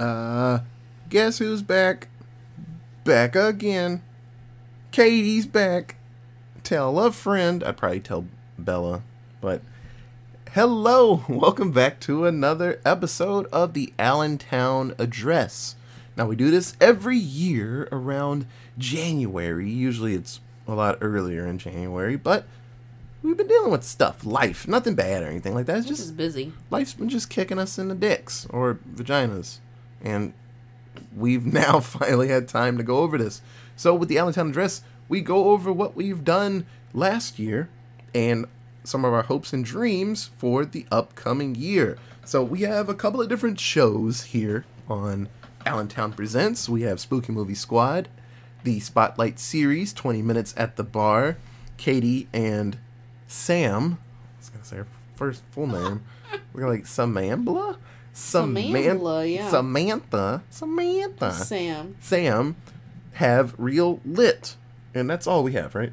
Uh, 0.00 0.60
guess 1.10 1.38
who's 1.38 1.60
back? 1.60 2.08
Back 3.04 3.36
again. 3.36 4.02
Katie's 4.92 5.46
back. 5.46 5.96
Tell 6.62 6.98
a 6.98 7.12
friend. 7.12 7.62
I'd 7.62 7.76
probably 7.76 8.00
tell 8.00 8.24
Bella, 8.58 9.02
but 9.42 9.60
hello. 10.52 11.24
Welcome 11.28 11.70
back 11.70 12.00
to 12.00 12.24
another 12.24 12.80
episode 12.82 13.44
of 13.52 13.74
the 13.74 13.92
Allentown 13.98 14.94
Address. 14.98 15.76
Now, 16.16 16.24
we 16.24 16.34
do 16.34 16.50
this 16.50 16.78
every 16.80 17.18
year 17.18 17.86
around 17.92 18.46
January. 18.78 19.68
Usually 19.68 20.14
it's 20.14 20.40
a 20.66 20.74
lot 20.74 20.96
earlier 21.02 21.46
in 21.46 21.58
January, 21.58 22.16
but 22.16 22.46
we've 23.22 23.36
been 23.36 23.48
dealing 23.48 23.70
with 23.70 23.84
stuff, 23.84 24.24
life, 24.24 24.66
nothing 24.66 24.94
bad 24.94 25.22
or 25.22 25.26
anything 25.26 25.52
like 25.52 25.66
that. 25.66 25.76
It's 25.80 25.88
just 25.88 26.16
busy. 26.16 26.54
life's 26.70 26.94
been 26.94 27.10
just 27.10 27.28
kicking 27.28 27.58
us 27.58 27.78
in 27.78 27.88
the 27.88 27.94
dicks 27.94 28.46
or 28.48 28.78
vaginas. 28.94 29.58
And 30.02 30.32
we've 31.14 31.46
now 31.52 31.80
finally 31.80 32.28
had 32.28 32.48
time 32.48 32.76
to 32.78 32.82
go 32.82 32.98
over 32.98 33.18
this. 33.18 33.42
So 33.76 33.94
with 33.94 34.08
the 34.08 34.18
Allentown 34.18 34.50
address, 34.50 34.82
we 35.08 35.20
go 35.20 35.50
over 35.50 35.72
what 35.72 35.96
we've 35.96 36.24
done 36.24 36.66
last 36.92 37.38
year 37.38 37.68
and 38.14 38.46
some 38.84 39.04
of 39.04 39.12
our 39.12 39.22
hopes 39.22 39.52
and 39.52 39.64
dreams 39.64 40.30
for 40.36 40.64
the 40.64 40.86
upcoming 40.90 41.54
year. 41.54 41.98
So 42.24 42.42
we 42.42 42.62
have 42.62 42.88
a 42.88 42.94
couple 42.94 43.20
of 43.20 43.28
different 43.28 43.58
shows 43.58 44.24
here 44.24 44.64
on 44.88 45.28
Allentown 45.66 46.12
Presents. 46.12 46.68
We 46.68 46.82
have 46.82 47.00
Spooky 47.00 47.32
Movie 47.32 47.54
Squad, 47.54 48.08
the 48.64 48.80
Spotlight 48.80 49.38
series, 49.38 49.92
20 49.92 50.22
minutes 50.22 50.54
at 50.56 50.76
the 50.76 50.84
bar. 50.84 51.36
Katie 51.76 52.28
and 52.32 52.78
Sam, 53.26 53.98
I 54.34 54.38
was 54.38 54.48
gonna 54.50 54.64
say 54.64 54.76
her 54.76 54.86
first 55.14 55.42
full 55.50 55.66
name. 55.66 56.02
We're 56.52 56.68
like 56.68 56.84
Samambla? 56.84 57.76
Samambla, 58.14 59.32
yeah. 59.32 59.50
Samantha. 59.50 60.42
Samantha. 60.50 61.32
Sam 61.32 61.96
Sam 62.00 62.56
have 63.14 63.54
real 63.58 64.00
lit. 64.04 64.56
And 64.94 65.08
that's 65.08 65.26
all 65.26 65.42
we 65.44 65.52
have, 65.52 65.74
right? 65.74 65.92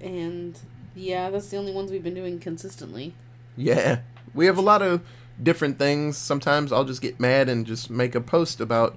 and 0.00 0.58
yeah, 0.94 1.30
that's 1.30 1.48
the 1.48 1.56
only 1.56 1.72
ones 1.72 1.90
we've 1.90 2.02
been 2.02 2.14
doing 2.14 2.38
consistently. 2.38 3.14
Yeah. 3.56 4.00
We 4.34 4.46
have 4.46 4.58
a 4.58 4.62
lot 4.62 4.82
of 4.82 5.00
different 5.42 5.78
things. 5.78 6.16
Sometimes 6.16 6.72
I'll 6.72 6.84
just 6.84 7.02
get 7.02 7.20
mad 7.20 7.48
and 7.48 7.66
just 7.66 7.90
make 7.90 8.14
a 8.14 8.20
post 8.20 8.60
about 8.60 8.96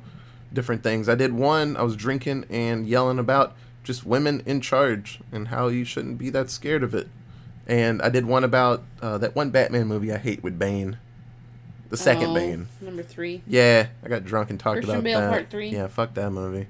different 0.53 0.83
things. 0.83 1.07
I 1.07 1.15
did 1.15 1.33
one, 1.33 1.77
I 1.77 1.83
was 1.83 1.95
drinking 1.95 2.45
and 2.49 2.87
yelling 2.87 3.19
about 3.19 3.55
just 3.83 4.05
women 4.05 4.43
in 4.45 4.61
charge 4.61 5.19
and 5.31 5.47
how 5.47 5.67
you 5.67 5.85
shouldn't 5.85 6.17
be 6.17 6.29
that 6.31 6.49
scared 6.49 6.83
of 6.83 6.93
it. 6.93 7.07
And 7.67 8.01
I 8.01 8.09
did 8.09 8.25
one 8.25 8.43
about 8.43 8.83
uh, 9.01 9.17
that 9.19 9.35
one 9.35 9.49
Batman 9.49 9.87
movie 9.87 10.11
I 10.11 10.17
hate 10.17 10.43
with 10.43 10.59
Bane. 10.59 10.97
The 11.91 11.97
second 11.97 12.29
Oh, 12.31 12.33
Bane. 12.35 12.67
number 12.81 13.03
three. 13.03 13.43
Yeah, 13.45 13.87
I 14.03 14.07
got 14.07 14.23
drunk 14.25 14.49
and 14.49 14.59
talked 14.59 14.77
Christian 14.77 14.95
about 14.95 15.03
Bale 15.03 15.19
that. 15.19 15.29
Part 15.29 15.49
Three? 15.49 15.69
Yeah, 15.69 15.87
fuck 15.87 16.13
that 16.15 16.31
movie. 16.31 16.67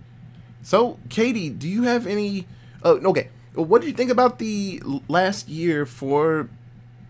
So, 0.63 0.99
Katie, 1.09 1.49
do 1.49 1.67
you 1.69 1.83
have 1.83 2.05
any? 2.07 2.47
Oh, 2.83 2.97
okay. 3.09 3.29
What 3.53 3.81
did 3.81 3.87
you 3.87 3.93
think 3.93 4.11
about 4.11 4.39
the 4.39 4.81
last 5.07 5.47
year 5.47 5.85
for 5.85 6.49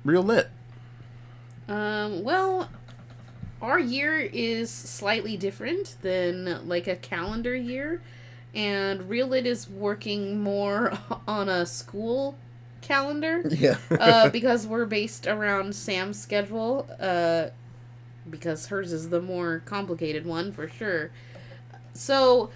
Real 0.03 0.23
Lit? 0.23 0.49
Um, 1.67 2.23
well, 2.23 2.69
our 3.61 3.79
year 3.79 4.19
is 4.19 4.69
slightly 4.69 5.37
different 5.37 5.95
than 6.01 6.67
like 6.67 6.87
a 6.87 6.95
calendar 6.95 7.55
year, 7.55 8.01
and 8.53 9.09
Real 9.09 9.27
Lit 9.27 9.45
is 9.45 9.69
working 9.69 10.41
more 10.41 10.93
on 11.27 11.47
a 11.47 11.65
school 11.65 12.37
calendar. 12.81 13.41
Yeah. 13.47 13.77
uh, 13.91 14.29
because 14.31 14.67
we're 14.67 14.85
based 14.85 15.27
around 15.27 15.75
Sam's 15.75 16.19
schedule, 16.19 16.89
uh, 16.99 17.49
because 18.29 18.67
hers 18.67 18.91
is 18.93 19.09
the 19.09 19.21
more 19.21 19.61
complicated 19.65 20.25
one 20.25 20.51
for 20.51 20.67
sure. 20.67 21.11
So, 21.93 22.49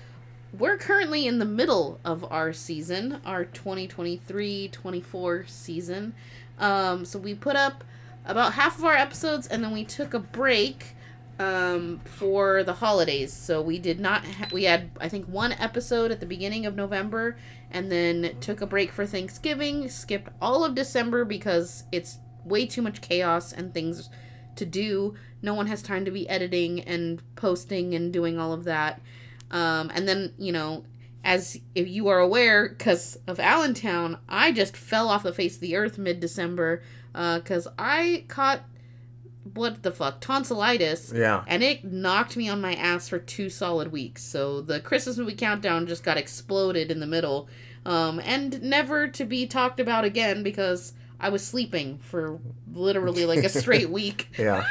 we're 0.57 0.77
currently 0.77 1.27
in 1.27 1.39
the 1.39 1.45
middle 1.45 1.99
of 2.05 2.23
our 2.31 2.53
season, 2.53 3.19
our 3.25 3.43
2023 3.43 4.69
24 4.69 5.45
season. 5.47 6.13
Um, 6.59 7.05
so, 7.05 7.19
we 7.19 7.33
put 7.33 7.55
up 7.55 7.83
about 8.25 8.53
half 8.53 8.77
of 8.77 8.85
our 8.85 8.95
episodes 8.95 9.47
and 9.47 9.63
then 9.63 9.71
we 9.71 9.83
took 9.83 10.13
a 10.13 10.19
break 10.19 10.95
um, 11.37 11.99
for 12.05 12.63
the 12.63 12.75
holidays. 12.75 13.33
So, 13.33 13.61
we 13.61 13.79
did 13.79 13.99
not, 13.99 14.25
ha- 14.25 14.49
we 14.53 14.63
had, 14.63 14.91
I 14.99 15.09
think, 15.09 15.25
one 15.25 15.51
episode 15.53 16.11
at 16.11 16.19
the 16.19 16.25
beginning 16.25 16.65
of 16.65 16.75
November 16.75 17.37
and 17.71 17.91
then 17.91 18.37
took 18.39 18.61
a 18.61 18.65
break 18.65 18.91
for 18.91 19.05
Thanksgiving, 19.05 19.89
skipped 19.89 20.31
all 20.41 20.63
of 20.63 20.75
December 20.75 21.25
because 21.25 21.83
it's 21.91 22.19
way 22.45 22.65
too 22.65 22.81
much 22.81 23.01
chaos 23.01 23.51
and 23.51 23.73
things 23.73 24.09
to 24.55 24.65
do. 24.65 25.15
No 25.41 25.53
one 25.53 25.67
has 25.67 25.81
time 25.81 26.05
to 26.05 26.11
be 26.11 26.27
editing 26.29 26.81
and 26.81 27.21
posting 27.35 27.93
and 27.93 28.11
doing 28.11 28.39
all 28.39 28.53
of 28.53 28.63
that. 28.63 29.01
Um, 29.51 29.91
and 29.93 30.07
then, 30.07 30.33
you 30.37 30.51
know, 30.51 30.85
as 31.23 31.59
if 31.73 31.87
you 31.87 32.07
are 32.07 32.19
aware, 32.19 32.69
because 32.69 33.17
of 33.27 33.39
Allentown, 33.39 34.19
I 34.29 34.51
just 34.51 34.77
fell 34.77 35.09
off 35.09 35.23
the 35.23 35.33
face 35.33 35.55
of 35.55 35.61
the 35.61 35.75
earth 35.75 35.97
mid 35.97 36.19
December 36.19 36.83
because 37.13 37.67
I 37.79 38.25
caught 38.27 38.61
what 39.53 39.83
the 39.83 39.91
fuck 39.91 40.19
tonsillitis 40.21 41.13
yeah. 41.15 41.43
and 41.47 41.61
it 41.61 41.83
knocked 41.83 42.35
me 42.35 42.49
on 42.49 42.59
my 42.59 42.73
ass 42.73 43.07
for 43.07 43.19
two 43.19 43.49
solid 43.49 43.91
weeks. 43.91 44.23
So 44.23 44.61
the 44.61 44.79
Christmas 44.79 45.17
movie 45.17 45.35
countdown 45.35 45.87
just 45.87 46.03
got 46.03 46.17
exploded 46.17 46.91
in 46.91 46.99
the 46.99 47.07
middle, 47.07 47.47
um, 47.85 48.19
and 48.23 48.61
never 48.61 49.07
to 49.07 49.25
be 49.25 49.45
talked 49.45 49.79
about 49.79 50.03
again 50.03 50.41
because 50.43 50.93
I 51.19 51.29
was 51.29 51.45
sleeping 51.45 51.99
for 51.99 52.39
literally 52.71 53.25
like 53.25 53.43
a 53.43 53.49
straight 53.49 53.89
week. 54.01 54.29
Yeah. 54.37 54.65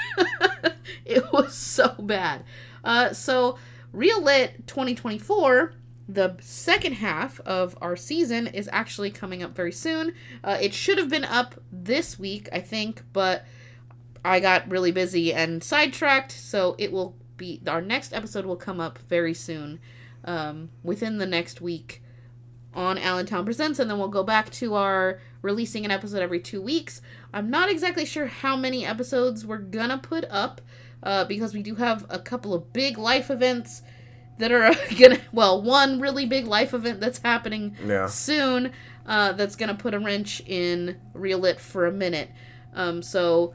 it 1.04 1.32
was 1.32 1.54
so 1.54 1.94
bad. 1.98 2.44
Uh, 2.82 3.12
so 3.12 3.58
Real 3.92 4.22
Lit 4.22 4.66
2024. 4.66 5.72
The 6.06 6.36
second 6.40 6.94
half 6.94 7.40
of 7.40 7.78
our 7.80 7.96
season 7.96 8.46
is 8.46 8.68
actually 8.72 9.10
coming 9.10 9.42
up 9.42 9.56
very 9.56 9.72
soon. 9.72 10.12
Uh, 10.42 10.58
it 10.60 10.74
should 10.74 10.98
have 10.98 11.08
been 11.08 11.24
up 11.24 11.54
this 11.72 12.18
week, 12.18 12.48
I 12.52 12.60
think, 12.60 13.02
but 13.14 13.46
I 14.22 14.40
got 14.40 14.70
really 14.70 14.92
busy 14.92 15.32
and 15.32 15.64
sidetracked, 15.64 16.32
so 16.32 16.74
it 16.78 16.92
will 16.92 17.16
be 17.38 17.62
our 17.66 17.80
next 17.80 18.12
episode 18.12 18.44
will 18.44 18.56
come 18.56 18.80
up 18.80 18.98
very 18.98 19.32
soon, 19.32 19.80
um, 20.24 20.68
within 20.82 21.16
the 21.18 21.26
next 21.26 21.62
week 21.62 22.02
on 22.74 22.98
Allentown 22.98 23.44
Presents, 23.44 23.78
and 23.78 23.90
then 23.90 23.98
we'll 23.98 24.08
go 24.08 24.22
back 24.22 24.50
to 24.50 24.74
our 24.74 25.20
releasing 25.44 25.84
an 25.84 25.90
episode 25.90 26.22
every 26.22 26.40
two 26.40 26.60
weeks. 26.62 27.02
I'm 27.32 27.50
not 27.50 27.68
exactly 27.70 28.04
sure 28.06 28.26
how 28.26 28.56
many 28.56 28.84
episodes 28.86 29.44
we're 29.46 29.58
gonna 29.58 29.98
put 29.98 30.24
up, 30.30 30.60
uh, 31.02 31.24
because 31.26 31.52
we 31.54 31.62
do 31.62 31.74
have 31.74 32.06
a 32.08 32.18
couple 32.18 32.54
of 32.54 32.72
big 32.72 32.96
life 32.96 33.30
events 33.30 33.82
that 34.38 34.50
are 34.50 34.72
gonna 34.98 35.20
well, 35.32 35.60
one 35.62 36.00
really 36.00 36.24
big 36.26 36.46
life 36.46 36.72
event 36.74 36.98
that's 36.98 37.18
happening 37.18 37.76
Yeah. 37.86 38.06
soon 38.06 38.72
uh, 39.06 39.32
that's 39.32 39.54
gonna 39.54 39.74
put 39.74 39.92
a 39.92 39.98
wrench 39.98 40.42
in 40.46 40.96
Real 41.12 41.38
Lit 41.40 41.60
for 41.60 41.84
a 41.86 41.92
minute. 41.92 42.30
Um, 42.74 43.02
so 43.02 43.52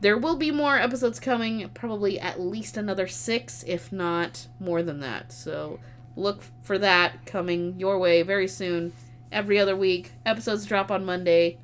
there 0.00 0.16
will 0.16 0.36
be 0.36 0.50
more 0.52 0.76
episodes 0.76 1.18
coming, 1.20 1.68
probably 1.74 2.18
at 2.20 2.40
least 2.40 2.76
another 2.76 3.06
six, 3.08 3.64
if 3.66 3.92
not 3.92 4.46
more 4.60 4.82
than 4.82 5.00
that. 5.00 5.32
So 5.32 5.80
look 6.16 6.42
for 6.62 6.78
that 6.78 7.26
coming 7.26 7.78
your 7.78 7.98
way 7.98 8.22
very 8.22 8.46
soon. 8.48 8.92
Every 9.32 9.58
other 9.58 9.74
week, 9.74 10.12
episodes 10.26 10.66
drop 10.66 10.90
on 10.90 11.06
Monday. 11.06 11.56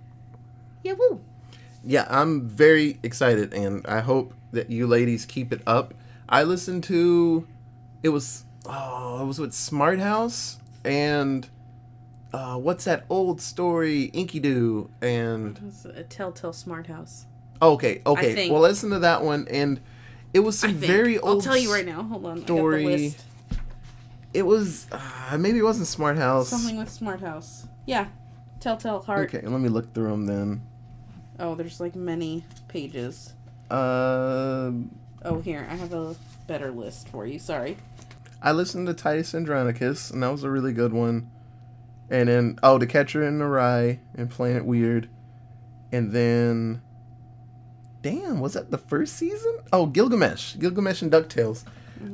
Yeah, 0.83 0.95
woo. 0.99 1.21
Yeah, 1.85 2.07
I'm 2.09 2.49
very 2.49 2.99
excited, 3.03 3.53
and 3.53 3.87
I 3.87 4.01
hope 4.01 4.33
that 4.53 4.71
you 4.71 4.87
ladies 4.87 5.27
keep 5.27 5.53
it 5.53 5.61
up. 5.67 5.93
I 6.29 6.45
listened 6.45 6.85
to, 6.85 7.47
it 8.03 8.09
was, 8.09 8.45
oh, 8.67 9.23
it 9.23 9.27
was 9.27 9.39
with 9.39 9.53
Smart 9.53 9.99
House 10.01 10.59
and, 10.85 11.47
uh, 12.33 12.57
what's 12.57 12.85
that 12.85 13.05
old 13.11 13.41
story, 13.41 14.05
Inky 14.05 14.41
Doo, 14.41 14.91
and 15.01 15.61
a 15.95 16.03
Telltale 16.05 16.53
Smart 16.53 16.87
House. 16.87 17.27
okay, 17.61 18.03
okay, 18.07 18.35
think. 18.35 18.53
well, 18.53 18.63
listen 18.63 18.91
to 18.91 19.01
that 19.01 19.23
one, 19.23 19.47
and 19.51 19.81
it 20.35 20.41
was 20.41 20.59
some 20.59 20.75
very 20.75 21.19
old. 21.19 21.37
I'll 21.37 21.41
tell 21.41 21.57
you 21.57 21.73
right 21.73 21.87
now. 21.87 22.03
Hold 22.03 22.27
on. 22.27 22.43
story. 22.43 22.81
I 22.81 22.85
got 22.85 22.97
the 22.97 23.05
list. 23.05 23.25
It 24.35 24.43
was, 24.43 24.87
uh, 24.93 25.37
maybe 25.39 25.59
it 25.59 25.63
wasn't 25.63 25.87
Smart 25.89 26.17
House. 26.19 26.49
Something 26.49 26.77
with 26.77 26.91
Smart 26.91 27.21
House. 27.21 27.67
Yeah. 27.87 28.09
Telltale 28.61 29.01
Heart. 29.01 29.35
Okay, 29.35 29.47
let 29.47 29.61
me 29.61 29.69
look 29.69 29.95
through 29.95 30.11
them 30.11 30.27
then. 30.27 30.63
Oh, 31.39 31.55
there's 31.55 31.81
like 31.81 31.95
many 31.95 32.45
pages. 32.69 33.33
Uh, 33.71 34.73
Oh, 35.25 35.41
here. 35.41 35.67
I 35.71 35.75
have 35.75 35.93
a 35.93 36.15
better 36.47 36.71
list 36.71 37.09
for 37.09 37.27
you. 37.27 37.39
Sorry. 37.39 37.77
I 38.41 38.53
listened 38.53 38.87
to 38.87 38.95
Titus 38.95 39.35
Andronicus, 39.35 40.11
and 40.11 40.23
that 40.23 40.31
was 40.31 40.45
a 40.45 40.51
really 40.51 40.73
good 40.73 40.93
one. 40.93 41.31
And 42.11 42.29
then, 42.29 42.59
oh, 42.63 42.79
The 42.79 42.87
Catcher 42.87 43.23
in 43.27 43.39
the 43.39 43.47
Rye 43.47 43.99
and 44.17 44.31
Planet 44.31 44.65
Weird. 44.65 45.09
And 45.91 46.13
then, 46.13 46.83
damn, 48.03 48.41
was 48.41 48.53
that 48.55 48.71
the 48.71 48.79
first 48.79 49.17
season? 49.17 49.59
Oh, 49.73 49.87
Gilgamesh. 49.87 50.57
Gilgamesh 50.57 51.03
and 51.03 51.11
DuckTales. 51.11 51.65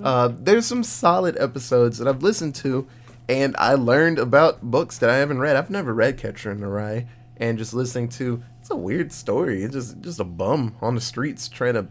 Uh, 0.02 0.28
there's 0.34 0.66
some 0.66 0.82
solid 0.82 1.36
episodes 1.38 1.98
that 1.98 2.08
I've 2.08 2.22
listened 2.22 2.54
to, 2.56 2.86
and 3.28 3.54
I 3.58 3.74
learned 3.74 4.18
about 4.18 4.62
books 4.62 4.98
that 4.98 5.10
I 5.10 5.16
haven't 5.16 5.38
read. 5.38 5.56
I've 5.56 5.70
never 5.70 5.94
read 5.94 6.18
Catcher 6.18 6.50
in 6.50 6.60
the 6.60 6.68
Rye, 6.68 7.06
and 7.36 7.58
just 7.58 7.74
listening 7.74 8.08
to 8.10 8.42
it's 8.60 8.70
a 8.70 8.76
weird 8.76 9.12
story. 9.12 9.62
It's 9.62 9.74
just 9.74 10.00
just 10.00 10.20
a 10.20 10.24
bum 10.24 10.76
on 10.80 10.94
the 10.94 11.00
streets 11.00 11.48
trying 11.48 11.74
to 11.74 11.86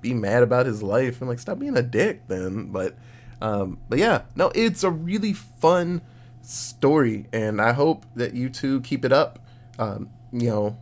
be 0.00 0.14
mad 0.14 0.42
about 0.42 0.66
his 0.66 0.82
life 0.82 1.20
and 1.20 1.28
like 1.28 1.38
stop 1.38 1.58
being 1.58 1.76
a 1.76 1.82
dick 1.82 2.28
then. 2.28 2.70
But 2.70 2.96
um, 3.40 3.78
but 3.88 3.98
yeah, 3.98 4.22
no, 4.34 4.50
it's 4.54 4.84
a 4.84 4.90
really 4.90 5.32
fun 5.32 6.02
story, 6.42 7.26
and 7.32 7.60
I 7.60 7.72
hope 7.72 8.06
that 8.14 8.34
you 8.34 8.48
two 8.48 8.80
keep 8.82 9.04
it 9.04 9.12
up. 9.12 9.40
Um, 9.78 10.10
you 10.32 10.48
know, 10.48 10.76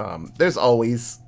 um, 0.00 0.32
there's 0.38 0.56
always 0.56 1.20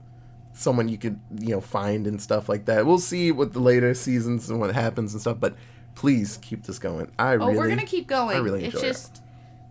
someone 0.52 0.88
you 0.88 0.98
could 0.98 1.18
you 1.38 1.50
know 1.50 1.60
find 1.60 2.06
and 2.06 2.20
stuff 2.20 2.48
like 2.48 2.64
that. 2.66 2.86
We'll 2.86 2.98
see 2.98 3.32
what 3.32 3.52
the 3.52 3.60
later 3.60 3.94
seasons 3.94 4.50
and 4.50 4.60
what 4.60 4.74
happens 4.74 5.12
and 5.12 5.20
stuff, 5.20 5.38
but 5.40 5.56
please 5.94 6.38
keep 6.42 6.64
this 6.64 6.78
going. 6.78 7.10
I 7.18 7.34
Oh, 7.34 7.36
really, 7.38 7.56
we're 7.56 7.68
gonna 7.68 7.84
keep 7.86 8.06
going. 8.06 8.36
I 8.36 8.40
really 8.40 8.64
it's 8.64 8.74
enjoy 8.74 8.88
it. 8.88 9.10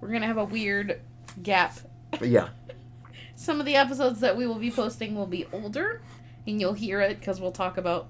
we're 0.02 0.12
gonna 0.12 0.28
have 0.28 0.38
a 0.38 0.46
weird 0.46 1.02
gap. 1.44 1.78
but 2.12 2.28
yeah, 2.28 2.50
Some 3.36 3.60
of 3.62 3.66
the 3.66 3.76
episodes 3.76 4.20
that 4.20 4.36
we 4.36 4.46
will 4.48 4.56
be 4.60 4.70
posting 4.72 5.16
will 5.16 5.26
be 5.28 5.46
older, 5.54 6.02
and 6.46 6.60
you'll 6.60 6.74
hear 6.74 7.00
it 7.02 7.20
because 7.20 7.40
we'll 7.40 7.52
talk 7.54 7.78
about 7.78 8.10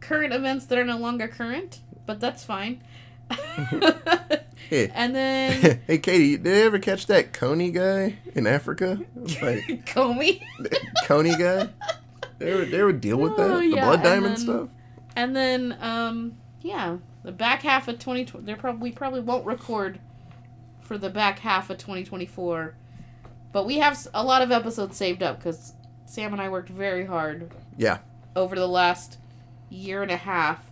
current 0.00 0.32
events 0.32 0.64
that 0.66 0.78
are 0.78 0.84
no 0.84 0.96
longer 0.96 1.28
current. 1.28 1.80
But 2.06 2.20
that's 2.20 2.42
fine. 2.44 2.82
Hey. 4.68 4.88
and 4.94 5.16
then 5.16 5.80
hey 5.88 5.98
Katie, 5.98 6.36
did 6.36 6.46
you 6.56 6.64
ever 6.64 6.78
catch 6.78 7.06
that 7.06 7.32
Kony 7.32 7.74
guy 7.74 8.18
in 8.36 8.46
Africa? 8.46 9.00
Like 9.16 9.64
Comey. 9.86 10.40
Kony 11.06 11.36
guy. 11.36 11.68
They 12.38 12.54
would 12.54 12.70
they 12.70 12.82
would 12.84 13.00
deal 13.00 13.16
with 13.16 13.36
that, 13.36 13.50
Oh, 13.50 13.58
the 13.58 13.66
yeah, 13.66 13.84
blood 13.84 13.94
and 13.94 14.02
diamond 14.04 14.36
then- 14.36 14.44
stuff. 14.44 14.68
And 15.16 15.34
then, 15.34 15.76
um, 15.80 16.36
yeah, 16.62 16.98
the 17.24 17.32
back 17.32 17.62
half 17.62 17.88
of 17.88 17.98
2020, 17.98 18.46
they're 18.46 18.56
probably, 18.56 18.90
we 18.90 18.92
probably 18.94 19.20
won't 19.20 19.44
record 19.44 19.98
for 20.82 20.96
the 20.96 21.10
back 21.10 21.40
half 21.40 21.68
of 21.68 21.78
2024. 21.78 22.74
But 23.52 23.66
we 23.66 23.78
have 23.78 24.06
a 24.14 24.22
lot 24.22 24.40
of 24.40 24.52
episodes 24.52 24.96
saved 24.96 25.24
up 25.24 25.38
because 25.38 25.72
Sam 26.06 26.32
and 26.32 26.40
I 26.40 26.48
worked 26.48 26.68
very 26.68 27.04
hard 27.06 27.50
Yeah, 27.76 27.98
over 28.36 28.54
the 28.54 28.68
last 28.68 29.18
year 29.68 30.02
and 30.02 30.12
a 30.12 30.16
half 30.16 30.70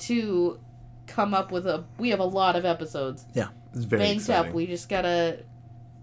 to 0.00 0.58
come 1.06 1.34
up 1.34 1.52
with 1.52 1.66
a. 1.66 1.84
We 1.98 2.10
have 2.10 2.20
a 2.20 2.24
lot 2.24 2.56
of 2.56 2.64
episodes 2.64 3.24
yeah, 3.34 3.48
it's 3.74 3.84
very 3.84 4.00
banked 4.02 4.22
exciting. 4.22 4.50
up. 4.50 4.54
We 4.54 4.66
just 4.66 4.88
gotta 4.88 5.40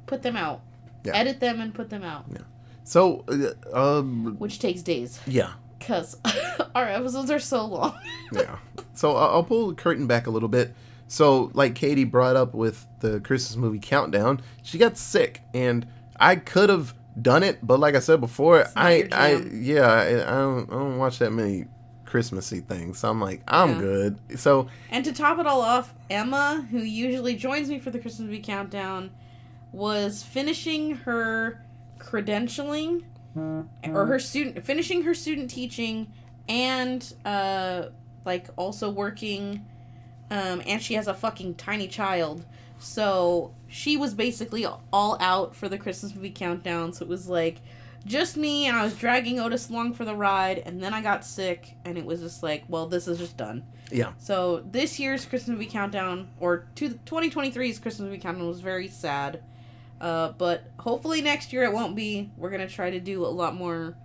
put 0.06 0.22
them 0.22 0.36
out, 0.36 0.62
Yeah. 1.04 1.16
edit 1.16 1.40
them, 1.40 1.60
and 1.62 1.74
put 1.74 1.90
them 1.90 2.04
out, 2.04 2.26
Yeah. 2.32 2.40
So, 2.84 3.24
uh, 3.74 4.00
um, 4.00 4.36
which 4.40 4.60
takes 4.60 4.82
days 4.82 5.20
yeah, 5.26 5.54
because 5.80 6.18
our 6.76 6.88
episodes 6.88 7.32
are 7.32 7.40
so 7.40 7.66
long. 7.66 7.98
yeah. 8.34 8.58
So 8.94 9.16
I- 9.16 9.28
I'll 9.28 9.44
pull 9.44 9.70
the 9.70 9.76
curtain 9.76 10.08
back 10.08 10.28
a 10.28 10.30
little 10.30 10.50
bit. 10.50 10.74
So, 11.08 11.52
like 11.54 11.76
Katie 11.76 12.06
brought 12.06 12.36
up 12.36 12.54
with 12.56 12.86
the 13.02 13.20
Christmas 13.20 13.56
movie 13.56 13.80
countdown, 13.80 14.42
she 14.64 14.78
got 14.78 14.98
sick, 14.98 15.42
and 15.54 15.86
I 16.20 16.36
could 16.38 16.70
have 16.70 16.94
done 17.22 17.44
it, 17.44 17.60
but 17.66 17.80
like 17.80 17.94
I 17.96 18.00
said 18.00 18.20
before, 18.20 18.66
I, 18.76 19.08
I, 19.12 19.36
yeah, 19.52 19.82
I, 19.88 20.08
I 20.08 20.32
don't, 20.42 20.70
I 20.72 20.74
don't 20.74 20.98
watch 20.98 21.20
that 21.20 21.32
many 21.32 21.66
Christmassy 22.14 22.60
things. 22.60 23.00
So 23.00 23.10
I'm 23.10 23.20
like, 23.20 23.42
I'm 23.48 23.70
Yeah. 23.70 23.80
good. 23.80 24.40
So 24.40 24.68
And 24.92 25.04
to 25.04 25.12
top 25.12 25.40
it 25.40 25.48
all 25.48 25.62
off, 25.62 25.96
Emma, 26.12 26.64
who 26.70 26.78
usually 26.78 27.36
joins 27.36 27.70
me 27.70 27.80
for 27.80 27.90
the 27.90 27.98
Christmas 27.98 28.28
movie 28.28 28.40
countdown, 28.40 29.10
was 29.72 30.22
finishing 30.22 30.92
her 30.98 31.60
credentialing 31.98 33.02
or 33.36 34.06
her 34.06 34.20
student 34.20 34.64
finishing 34.64 35.02
her 35.06 35.16
student 35.16 35.50
teaching 35.50 36.14
and 36.48 37.16
uh 37.26 37.86
like 38.26 38.46
also 38.58 38.92
working 38.92 39.66
um 40.30 40.62
and 40.68 40.84
she 40.84 40.94
has 40.94 41.08
a 41.08 41.16
fucking 41.16 41.56
tiny 41.56 41.88
child. 41.88 42.46
So 42.78 43.56
she 43.68 43.98
was 43.98 44.14
basically 44.14 44.68
all 44.92 45.18
out 45.20 45.56
for 45.56 45.68
the 45.68 45.80
Christmas 45.80 46.14
movie 46.14 46.30
countdown. 46.30 46.94
So 46.94 47.06
it 47.06 47.10
was 47.10 47.28
like 47.28 47.58
just 48.06 48.36
me 48.38 48.66
and 48.68 48.76
I 48.76 48.84
was 48.84 48.96
dragging 48.96 49.40
Otis 49.40 49.70
along 49.70 49.94
for 49.94 50.04
the 50.06 50.16
ride 50.16 50.60
and 50.66 50.82
then 50.84 50.94
I 50.94 51.02
got 51.02 51.24
sick 51.26 51.76
and 51.86 51.98
it 51.98 52.06
was 52.06 52.20
just 52.22 52.44
like, 52.44 52.64
well, 52.68 52.88
this 52.88 53.08
is 53.08 53.18
just 53.18 53.38
done. 53.38 53.64
yeah, 53.92 54.12
So 54.18 54.60
this 54.70 55.00
year's 55.00 55.26
Christmas 55.26 55.56
movie 55.56 55.70
countdown, 55.70 56.30
or 56.40 56.66
to 56.76 56.90
2023's 57.06 57.80
Christmas 57.80 58.00
movie 58.02 58.18
countdown, 58.18 58.48
was 58.48 58.60
very 58.60 58.88
sad. 58.88 59.42
Uh, 60.02 60.34
but 60.38 60.66
hopefully 60.80 61.22
next 61.22 61.54
year 61.54 61.64
it 61.64 61.72
won't 61.72 61.96
be. 61.96 62.30
We're 62.36 62.50
gonna 62.50 62.68
try 62.68 62.90
to 62.90 63.00
do 63.00 63.26
a 63.26 63.28
lot 63.28 63.56
more 63.56 63.96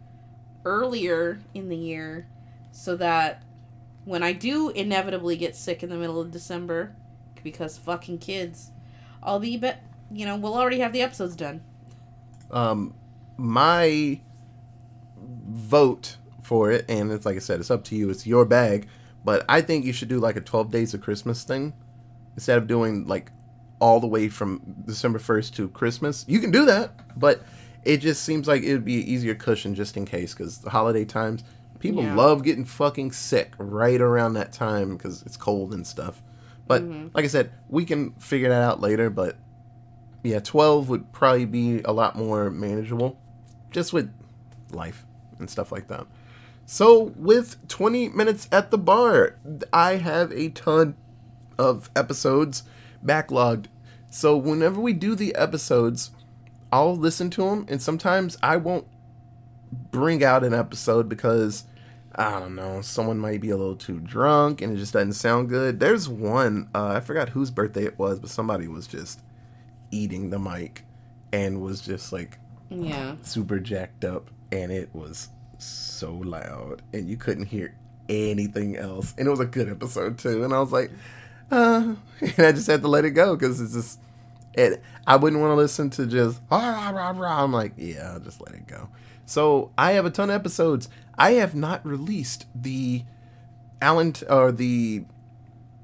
earlier 0.64 1.40
in 1.54 1.68
the 1.68 1.76
year, 1.76 2.28
so 2.70 2.94
that 2.96 3.42
when 4.04 4.22
I 4.22 4.32
do 4.32 4.70
inevitably 4.70 5.36
get 5.36 5.56
sick 5.56 5.82
in 5.82 5.88
the 5.90 5.96
middle 5.96 6.20
of 6.20 6.30
December, 6.30 6.94
because 7.42 7.78
fucking 7.78 8.18
kids, 8.18 8.70
I'll 9.22 9.40
be 9.40 9.56
bet. 9.56 9.82
You 10.10 10.24
know, 10.24 10.36
we'll 10.36 10.54
already 10.54 10.78
have 10.80 10.92
the 10.92 11.02
episodes 11.02 11.34
done. 11.36 11.62
um, 12.50 12.94
my 13.38 14.20
vote 15.48 16.16
for 16.42 16.70
it, 16.70 16.84
and 16.88 17.10
it's 17.10 17.24
like 17.24 17.36
I 17.36 17.40
said, 17.40 17.60
it's 17.60 17.70
up 17.70 17.84
to 17.84 17.96
you. 17.96 18.10
It's 18.10 18.26
your 18.26 18.44
bag, 18.44 18.88
but 19.24 19.44
I 19.48 19.62
think 19.62 19.84
you 19.84 19.92
should 19.92 20.08
do 20.08 20.18
like 20.18 20.36
a 20.36 20.40
12 20.40 20.70
days 20.70 20.92
of 20.92 21.00
Christmas 21.00 21.44
thing 21.44 21.72
instead 22.34 22.58
of 22.58 22.66
doing 22.66 23.06
like 23.06 23.30
all 23.80 24.00
the 24.00 24.06
way 24.06 24.28
from 24.28 24.60
December 24.84 25.18
1st 25.18 25.54
to 25.54 25.68
Christmas. 25.68 26.24
You 26.28 26.40
can 26.40 26.50
do 26.50 26.64
that, 26.66 27.18
but 27.18 27.44
it 27.84 27.98
just 27.98 28.24
seems 28.24 28.48
like 28.48 28.62
it 28.62 28.72
would 28.72 28.84
be 28.84 29.00
an 29.00 29.06
easier 29.06 29.34
cushion 29.34 29.74
just 29.74 29.96
in 29.96 30.04
case 30.04 30.34
because 30.34 30.58
the 30.58 30.70
holiday 30.70 31.04
times, 31.04 31.44
people 31.78 32.02
Yeah. 32.02 32.16
love 32.16 32.42
getting 32.42 32.64
fucking 32.64 33.12
sick 33.12 33.52
right 33.58 34.00
around 34.00 34.34
that 34.34 34.52
time 34.52 34.96
because 34.96 35.22
it's 35.22 35.36
cold 35.36 35.72
and 35.72 35.86
stuff. 35.86 36.22
But 36.66 36.82
mm-hmm. 36.82 37.08
like 37.14 37.24
I 37.24 37.28
said, 37.28 37.52
we 37.68 37.84
can 37.84 38.12
figure 38.14 38.48
that 38.48 38.62
out 38.62 38.80
later, 38.80 39.10
but 39.10 39.36
yeah, 40.24 40.40
12 40.40 40.88
would 40.88 41.12
probably 41.12 41.44
be 41.44 41.80
a 41.84 41.92
lot 41.92 42.16
more 42.16 42.50
manageable 42.50 43.18
just 43.70 43.92
with 43.92 44.12
life 44.72 45.04
and 45.38 45.48
stuff 45.48 45.72
like 45.72 45.88
that. 45.88 46.06
So, 46.66 47.14
with 47.16 47.66
20 47.68 48.10
minutes 48.10 48.46
at 48.52 48.70
the 48.70 48.78
bar, 48.78 49.36
I 49.72 49.96
have 49.96 50.32
a 50.32 50.50
ton 50.50 50.96
of 51.58 51.90
episodes 51.96 52.62
backlogged. 53.04 53.66
So, 54.10 54.36
whenever 54.36 54.80
we 54.80 54.92
do 54.92 55.14
the 55.14 55.34
episodes, 55.34 56.10
I'll 56.70 56.96
listen 56.96 57.30
to 57.30 57.42
them, 57.42 57.64
and 57.68 57.80
sometimes 57.80 58.36
I 58.42 58.56
won't 58.56 58.86
bring 59.90 60.22
out 60.22 60.44
an 60.44 60.52
episode 60.52 61.08
because 61.08 61.64
I 62.14 62.40
don't 62.40 62.56
know, 62.56 62.80
someone 62.80 63.18
might 63.18 63.40
be 63.40 63.50
a 63.50 63.56
little 63.56 63.76
too 63.76 64.00
drunk 64.00 64.60
and 64.60 64.72
it 64.72 64.76
just 64.76 64.92
doesn't 64.92 65.12
sound 65.12 65.48
good. 65.48 65.78
There's 65.78 66.08
one, 66.08 66.68
uh, 66.74 66.88
I 66.88 67.00
forgot 67.00 67.28
whose 67.28 67.52
birthday 67.52 67.84
it 67.84 67.96
was, 67.96 68.18
but 68.18 68.28
somebody 68.28 68.66
was 68.66 68.88
just 68.88 69.20
eating 69.90 70.30
the 70.30 70.38
mic 70.38 70.84
and 71.32 71.60
was 71.60 71.80
just 71.80 72.12
like 72.12 72.38
Yeah. 72.70 73.16
super 73.22 73.58
jacked 73.58 74.04
up 74.04 74.30
and 74.52 74.70
it 74.72 74.90
was 74.94 75.28
so 75.58 76.12
loud 76.14 76.82
and 76.92 77.08
you 77.08 77.16
couldn't 77.16 77.46
hear 77.46 77.74
anything 78.08 78.76
else. 78.76 79.14
And 79.18 79.26
it 79.26 79.30
was 79.30 79.40
a 79.40 79.46
good 79.46 79.68
episode 79.68 80.18
too. 80.18 80.44
And 80.44 80.52
i 80.54 80.60
was 80.60 80.72
like 80.72 80.90
uh 81.50 81.94
and 82.20 82.38
i 82.38 82.52
just 82.52 82.66
had 82.66 82.82
to 82.82 82.88
let 82.88 83.04
it 83.04 83.10
go 83.12 83.34
because 83.36 83.60
it's 83.60 83.72
just 83.74 84.00
it 84.54 84.82
i 85.06 85.16
wouldn't 85.16 85.40
want 85.40 85.50
to 85.52 85.54
listen 85.56 85.88
to 85.90 86.06
just 86.06 86.40
"Ah, 86.50 86.90
rah, 86.94 87.10
rah, 87.10 87.18
rah." 87.18 87.44
i'm 87.44 87.52
like 87.52 87.72
yeah 87.76 88.12
i'll 88.12 88.20
just 88.20 88.40
let 88.40 88.54
it 88.54 88.66
go. 88.66 88.88
So 89.26 89.72
i 89.78 89.92
have 89.92 90.04
a 90.06 90.10
ton 90.10 90.30
of 90.30 90.34
episodes. 90.36 90.88
I 91.16 91.32
have 91.32 91.54
not 91.54 91.84
released 91.86 92.46
the 92.54 93.04
allen 93.80 94.14
or 94.28 94.52
the 94.52 95.04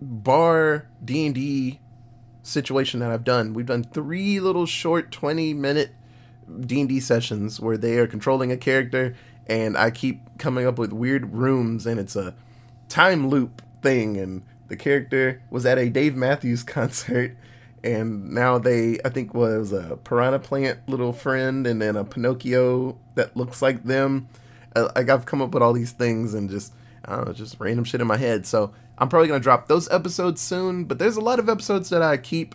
bar 0.00 0.86
d&d 1.04 1.80
situation 2.42 3.00
that 3.00 3.10
i've 3.10 3.24
done. 3.24 3.54
We've 3.54 3.66
done 3.66 3.84
three 3.84 4.38
little 4.40 4.66
short 4.66 5.10
20 5.10 5.54
minute 5.54 5.92
D&D 6.66 7.00
sessions 7.00 7.60
where 7.60 7.76
they 7.76 7.98
are 7.98 8.06
controlling 8.06 8.52
a 8.52 8.56
character 8.56 9.14
and 9.46 9.76
I 9.76 9.90
keep 9.90 10.38
coming 10.38 10.66
up 10.66 10.78
with 10.78 10.92
weird 10.92 11.32
rooms 11.32 11.86
and 11.86 12.00
it's 12.00 12.16
a 12.16 12.34
time 12.88 13.28
loop 13.28 13.62
thing 13.82 14.16
and 14.16 14.42
the 14.68 14.76
character 14.76 15.42
was 15.50 15.66
at 15.66 15.78
a 15.78 15.88
Dave 15.88 16.16
Matthews 16.16 16.62
concert 16.64 17.36
and 17.82 18.30
now 18.30 18.58
they 18.58 18.98
I 19.04 19.10
think 19.10 19.34
was 19.34 19.72
a 19.72 19.98
piranha 20.02 20.38
plant 20.38 20.80
little 20.88 21.12
friend 21.12 21.66
and 21.66 21.80
then 21.80 21.96
a 21.96 22.04
Pinocchio 22.04 22.96
that 23.14 23.36
looks 23.36 23.60
like 23.60 23.84
them. 23.84 24.28
Uh, 24.74 24.88
like 24.96 25.10
I've 25.10 25.26
come 25.26 25.42
up 25.42 25.52
with 25.52 25.62
all 25.62 25.72
these 25.72 25.92
things 25.92 26.34
and 26.34 26.48
just 26.48 26.72
I 27.04 27.16
don't 27.16 27.26
know 27.26 27.32
just 27.34 27.60
random 27.60 27.84
shit 27.84 28.00
in 28.00 28.06
my 28.06 28.16
head. 28.16 28.46
So 28.46 28.72
I'm 28.96 29.08
probably 29.08 29.28
gonna 29.28 29.40
drop 29.40 29.68
those 29.68 29.90
episodes 29.90 30.40
soon 30.40 30.84
but 30.84 30.98
there's 30.98 31.16
a 31.16 31.20
lot 31.20 31.38
of 31.38 31.48
episodes 31.48 31.90
that 31.90 32.02
I 32.02 32.16
keep 32.16 32.54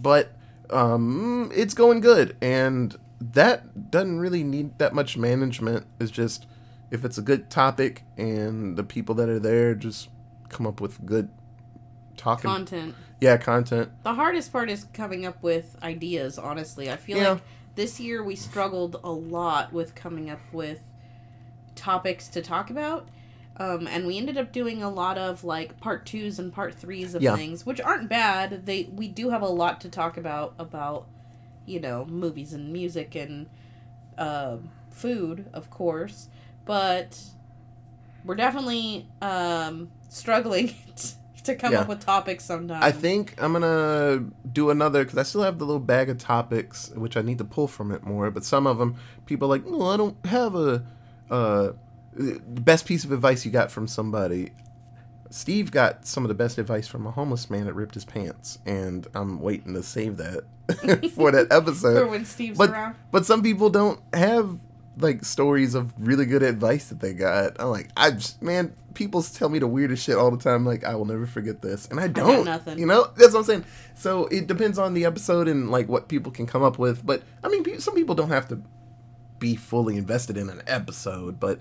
but 0.00 0.32
um 0.70 1.50
it's 1.54 1.74
going 1.74 2.00
good 2.00 2.36
and 2.40 2.96
that 3.20 3.90
doesn't 3.90 4.18
really 4.20 4.44
need 4.44 4.78
that 4.78 4.94
much 4.94 5.16
management 5.16 5.86
it's 6.00 6.10
just 6.10 6.46
if 6.90 7.04
it's 7.04 7.18
a 7.18 7.22
good 7.22 7.50
topic 7.50 8.02
and 8.16 8.76
the 8.76 8.84
people 8.84 9.14
that 9.16 9.28
are 9.28 9.38
there 9.40 9.74
just 9.74 10.08
come 10.48 10.66
up 10.66 10.80
with 10.80 11.04
good 11.04 11.28
talking 12.16 12.50
Content. 12.50 12.94
yeah 13.20 13.36
content 13.36 13.90
The 14.04 14.14
hardest 14.14 14.52
part 14.52 14.70
is 14.70 14.84
coming 14.92 15.26
up 15.26 15.42
with 15.42 15.76
ideas, 15.82 16.38
honestly. 16.38 16.90
I 16.90 16.96
feel 16.96 17.18
Yeah. 17.18 17.30
like 17.32 17.42
this 17.74 18.00
year 18.00 18.24
we 18.24 18.34
struggled 18.34 18.98
a 19.04 19.10
lot 19.12 19.72
with 19.72 19.94
coming 19.94 20.28
up 20.30 20.40
with 20.52 20.80
topics 21.76 22.28
to 22.28 22.42
talk 22.42 22.70
about. 22.70 23.08
Um, 23.56 23.86
and 23.88 24.06
we 24.06 24.16
ended 24.18 24.36
up 24.38 24.52
doing 24.52 24.82
a 24.82 24.88
lot 24.90 25.18
of 25.18 25.42
like 25.44 25.78
part 25.80 26.06
twos 26.06 26.38
and 26.38 26.52
part 26.52 26.74
threes 26.74 27.14
of 27.14 27.22
Yeah. 27.22 27.34
things, 27.36 27.66
which 27.66 27.80
aren't 27.80 28.08
bad. 28.08 28.66
They 28.66 28.84
we 28.92 29.08
do 29.08 29.30
have 29.30 29.42
a 29.42 29.48
lot 29.48 29.80
to 29.82 29.88
talk 29.88 30.16
about 30.16 30.54
about, 30.58 31.06
you 31.68 31.80
know, 31.80 32.04
movies 32.06 32.52
and 32.52 32.72
music 32.72 33.14
and 33.14 33.46
uh, 34.16 34.56
food, 34.90 35.46
of 35.52 35.70
course. 35.70 36.28
But 36.64 37.20
we're 38.24 38.34
definitely 38.34 39.06
um, 39.22 39.90
struggling 40.08 40.74
to 41.44 41.54
come 41.54 41.72
Yeah. 41.72 41.80
up 41.80 41.88
with 41.88 42.00
topics 42.00 42.44
sometimes. 42.44 42.84
I 42.84 42.92
think 42.92 43.34
I'm 43.38 43.52
gonna 43.52 44.24
do 44.52 44.70
another 44.70 45.04
because 45.04 45.18
I 45.18 45.22
still 45.22 45.42
have 45.42 45.58
the 45.58 45.64
little 45.64 45.80
bag 45.80 46.10
of 46.10 46.18
topics 46.18 46.90
which 46.90 47.16
I 47.16 47.22
need 47.22 47.38
to 47.38 47.44
pull 47.44 47.68
from 47.68 47.92
it 47.92 48.02
more. 48.04 48.30
But 48.30 48.44
some 48.44 48.66
of 48.66 48.78
them, 48.78 48.96
people 49.26 49.46
are 49.48 49.56
like, 49.56 49.66
no, 49.66 49.88
I 49.88 49.96
don't 49.96 50.26
have 50.26 50.54
a 50.54 50.84
uh, 51.30 51.72
best 52.16 52.86
piece 52.86 53.04
of 53.04 53.12
advice 53.12 53.44
you 53.44 53.50
got 53.50 53.70
from 53.70 53.86
somebody. 53.86 54.50
Steve 55.30 55.70
got 55.70 56.06
some 56.06 56.24
of 56.24 56.28
the 56.28 56.34
best 56.34 56.58
advice 56.58 56.86
from 56.86 57.06
a 57.06 57.10
homeless 57.10 57.50
man 57.50 57.66
that 57.66 57.74
ripped 57.74 57.94
his 57.94 58.04
pants, 58.04 58.58
and 58.66 59.06
I'm 59.14 59.40
waiting 59.40 59.74
to 59.74 59.82
save 59.82 60.16
that 60.18 60.44
for 61.14 61.30
that 61.30 61.48
episode. 61.50 62.00
for 62.00 62.06
when 62.06 62.24
Steve's 62.24 62.58
but 62.58 62.70
around. 62.70 62.96
but 63.10 63.26
some 63.26 63.42
people 63.42 63.70
don't 63.70 64.00
have 64.14 64.58
like 64.98 65.24
stories 65.24 65.74
of 65.74 65.92
really 65.98 66.26
good 66.26 66.42
advice 66.42 66.88
that 66.88 67.00
they 67.00 67.12
got. 67.12 67.60
I'm 67.60 67.68
like, 67.68 67.90
I 67.96 68.10
just, 68.12 68.42
man, 68.42 68.74
people 68.94 69.22
tell 69.22 69.48
me 69.48 69.58
the 69.58 69.66
weirdest 69.66 70.04
shit 70.04 70.16
all 70.16 70.30
the 70.30 70.42
time. 70.42 70.64
Like, 70.66 70.84
I 70.84 70.94
will 70.94 71.04
never 71.04 71.26
forget 71.26 71.62
this, 71.62 71.86
and 71.86 72.00
I 72.00 72.08
don't. 72.08 72.44
nothing. 72.44 72.78
You 72.78 72.86
know, 72.86 73.08
that's 73.16 73.32
what 73.32 73.40
I'm 73.40 73.44
saying. 73.44 73.64
So 73.94 74.26
it 74.26 74.46
depends 74.46 74.78
on 74.78 74.94
the 74.94 75.04
episode 75.04 75.48
and 75.48 75.70
like 75.70 75.88
what 75.88 76.08
people 76.08 76.32
can 76.32 76.46
come 76.46 76.62
up 76.62 76.78
with. 76.78 77.04
But 77.04 77.22
I 77.44 77.48
mean, 77.48 77.80
some 77.80 77.94
people 77.94 78.14
don't 78.14 78.30
have 78.30 78.48
to 78.48 78.60
be 79.38 79.56
fully 79.56 79.96
invested 79.96 80.36
in 80.36 80.50
an 80.50 80.62
episode. 80.66 81.38
But 81.38 81.60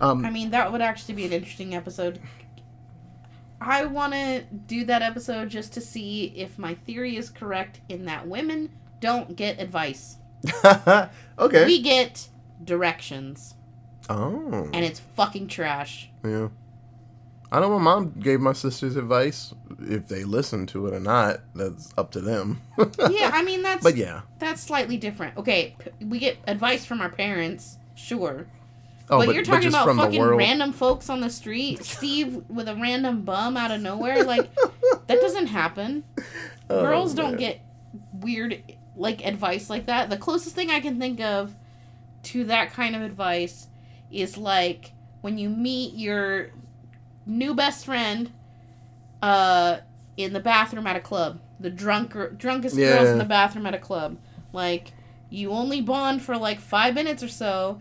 um, 0.00 0.24
I 0.24 0.30
mean, 0.30 0.50
that 0.50 0.72
would 0.72 0.80
actually 0.80 1.14
be 1.14 1.26
an 1.26 1.32
interesting 1.32 1.74
episode. 1.74 2.20
I 3.60 3.84
want 3.86 4.12
to 4.12 4.42
do 4.66 4.84
that 4.84 5.02
episode 5.02 5.48
just 5.48 5.72
to 5.74 5.80
see 5.80 6.32
if 6.36 6.58
my 6.58 6.74
theory 6.74 7.16
is 7.16 7.30
correct 7.30 7.80
in 7.88 8.04
that 8.04 8.26
women 8.28 8.70
don't 9.00 9.34
get 9.36 9.60
advice. 9.60 10.16
okay. 11.38 11.64
We 11.66 11.82
get 11.82 12.28
directions, 12.62 13.54
oh, 14.08 14.70
and 14.72 14.84
it's 14.84 15.00
fucking 15.00 15.48
trash. 15.48 16.10
yeah. 16.24 16.48
I 17.50 17.60
know 17.60 17.70
my 17.78 17.82
mom 17.82 18.12
gave 18.20 18.40
my 18.40 18.52
sisters 18.52 18.94
advice. 18.96 19.54
If 19.80 20.08
they 20.08 20.24
listen 20.24 20.66
to 20.66 20.86
it 20.86 20.92
or 20.92 21.00
not, 21.00 21.40
that's 21.54 21.94
up 21.96 22.10
to 22.10 22.20
them. 22.20 22.60
yeah, 22.78 23.30
I 23.32 23.42
mean 23.42 23.62
that's 23.62 23.82
But 23.82 23.96
yeah. 23.96 24.20
that's 24.38 24.60
slightly 24.60 24.98
different. 24.98 25.36
Okay, 25.38 25.74
p- 25.78 26.04
we 26.04 26.18
get 26.18 26.36
advice 26.46 26.84
from 26.84 27.00
our 27.00 27.08
parents, 27.08 27.78
sure. 27.94 28.46
Oh, 29.10 29.24
but, 29.24 29.34
you're 29.34 29.44
talking 29.44 29.68
about 29.68 29.94
fucking 29.96 30.22
random 30.22 30.72
folks 30.72 31.08
on 31.08 31.20
the 31.20 31.30
street, 31.30 31.82
Steve 31.84 32.42
with 32.48 32.68
a 32.68 32.74
random 32.74 33.22
bum 33.22 33.56
out 33.56 33.70
of 33.70 33.80
nowhere. 33.80 34.22
Like 34.24 34.50
that 35.06 35.20
doesn't 35.20 35.46
happen. 35.48 36.04
Oh, 36.70 36.82
Girls 36.82 37.14
don't 37.14 37.38
get 37.38 37.62
weird 38.12 38.62
like 38.94 39.24
advice 39.24 39.70
like 39.70 39.86
that. 39.86 40.10
The 40.10 40.18
closest 40.18 40.54
thing 40.54 40.68
I 40.70 40.80
can 40.80 40.98
think 41.00 41.18
of 41.18 41.54
to 42.24 42.44
that 42.44 42.74
kind 42.74 42.94
of 42.94 43.00
advice 43.00 43.68
is 44.10 44.36
like 44.36 44.92
when 45.22 45.38
you 45.38 45.48
meet 45.48 45.94
your 45.94 46.50
new 47.24 47.54
best 47.54 47.86
friend 47.86 48.30
uh 49.22 49.78
in 50.18 50.34
the 50.34 50.40
bathroom 50.40 50.86
at 50.86 50.96
a 50.96 51.00
club. 51.00 51.40
The 51.58 51.70
drunk 51.70 52.14
drunkest 52.36 52.76
girls 52.76 53.08
in 53.08 53.16
the 53.18 53.24
bathroom 53.24 53.64
at 53.64 53.72
a 53.74 53.78
club. 53.78 54.18
Like 54.52 54.92
you 55.30 55.52
only 55.52 55.80
bond 55.80 56.20
for 56.22 56.36
like 56.36 56.60
5 56.60 56.94
minutes 56.94 57.22
or 57.22 57.28
so, 57.28 57.80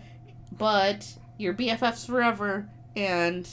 but 0.58 1.16
you're 1.38 1.54
BFFs 1.54 2.06
forever 2.06 2.68
and 2.96 3.48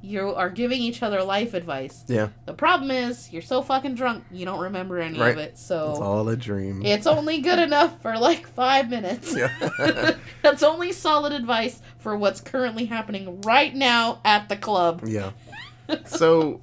you 0.00 0.32
are 0.34 0.48
giving 0.48 0.80
each 0.80 1.02
other 1.02 1.22
life 1.24 1.54
advice. 1.54 2.04
Yeah, 2.06 2.28
The 2.46 2.52
problem 2.54 2.90
is 2.92 3.32
you're 3.32 3.42
so 3.42 3.62
fucking 3.62 3.96
drunk 3.96 4.24
you 4.30 4.44
don't 4.44 4.60
remember 4.60 4.98
any 5.00 5.18
Right. 5.18 5.32
of 5.32 5.38
it. 5.38 5.58
So 5.58 5.90
it's 5.90 5.98
all 6.00 6.28
a 6.28 6.36
dream. 6.36 6.82
it's 6.86 7.06
only 7.06 7.40
good 7.40 7.58
enough 7.58 8.00
for 8.00 8.16
like 8.16 8.46
five 8.46 8.88
minutes. 8.90 9.34
Yeah. 9.36 9.50
That's 10.42 10.62
only 10.62 10.92
solid 10.92 11.32
advice 11.32 11.82
for 11.98 12.16
what's 12.16 12.40
currently 12.40 12.84
happening 12.86 13.40
right 13.40 13.74
now 13.74 14.20
at 14.24 14.48
the 14.48 14.56
club. 14.56 15.02
yeah. 15.06 15.30
So, 16.04 16.60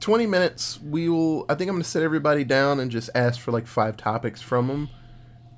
20 0.00 0.26
minutes, 0.26 0.78
we 0.82 1.08
will. 1.08 1.46
I 1.48 1.54
think 1.54 1.68
I'm 1.70 1.74
going 1.76 1.82
to 1.82 1.88
sit 1.88 2.02
everybody 2.02 2.44
down 2.44 2.78
and 2.80 2.90
just 2.90 3.08
ask 3.14 3.40
for 3.40 3.50
like 3.50 3.66
five 3.66 3.96
topics 3.96 4.40
from 4.42 4.66
them. 4.68 4.88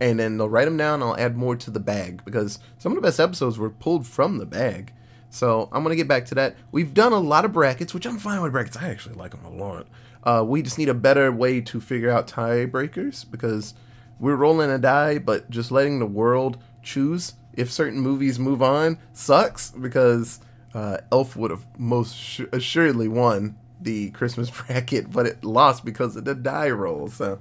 And 0.03 0.19
then 0.19 0.37
they'll 0.37 0.49
write 0.49 0.65
them 0.65 0.77
down. 0.77 1.01
I'll 1.01 1.17
add 1.17 1.37
more 1.37 1.55
to 1.55 1.71
the 1.71 1.79
bag 1.79 2.25
because 2.25 2.59
some 2.77 2.91
of 2.91 2.97
the 2.97 3.03
best 3.03 3.21
episodes 3.21 3.57
were 3.57 3.71
pulled 3.71 4.05
from 4.05 4.39
the 4.39 4.47
bag. 4.47 4.93
So 5.31 5.69
I'm 5.71 5.85
to 5.85 5.95
get 5.95 6.09
back 6.09 6.27
to 6.27 6.35
that. 6.35 6.57
We've 6.73 6.93
done 6.93 7.13
a 7.13 7.21
lot 7.21 7.45
of 7.45 7.53
brackets, 7.53 7.95
which 7.95 8.05
I'm 8.05 8.19
fine 8.19 8.43
with 8.43 8.51
brackets. 8.51 8.77
I 8.77 8.89
actually 8.89 9.15
like 9.15 9.31
them 9.31 9.45
a 9.45 9.51
lot. 9.51 9.87
Uh, 10.25 10.43
we 10.45 10.61
just 10.61 10.77
need 10.77 10.89
a 10.89 10.95
better 10.95 11.31
way 11.31 11.61
to 11.61 11.81
figure 11.81 12.11
out 12.11 12.27
tiebreakers 12.27 13.31
because 13.31 13.75
we're 14.19 14.35
rolling 14.35 14.73
a 14.73 14.79
die, 14.79 15.19
but 15.19 15.49
just 15.51 15.71
letting 15.71 16.01
the 16.01 16.07
world 16.07 16.59
choose 16.83 17.35
if 17.55 17.71
certain 17.71 18.01
movies 18.01 18.41
move 18.41 18.61
on 18.61 18.99
sucks 19.13 19.71
because 19.71 20.41
uh, 20.75 20.99
Elf 21.13 21.37
would 21.37 21.53
have 21.53 21.65
most 21.79 22.17
su- 22.17 22.49
assuredly 22.53 23.07
won 23.07 23.57
the 23.81 24.11
Christmas 24.11 24.51
bracket, 24.67 25.13
but 25.13 25.27
it 25.27 25.45
lost 25.45 25.85
because 25.85 26.17
of 26.17 26.25
the 26.25 26.35
die 26.35 26.71
roll. 26.71 27.07
So 27.07 27.39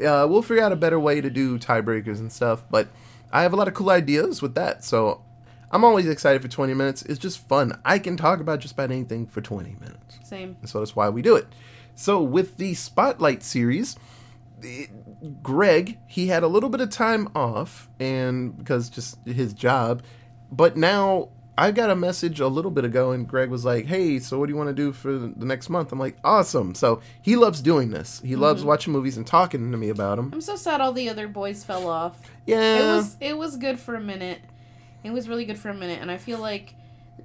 uh, 0.00 0.26
we'll 0.28 0.42
figure 0.42 0.62
out 0.62 0.72
a 0.72 0.76
better 0.76 0.98
way 0.98 1.20
to 1.20 1.30
do 1.30 1.58
tiebreakers 1.58 2.18
and 2.18 2.32
stuff. 2.32 2.64
But 2.70 2.88
I 3.32 3.42
have 3.42 3.52
a 3.52 3.56
lot 3.56 3.68
of 3.68 3.74
cool 3.74 3.90
ideas 3.90 4.42
with 4.42 4.54
that. 4.54 4.84
So 4.84 5.22
I'm 5.70 5.84
always 5.84 6.08
excited 6.08 6.42
for 6.42 6.48
20 6.48 6.74
minutes. 6.74 7.02
It's 7.02 7.18
just 7.18 7.46
fun. 7.48 7.78
I 7.84 7.98
can 7.98 8.16
talk 8.16 8.40
about 8.40 8.60
just 8.60 8.74
about 8.74 8.90
anything 8.90 9.26
for 9.26 9.40
20 9.40 9.76
minutes. 9.80 10.18
Same. 10.24 10.56
And 10.60 10.68
so 10.68 10.80
that's 10.80 10.96
why 10.96 11.08
we 11.08 11.22
do 11.22 11.36
it. 11.36 11.46
So 11.94 12.22
with 12.22 12.56
the 12.56 12.74
Spotlight 12.74 13.42
series, 13.42 13.96
Greg, 15.42 15.98
he 16.06 16.28
had 16.28 16.42
a 16.42 16.48
little 16.48 16.70
bit 16.70 16.80
of 16.80 16.90
time 16.90 17.28
off 17.34 17.88
and 17.98 18.56
because 18.56 18.88
just 18.90 19.18
his 19.26 19.52
job, 19.52 20.02
but 20.50 20.76
now 20.76 21.28
I 21.60 21.72
got 21.72 21.90
a 21.90 21.94
message 21.94 22.40
a 22.40 22.48
little 22.48 22.70
bit 22.70 22.86
ago 22.86 23.10
and 23.10 23.28
Greg 23.28 23.50
was 23.50 23.66
like, 23.66 23.84
"Hey, 23.84 24.18
so 24.18 24.38
what 24.38 24.46
do 24.46 24.52
you 24.52 24.56
want 24.56 24.70
to 24.70 24.74
do 24.74 24.92
for 24.92 25.12
the 25.12 25.44
next 25.44 25.68
month?" 25.68 25.92
I'm 25.92 25.98
like, 25.98 26.16
"Awesome." 26.24 26.74
So 26.74 27.02
he 27.20 27.36
loves 27.36 27.60
doing 27.60 27.90
this. 27.90 28.18
He 28.24 28.34
loves 28.34 28.60
mm-hmm. 28.60 28.68
watching 28.68 28.92
movies 28.94 29.18
and 29.18 29.26
talking 29.26 29.70
to 29.70 29.76
me 29.76 29.90
about 29.90 30.16
them. 30.16 30.30
I'm 30.32 30.40
so 30.40 30.56
sad 30.56 30.80
all 30.80 30.94
the 30.94 31.10
other 31.10 31.28
boys 31.28 31.62
fell 31.62 31.86
off. 31.86 32.18
Yeah. 32.46 32.78
It 32.78 32.96
was 32.96 33.16
it 33.20 33.36
was 33.36 33.58
good 33.58 33.78
for 33.78 33.94
a 33.94 34.00
minute. 34.00 34.40
It 35.04 35.10
was 35.10 35.28
really 35.28 35.44
good 35.44 35.58
for 35.58 35.68
a 35.68 35.74
minute, 35.74 36.00
and 36.00 36.10
I 36.10 36.16
feel 36.16 36.38
like 36.38 36.76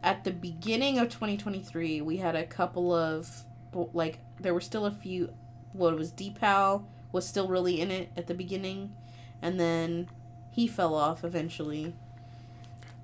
at 0.03 0.25
the 0.25 0.31
beginning 0.31 0.99
of 0.99 1.07
2023 1.07 2.01
we 2.01 2.17
had 2.17 2.35
a 2.35 2.45
couple 2.45 2.93
of 2.93 3.45
like 3.93 4.19
there 4.37 4.53
were 4.53 4.59
still 4.59 4.85
a 4.85 4.91
few. 4.91 5.33
What 5.71 5.95
was 5.95 6.11
Deepal 6.11 6.83
was 7.13 7.25
still 7.25 7.47
really 7.47 7.79
in 7.79 7.89
it 7.89 8.11
at 8.17 8.27
the 8.27 8.33
beginning, 8.33 8.93
and 9.41 9.57
then 9.61 10.09
he 10.51 10.67
fell 10.67 10.93
off 10.93 11.23
eventually. 11.23 11.93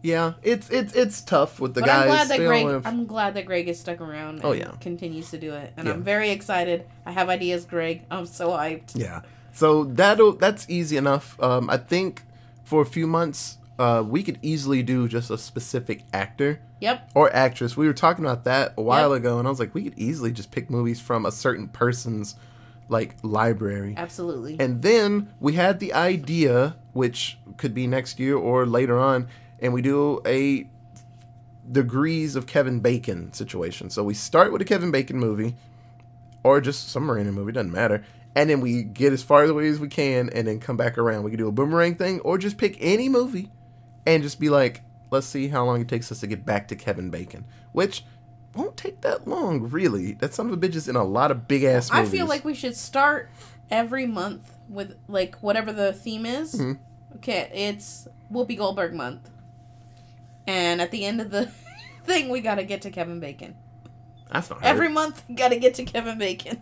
Yeah, 0.04 0.34
it's 0.44 0.70
it's 0.70 0.94
it's 0.94 1.22
tough 1.22 1.60
with 1.60 1.74
the 1.76 1.82
but 1.82 1.88
guys. 1.88 2.02
I'm 2.02 2.08
glad 2.08 2.28
that 2.30 2.38
They 2.40 2.46
Greg. 2.46 2.66
have- 2.68 2.86
I'm 2.88 3.06
glad 3.06 3.34
that 3.36 3.46
Greg 3.46 3.68
is 3.68 3.80
stuck 3.80 4.02
around. 4.02 4.36
And 4.38 4.46
Oh, 4.46 4.52
yeah. 4.54 4.72
continues 4.80 5.30
to 5.32 5.38
do 5.38 5.54
it, 5.54 5.74
and 5.78 5.88
Yeah. 5.88 5.94
I'm 5.94 6.04
very 6.04 6.30
excited. 6.32 6.86
I 7.06 7.12
have 7.12 7.30
ideas, 7.30 7.66
Greg. 7.66 8.04
I'm 8.12 8.26
so 8.26 8.50
hyped. 8.50 8.92
Yeah. 8.96 9.22
So 9.54 9.84
that'll 9.84 10.34
that's 10.34 10.66
easy 10.70 10.98
enough. 10.98 11.38
Um, 11.42 11.70
I 11.70 11.78
think 11.78 12.24
for 12.64 12.82
a 12.82 12.86
few 12.86 13.06
months, 13.06 13.58
uh, 13.78 14.04
we 14.08 14.24
could 14.24 14.40
easily 14.42 14.82
do 14.84 15.08
just 15.08 15.30
a 15.30 15.38
specific 15.38 16.04
actor 16.14 16.60
Yep. 16.80 17.12
or 17.16 17.36
actress. 17.36 17.76
We 17.76 17.86
were 17.88 17.94
talking 17.94 18.24
about 18.26 18.44
that 18.46 18.74
a 18.78 18.82
while 18.82 19.10
Yep. 19.12 19.20
ago, 19.20 19.40
and 19.40 19.48
I 19.48 19.52
was 19.52 19.60
like, 19.60 19.74
we 19.76 19.84
could 19.84 19.98
easily 19.98 20.32
just 20.32 20.52
pick 20.52 20.70
movies 20.70 21.00
from 21.02 21.26
a 21.26 21.32
certain 21.32 21.68
person's 21.68 22.36
like 22.90 23.16
library. 23.24 23.94
Absolutely. 23.98 24.58
And 24.60 24.82
then 24.82 25.30
we 25.40 25.54
had 25.54 25.80
the 25.80 25.94
idea, 25.94 26.76
which 26.94 27.38
could 27.58 27.74
be 27.74 27.88
next 27.88 28.20
year 28.20 28.36
or 28.36 28.66
later 28.66 29.00
on, 29.00 29.28
and 29.62 29.74
we 29.74 29.82
do 29.82 30.22
a 30.26 30.68
degrees 31.72 32.36
of 32.36 32.48
Kevin 32.48 32.80
Bacon 32.80 33.32
situation. 33.34 33.90
So 33.90 34.04
we 34.04 34.14
start 34.14 34.52
with 34.52 34.62
a 34.62 34.66
Kevin 34.66 34.92
Bacon 34.92 35.18
movie, 35.18 35.56
or 36.44 36.60
just 36.60 36.90
some 36.90 37.10
random 37.10 37.36
movie, 37.36 37.52
doesn't 37.52 37.72
matter. 37.72 38.04
And 38.36 38.50
then 38.50 38.62
we 38.62 38.84
get 38.84 39.14
as 39.14 39.22
far 39.22 39.44
away 39.44 39.68
as 39.68 39.80
we 39.80 39.88
can, 39.88 40.30
and 40.30 40.48
then 40.48 40.60
come 40.60 40.78
back 40.78 40.98
around. 40.98 41.24
We 41.24 41.32
can 41.32 41.38
do 41.38 41.48
a 41.48 41.52
boomerang 41.52 41.96
thing, 41.96 42.20
or 42.22 42.38
just 42.38 42.58
pick 42.58 42.78
any 42.80 43.10
movie, 43.10 43.52
and 44.06 44.24
just 44.24 44.40
be 44.40 44.50
like, 44.50 44.82
let's 45.12 45.28
see 45.28 45.50
how 45.50 45.66
long 45.66 45.82
it 45.82 45.88
takes 45.88 46.12
us 46.12 46.22
to 46.22 46.28
get 46.28 46.46
back 46.46 46.68
to 46.70 46.76
Kevin 46.76 47.10
Bacon, 47.10 47.46
which 47.74 48.04
won't 48.56 48.78
take 48.78 49.02
that 49.02 49.28
long, 49.28 49.70
really. 49.70 50.14
That 50.14 50.34
son 50.34 50.48
of 50.48 50.54
a 50.54 50.58
bitch 50.58 50.76
is 50.76 50.88
in 50.88 50.96
a 50.96 51.04
lot 51.04 51.32
of 51.32 51.48
big 51.48 51.64
ass 51.64 51.92
movies. 51.92 52.10
I 52.10 52.12
feel 52.12 52.26
like 52.26 52.44
we 52.44 52.54
should 52.54 52.76
start 52.76 53.30
every 53.70 54.06
month 54.06 54.58
with 54.68 54.98
like 55.08 55.36
whatever 55.36 55.72
the 55.72 55.94
theme 55.94 56.26
is. 56.26 56.56
Mm-hmm. 56.56 56.82
Okay, 57.18 57.52
it's 57.54 58.08
Whoopi 58.32 58.58
Goldberg 58.58 58.94
month, 58.94 59.30
and 60.48 60.82
at 60.82 60.92
the 60.92 61.06
end 61.06 61.22
of 61.22 61.32
the 61.32 61.52
thing, 62.04 62.30
we 62.30 62.42
gotta 62.42 62.64
get 62.64 62.82
to 62.84 62.92
Kevin 62.92 63.20
Bacon. 63.20 63.56
that's 64.32 64.50
not 64.50 64.64
Every 64.64 64.88
hard. 64.88 64.94
month, 64.94 65.24
gotta 65.36 65.58
get 65.58 65.74
to 65.76 65.84
Kevin 65.84 66.18
Bacon. 66.18 66.62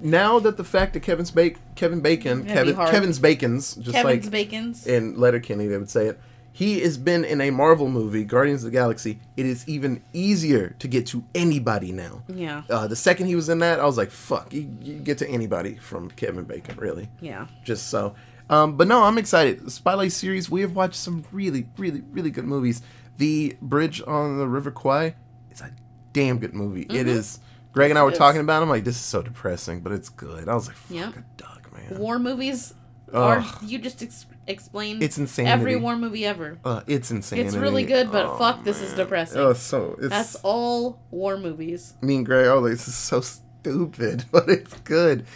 now 0.00 0.38
that 0.40 0.56
the 0.56 0.64
fact 0.64 0.92
that 0.94 1.00
Kevin's 1.00 1.30
ba- 1.30 1.50
Kevin 1.74 2.00
Bacon, 2.00 2.46
Kevin. 2.46 2.74
Kevin's 2.76 3.18
Bacon's, 3.18 3.74
just 3.76 3.92
Kevin's 3.94 4.24
like 4.26 4.30
Bacon's. 4.32 4.86
in 4.86 5.18
Letterkenny 5.18 5.66
they 5.66 5.76
would 5.76 5.90
say 5.90 6.06
it. 6.06 6.20
He 6.52 6.80
has 6.80 6.98
been 6.98 7.24
in 7.24 7.40
a 7.40 7.50
Marvel 7.50 7.88
movie, 7.88 8.24
Guardians 8.24 8.64
of 8.64 8.72
the 8.72 8.76
Galaxy. 8.76 9.20
It 9.36 9.46
is 9.46 9.66
even 9.68 10.02
easier 10.12 10.74
to 10.80 10.88
get 10.88 11.06
to 11.06 11.22
anybody 11.32 11.92
now. 11.92 12.22
yeah, 12.26 12.62
Uh, 12.68 12.88
the 12.88 12.96
second 12.96 13.28
he 13.28 13.36
was 13.36 13.48
in 13.48 13.60
that, 13.60 13.78
I 13.78 13.84
was 13.86 13.96
like, 13.96 14.10
"Fuck, 14.10 14.52
you, 14.52 14.68
you 14.82 14.94
get 14.94 15.18
to 15.18 15.28
anybody 15.30 15.76
from 15.76 16.10
Kevin 16.10 16.42
Bacon, 16.44 16.76
really." 16.76 17.08
yeah. 17.20 17.46
Just 17.64 17.86
so. 17.88 18.14
Um, 18.50 18.76
but 18.76 18.88
no, 18.88 19.04
I'm 19.04 19.16
excited. 19.16 19.60
The 19.64 19.70
Spotlight 19.70 20.10
series, 20.10 20.50
we 20.50 20.60
have 20.62 20.74
watched 20.74 20.96
some 20.96 21.24
really, 21.30 21.68
really, 21.78 22.02
really 22.10 22.30
good 22.30 22.44
movies. 22.46 22.82
The 23.20 23.54
Bridge 23.60 24.02
on 24.06 24.38
the 24.38 24.48
River 24.48 24.70
Kwai, 24.70 25.14
it's 25.50 25.60
a 25.60 25.70
damn 26.14 26.38
good 26.38 26.54
movie. 26.54 26.86
It 26.88 27.06
is. 27.06 27.38
Greg 27.72 27.90
and 27.90 27.98
I 27.98 28.02
were 28.02 28.08
Mm-hmm. 28.08 28.14
Is. 28.14 28.18
talking 28.18 28.40
about. 28.40 28.60
it. 28.60 28.62
I'm 28.62 28.68
like, 28.70 28.84
this 28.84 28.96
is 28.96 29.02
so 29.02 29.20
depressing, 29.22 29.80
but 29.80 29.92
it's 29.92 30.08
good. 30.08 30.48
I 30.48 30.54
was 30.54 30.66
like, 30.68 30.76
fuck 30.76 30.96
Yeah. 30.96 31.10
a 31.10 31.22
duck, 31.36 31.70
man. 31.72 31.98
War 32.00 32.18
movies 32.18 32.72
are 33.12 33.40
Ugh. 33.40 33.58
you 33.62 33.78
just 33.78 34.02
ex- 34.02 34.24
explained 34.46 35.02
It's 35.02 35.18
insane. 35.18 35.46
every 35.46 35.76
war 35.76 35.96
movie 35.96 36.24
ever. 36.24 36.58
Uh, 36.64 36.80
it's 36.86 37.10
insane. 37.10 37.46
It's 37.46 37.54
really 37.56 37.84
good, 37.84 38.10
but 38.10 38.38
fuck, 38.38 38.64
this 38.64 38.80
is 38.80 38.92
depressing. 38.94 39.38
Oh, 39.40 39.52
so 39.52 39.96
it's 39.98 40.08
That's 40.08 40.36
all 40.36 41.00
war 41.10 41.36
movies. 41.36 41.92
me 42.00 42.16
and 42.16 42.26
Greg. 42.26 42.46
Oh, 42.46 42.62
this 42.66 42.88
is 42.88 42.94
so 42.94 43.20
stupid, 43.20 44.24
but 44.32 44.48
it's 44.48 44.74
good. 44.80 45.26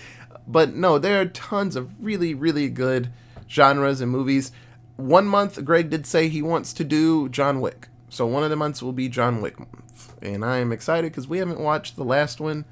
But 0.49 0.75
no, 0.75 0.99
there 0.99 1.21
are 1.21 1.26
tons 1.26 1.76
of 1.76 2.03
really, 2.03 2.33
really 2.35 2.69
good 2.71 3.11
genres 3.49 4.00
and 4.00 4.11
movies. 4.11 4.53
One 4.97 5.27
month, 5.27 5.65
Greg 5.65 5.91
did 5.91 6.07
say 6.07 6.29
he 6.29 6.43
wants 6.43 6.73
to 6.75 6.85
do 6.85 7.29
John 7.29 7.61
Wick. 7.61 7.89
So 8.09 8.27
one 8.27 8.45
of 8.45 8.51
the 8.51 8.57
months 8.57 8.81
will 8.83 8.93
be 8.93 9.09
John 9.09 9.41
Wick 9.41 9.59
month, 9.59 10.15
and 10.23 10.45
I 10.45 10.59
am 10.59 10.71
excited 10.71 11.11
because 11.11 11.27
we 11.27 11.39
haven't 11.39 11.59
watched 11.59 11.97
the 11.97 12.05
last 12.05 12.41
one 12.41 12.65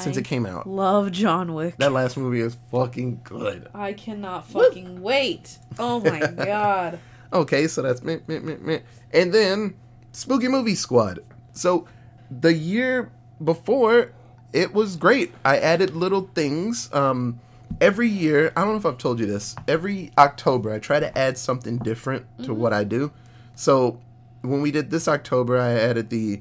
since 0.00 0.16
it 0.16 0.24
came 0.24 0.44
out. 0.44 0.66
love 0.66 1.12
John 1.12 1.54
Wick. 1.54 1.76
That 1.76 1.92
last 1.92 2.16
movie 2.16 2.40
is 2.40 2.56
fucking 2.72 3.20
good. 3.22 3.68
I 3.72 3.92
cannot 3.92 4.48
fucking 4.48 5.00
wait. 5.00 5.58
Oh 5.78 6.00
my 6.00 6.18
god. 6.36 6.98
Okay, 7.32 7.68
so 7.68 7.82
that's 7.82 8.02
meh, 8.02 8.18
meh, 8.26 8.40
meh, 8.40 8.56
meh. 8.60 8.78
and 9.12 9.32
then 9.32 9.74
Spooky 10.10 10.48
Movie 10.48 10.74
Squad. 10.74 11.20
So 11.52 11.86
the 12.28 12.54
year 12.54 13.12
before, 13.44 14.10
it 14.52 14.72
was 14.74 14.96
great. 14.96 15.32
I 15.44 15.58
added 15.58 15.94
little 15.94 16.28
things. 16.34 16.92
Um, 16.92 17.38
every 17.80 18.08
year, 18.08 18.52
I 18.56 18.62
don't 18.62 18.72
know 18.72 18.78
if 18.78 18.86
I've 18.86 18.98
told 18.98 19.20
you 19.20 19.26
this. 19.26 19.54
Every 19.66 20.10
October, 20.18 20.72
I 20.72 20.78
try 20.78 21.00
to 21.00 21.16
add 21.16 21.38
something 21.38 21.78
different 21.78 22.26
to 22.38 22.44
mm-hmm. 22.44 22.60
what 22.60 22.72
I 22.72 22.84
do. 22.84 23.12
So 23.54 24.00
when 24.42 24.62
we 24.62 24.70
did 24.70 24.90
this 24.90 25.08
October, 25.08 25.58
I 25.58 25.72
added 25.72 26.10
the 26.10 26.40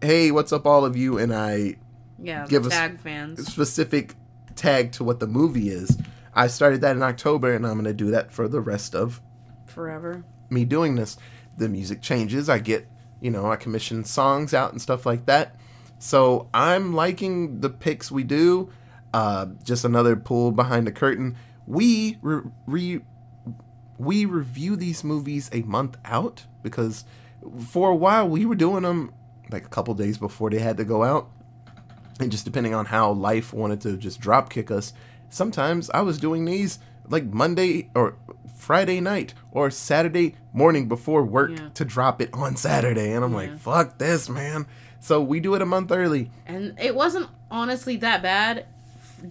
"Hey, 0.00 0.30
what's 0.30 0.52
up, 0.52 0.66
all 0.66 0.84
of 0.84 0.96
you?" 0.96 1.18
and 1.18 1.34
I 1.34 1.76
Yeah, 2.18 2.46
Give 2.46 2.68
tag 2.68 3.00
fans. 3.00 3.46
specific 3.46 4.14
tag 4.54 4.92
to 4.92 5.04
what 5.04 5.20
the 5.20 5.26
movie 5.26 5.68
is. 5.68 5.98
I 6.34 6.48
started 6.48 6.80
that 6.80 6.96
in 6.96 7.02
October, 7.02 7.54
and 7.54 7.66
I'm 7.66 7.76
gonna 7.76 7.92
do 7.92 8.10
that 8.10 8.32
for 8.32 8.48
the 8.48 8.60
rest 8.60 8.94
of 8.94 9.20
Forever. 9.66 10.24
me 10.50 10.64
doing 10.64 10.96
this. 10.96 11.16
The 11.56 11.68
music 11.68 12.02
changes. 12.02 12.48
I 12.48 12.58
get, 12.58 12.88
you 13.20 13.30
know, 13.30 13.50
I 13.50 13.56
commission 13.56 14.04
songs 14.04 14.52
out 14.52 14.72
and 14.72 14.82
stuff 14.82 15.06
like 15.06 15.26
that. 15.26 15.54
So 15.98 16.48
I'm 16.52 16.92
liking 16.92 17.60
the 17.60 17.70
picks 17.70 18.10
we 18.10 18.24
do. 18.24 18.70
Uh, 19.14 19.46
just 19.62 19.84
another 19.84 20.16
pull 20.16 20.50
behind 20.50 20.86
the 20.88 20.92
curtain. 20.92 21.36
We 21.68 22.18
re, 22.20 22.40
re 22.66 23.00
we 23.96 24.24
review 24.24 24.74
these 24.74 25.04
movies 25.04 25.48
a 25.52 25.62
month 25.62 25.96
out 26.04 26.46
because 26.64 27.04
for 27.64 27.90
a 27.90 27.94
while 27.94 28.28
we 28.28 28.44
were 28.44 28.56
doing 28.56 28.82
them 28.82 29.12
like 29.50 29.64
a 29.64 29.68
couple 29.68 29.94
days 29.94 30.18
before 30.18 30.50
they 30.50 30.58
had 30.58 30.76
to 30.78 30.84
go 30.84 31.04
out 31.04 31.30
and 32.18 32.32
just 32.32 32.44
depending 32.44 32.74
on 32.74 32.86
how 32.86 33.12
life 33.12 33.52
wanted 33.52 33.80
to 33.82 33.96
just 33.96 34.20
drop 34.20 34.50
kick 34.50 34.70
us 34.70 34.92
sometimes 35.28 35.90
i 35.90 36.00
was 36.00 36.18
doing 36.18 36.44
these 36.44 36.78
like 37.08 37.24
monday 37.26 37.88
or 37.94 38.16
friday 38.56 39.00
night 39.00 39.32
or 39.52 39.70
saturday 39.70 40.34
morning 40.52 40.88
before 40.88 41.22
work 41.22 41.50
Yeah. 41.52 41.68
to 41.74 41.84
drop 41.84 42.20
it 42.20 42.30
on 42.32 42.56
saturday 42.56 43.12
and 43.12 43.24
i'm 43.24 43.30
Yeah. 43.32 43.36
like 43.38 43.58
fuck 43.58 43.98
this 43.98 44.28
man 44.28 44.66
so 45.00 45.22
we 45.22 45.38
do 45.38 45.54
it 45.54 45.62
a 45.62 45.66
month 45.66 45.92
early 45.92 46.30
And 46.46 46.76
it 46.80 46.94
wasn't 46.96 47.28
honestly 47.50 47.96
that 47.98 48.22
bad, 48.22 48.66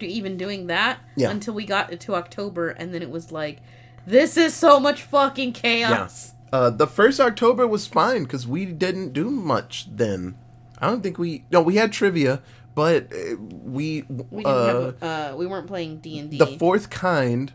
even 0.00 0.36
doing 0.36 0.66
that, 0.68 0.98
Yeah. 1.16 1.30
until 1.30 1.54
we 1.54 1.64
got 1.66 1.98
to 2.00 2.14
October, 2.14 2.70
and 2.70 2.92
then 2.94 3.02
it 3.02 3.10
was 3.10 3.30
like, 3.32 3.60
this 4.06 4.36
is 4.36 4.52
so 4.54 4.78
much 4.80 5.02
fucking 5.02 5.52
chaos. 5.52 6.32
uh, 6.52 6.70
the 6.70 6.86
first 6.86 7.18
october 7.18 7.66
was 7.66 7.86
fine 7.86 8.22
because 8.24 8.46
we 8.46 8.64
didn't 8.66 9.12
do 9.12 9.28
much 9.30 9.88
then 9.90 10.36
i 10.78 10.86
don't 10.86 11.02
think 11.02 11.18
we 11.18 11.42
no 11.50 11.60
we 11.62 11.74
had 11.76 11.90
trivia 11.90 12.40
but 12.76 13.10
uh, 13.12 13.36
we 13.64 14.04
We 14.30 14.44
didn't 14.44 14.46
uh, 14.46 14.92
have, 15.00 15.02
uh, 15.02 15.36
we 15.36 15.46
weren't 15.46 15.66
playing 15.66 15.98
D 15.98 16.18
and 16.20 16.30
D. 16.30 16.36
the 16.38 16.46
fourth 16.46 16.90
kind 16.90 17.52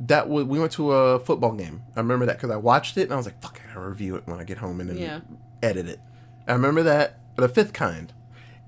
that 0.00 0.28
was 0.28 0.44
we 0.44 0.58
went 0.58 0.72
to 0.72 0.92
a 0.92 1.18
football 1.20 1.52
game 1.52 1.82
i 1.96 2.00
remember 2.00 2.26
that 2.26 2.36
because 2.36 2.50
i 2.50 2.56
watched 2.56 2.98
it 2.98 3.04
and 3.04 3.12
i 3.14 3.16
was 3.16 3.24
like 3.26 3.40
fuck 3.40 3.58
i 3.64 3.68
gotta 3.74 3.88
review 3.88 4.16
it 4.16 4.24
when 4.26 4.38
i 4.40 4.44
get 4.44 4.58
home 4.58 4.80
and 4.80 4.90
then 4.90 4.98
Yeah. 4.98 5.20
edit 5.62 5.86
it 5.86 6.00
i 6.48 6.52
remember 6.52 6.82
that 6.82 7.18
the 7.36 7.48
fifth 7.48 7.72
kind 7.72 8.12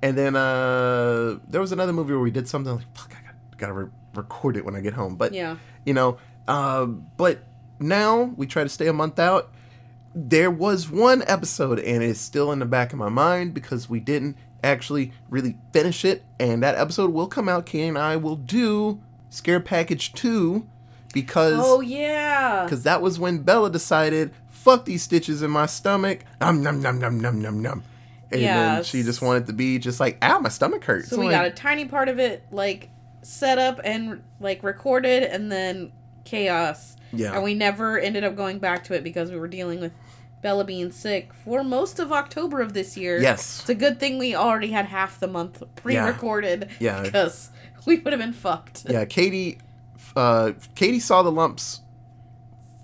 and 0.00 0.16
then 0.16 0.34
uh 0.36 1.38
there 1.48 1.60
was 1.60 1.72
another 1.72 1.92
movie 1.92 2.12
where 2.12 2.22
we 2.22 2.30
did 2.30 2.46
something 2.48 2.76
like 2.76 2.96
fuck 2.96 3.12
i 3.12 3.23
gotta, 3.58 3.72
re- 3.72 3.90
record 4.14 4.56
it 4.56 4.64
when 4.64 4.76
i 4.76 4.80
get 4.80 4.92
home 4.94 5.16
but 5.16 5.32
Yeah. 5.32 5.56
you 5.84 5.94
know 5.94 6.18
uh, 6.46 6.84
but 6.84 7.38
now 7.80 8.32
we 8.36 8.46
try 8.46 8.62
to 8.62 8.68
stay 8.68 8.86
a 8.86 8.92
month 8.92 9.18
out. 9.18 9.50
There 10.14 10.50
was 10.50 10.90
one 10.90 11.24
episode 11.26 11.78
and 11.80 12.02
it's 12.02 12.20
still 12.20 12.52
in 12.52 12.58
the 12.60 12.66
back 12.66 12.92
of 12.92 12.98
my 12.98 13.08
mind 13.08 13.54
because 13.54 13.88
we 13.88 13.98
didn't 13.98 14.36
actually 14.62 15.12
really 15.30 15.56
finish 15.72 16.04
it 16.04 16.22
and 16.38 16.62
that 16.62 16.76
episode 16.76 17.12
will 17.12 17.26
come 17.26 17.48
out. 17.48 17.64
Kay 17.66 17.88
and 17.88 17.98
i 17.98 18.16
will 18.16 18.36
do 18.36 19.00
scare 19.30 19.58
package 19.58 20.12
2 20.12 20.66
because 21.12 21.54
Oh 21.58 21.80
yeah. 21.80 22.64
because 22.64 22.82
that 22.84 23.00
was 23.02 23.18
when 23.18 23.38
bella 23.38 23.70
decided 23.70 24.32
fuck 24.50 24.84
these 24.84 25.02
stitches 25.02 25.42
in 25.42 25.50
my 25.50 25.66
stomach. 25.66 26.20
Um 26.40 26.62
num 26.62 26.80
num 26.82 26.98
num 27.00 27.18
num 27.20 27.40
num 27.40 27.60
num 27.62 27.82
and 28.30 28.42
then 28.42 28.84
she 28.84 29.02
just 29.02 29.22
wanted 29.22 29.46
to 29.46 29.52
be 29.52 29.78
just 29.78 29.98
like 29.98 30.18
ow 30.22 30.38
my 30.38 30.48
stomach 30.50 30.84
hurts. 30.84 31.08
So 31.08 31.18
we 31.18 31.24
like, 31.26 31.32
got 31.34 31.46
a 31.46 31.50
tiny 31.50 31.86
part 31.86 32.08
of 32.08 32.18
it 32.18 32.44
like 32.50 32.90
set 33.24 33.58
up 33.58 33.80
and 33.84 34.22
like 34.40 34.62
recorded, 34.62 35.22
and 35.24 35.50
then 35.50 35.90
chaos. 36.24 36.96
yeah 37.12 37.34
And 37.34 37.42
we 37.42 37.54
never 37.54 37.98
ended 37.98 38.22
up 38.24 38.36
going 38.36 38.58
back 38.58 38.84
to 38.84 38.94
it 38.94 39.02
because 39.04 39.30
we 39.30 39.36
were 39.36 39.48
dealing 39.48 39.80
with 39.80 39.92
Bella 40.42 40.64
being 40.64 40.90
sick 40.92 41.32
for 41.32 41.64
most 41.64 41.98
of 41.98 42.12
October 42.12 42.60
of 42.60 42.72
this 42.74 42.96
year. 42.96 43.20
yes 43.20 43.60
It's 43.60 43.68
a 43.70 43.74
good 43.74 43.98
thing 44.00 44.18
we 44.18 44.34
already 44.34 44.68
had 44.72 44.86
half 44.86 45.18
the 45.18 45.26
month 45.26 45.62
pre-recorded. 45.76 46.68
Yeah. 46.78 47.02
Because 47.02 47.50
we 47.86 47.96
would 47.98 48.12
have 48.12 48.20
been 48.20 48.32
fucked. 48.32 48.84
yeah 48.88 49.04
katie 49.04 49.58
uh 50.16 50.52
katie 50.74 51.00
saw 51.00 51.22
the 51.22 51.30
lumps 51.32 51.80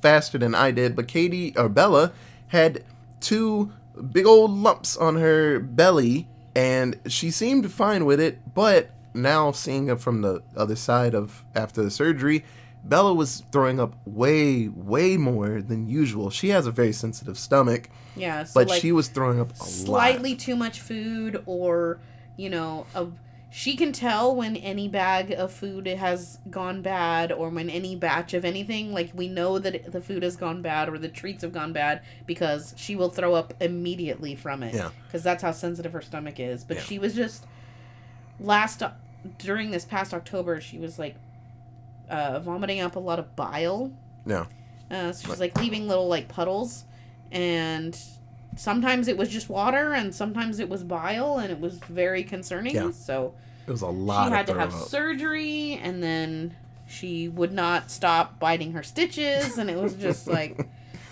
faster 0.03 0.37
than 0.39 0.55
i 0.55 0.71
did 0.71 0.97
but 0.97 1.07
katie 1.07 1.55
or 1.57 1.69
bella 1.69 2.13
had 2.49 2.83
two 3.21 3.71
big 4.13 4.27
old 4.27 4.51
lumps 4.51 4.97
on 4.97 5.17
her 5.17 5.59
belly 5.61 6.27
and 6.55 6.99
she 7.07 7.31
seemed 7.31 7.71
fine 7.71 8.05
with 8.05 8.19
it 8.21 8.39
but 8.55 8.91
now 9.15 9.51
seeing 9.53 9.89
it 9.89 10.01
from 10.01 10.23
the 10.23 10.43
other 10.57 10.77
side 10.77 11.15
of 11.15 11.45
after 11.55 11.83
the 11.83 11.91
surgery 11.91 12.45
bella 12.85 13.13
was 13.13 13.43
throwing 13.53 13.79
up 13.79 13.95
way 14.07 14.67
way 14.69 15.17
more 15.17 15.61
than 15.61 15.87
usual 15.89 16.31
she 16.31 16.49
has 16.49 16.67
a 16.67 16.71
very 16.71 16.93
sensitive 16.93 17.37
stomach 17.39 17.91
Yeah. 18.17 18.45
So 18.45 18.61
but 18.61 18.69
like 18.69 18.81
she 18.81 18.93
was 18.93 19.09
throwing 19.09 19.39
up 19.41 19.53
a 19.53 19.57
slightly 19.57 20.31
lot 20.31 20.39
too 20.41 20.57
much 20.57 20.81
food 20.81 21.43
or, 21.47 22.01
you 22.37 22.49
know, 22.51 22.87
a, 22.95 23.07
she 23.53 23.77
can 23.77 23.93
tell 23.93 24.35
when 24.35 24.57
any 24.57 24.89
bag 24.89 25.33
of 25.33 25.53
food 25.53 25.87
has 25.87 26.39
gone 26.51 26.83
bad 26.83 27.33
or 27.33 27.49
when 27.51 27.69
any 27.69 27.97
batch 27.97 28.33
of 28.35 28.45
anything, 28.45 28.93
like 28.93 29.11
we 29.15 29.29
know 29.29 29.59
that 29.59 29.91
the 29.93 30.01
food 30.01 30.23
has 30.23 30.37
gone 30.37 30.63
bad 30.63 30.89
or 30.89 30.99
the 30.99 31.09
treats 31.09 31.43
have 31.43 31.53
gone 31.53 31.73
bad 31.73 32.03
because 32.27 32.75
she 32.77 32.95
will 32.97 33.09
throw 33.11 33.35
up 33.35 33.55
immediately 33.61 34.35
from 34.37 34.63
it. 34.63 34.75
Yeah. 34.75 34.91
Because 35.07 35.23
that's 35.23 35.43
how 35.43 35.53
sensitive 35.53 35.93
her 35.93 36.03
stomach 36.03 36.39
is. 36.41 36.65
But 36.65 36.79
Yeah. 36.79 36.83
she 36.85 36.99
was 36.99 37.15
just 37.15 37.45
last 38.41 38.83
during 39.39 39.71
this 39.71 39.85
past 39.85 40.15
October, 40.15 40.61
she 40.61 40.79
was 40.79 40.99
like 40.99 41.15
uh, 42.09 42.41
vomiting 42.41 42.81
up 42.81 42.97
a 42.97 43.01
lot 43.01 43.19
of 43.19 43.37
bile. 43.37 43.93
yeah 44.27 44.47
Uh, 44.91 45.13
so 45.13 45.29
she's 45.29 45.41
like 45.41 45.57
leaving 45.61 45.87
little 45.87 46.09
like 46.09 46.29
puddles, 46.29 46.85
and 47.31 47.97
sometimes 48.57 49.09
it 49.09 49.17
was 49.17 49.29
just 49.29 49.49
water, 49.49 49.93
and 49.93 50.15
sometimes 50.15 50.59
it 50.59 50.69
was 50.69 50.83
bile, 50.83 51.39
and 51.39 51.51
it 51.53 51.61
was 51.61 51.75
very 51.79 52.23
concerning. 52.25 52.75
Yeah. 52.75 52.91
So 52.91 53.35
it 53.67 53.71
was 53.71 53.83
a 53.83 53.87
lot 53.87 54.29
she 54.29 54.33
had 54.35 54.47
to 54.49 54.55
have 54.55 54.75
up. 54.75 54.89
surgery, 54.89 55.79
and 55.83 56.03
then 56.03 56.57
she 56.89 57.29
would 57.29 57.53
not 57.53 57.91
stop 57.91 58.41
biting 58.41 58.73
her 58.73 58.83
stitches, 58.83 59.59
and 59.59 59.71
it 59.71 59.77
was 59.77 59.95
just 59.95 60.27
like 60.39 60.67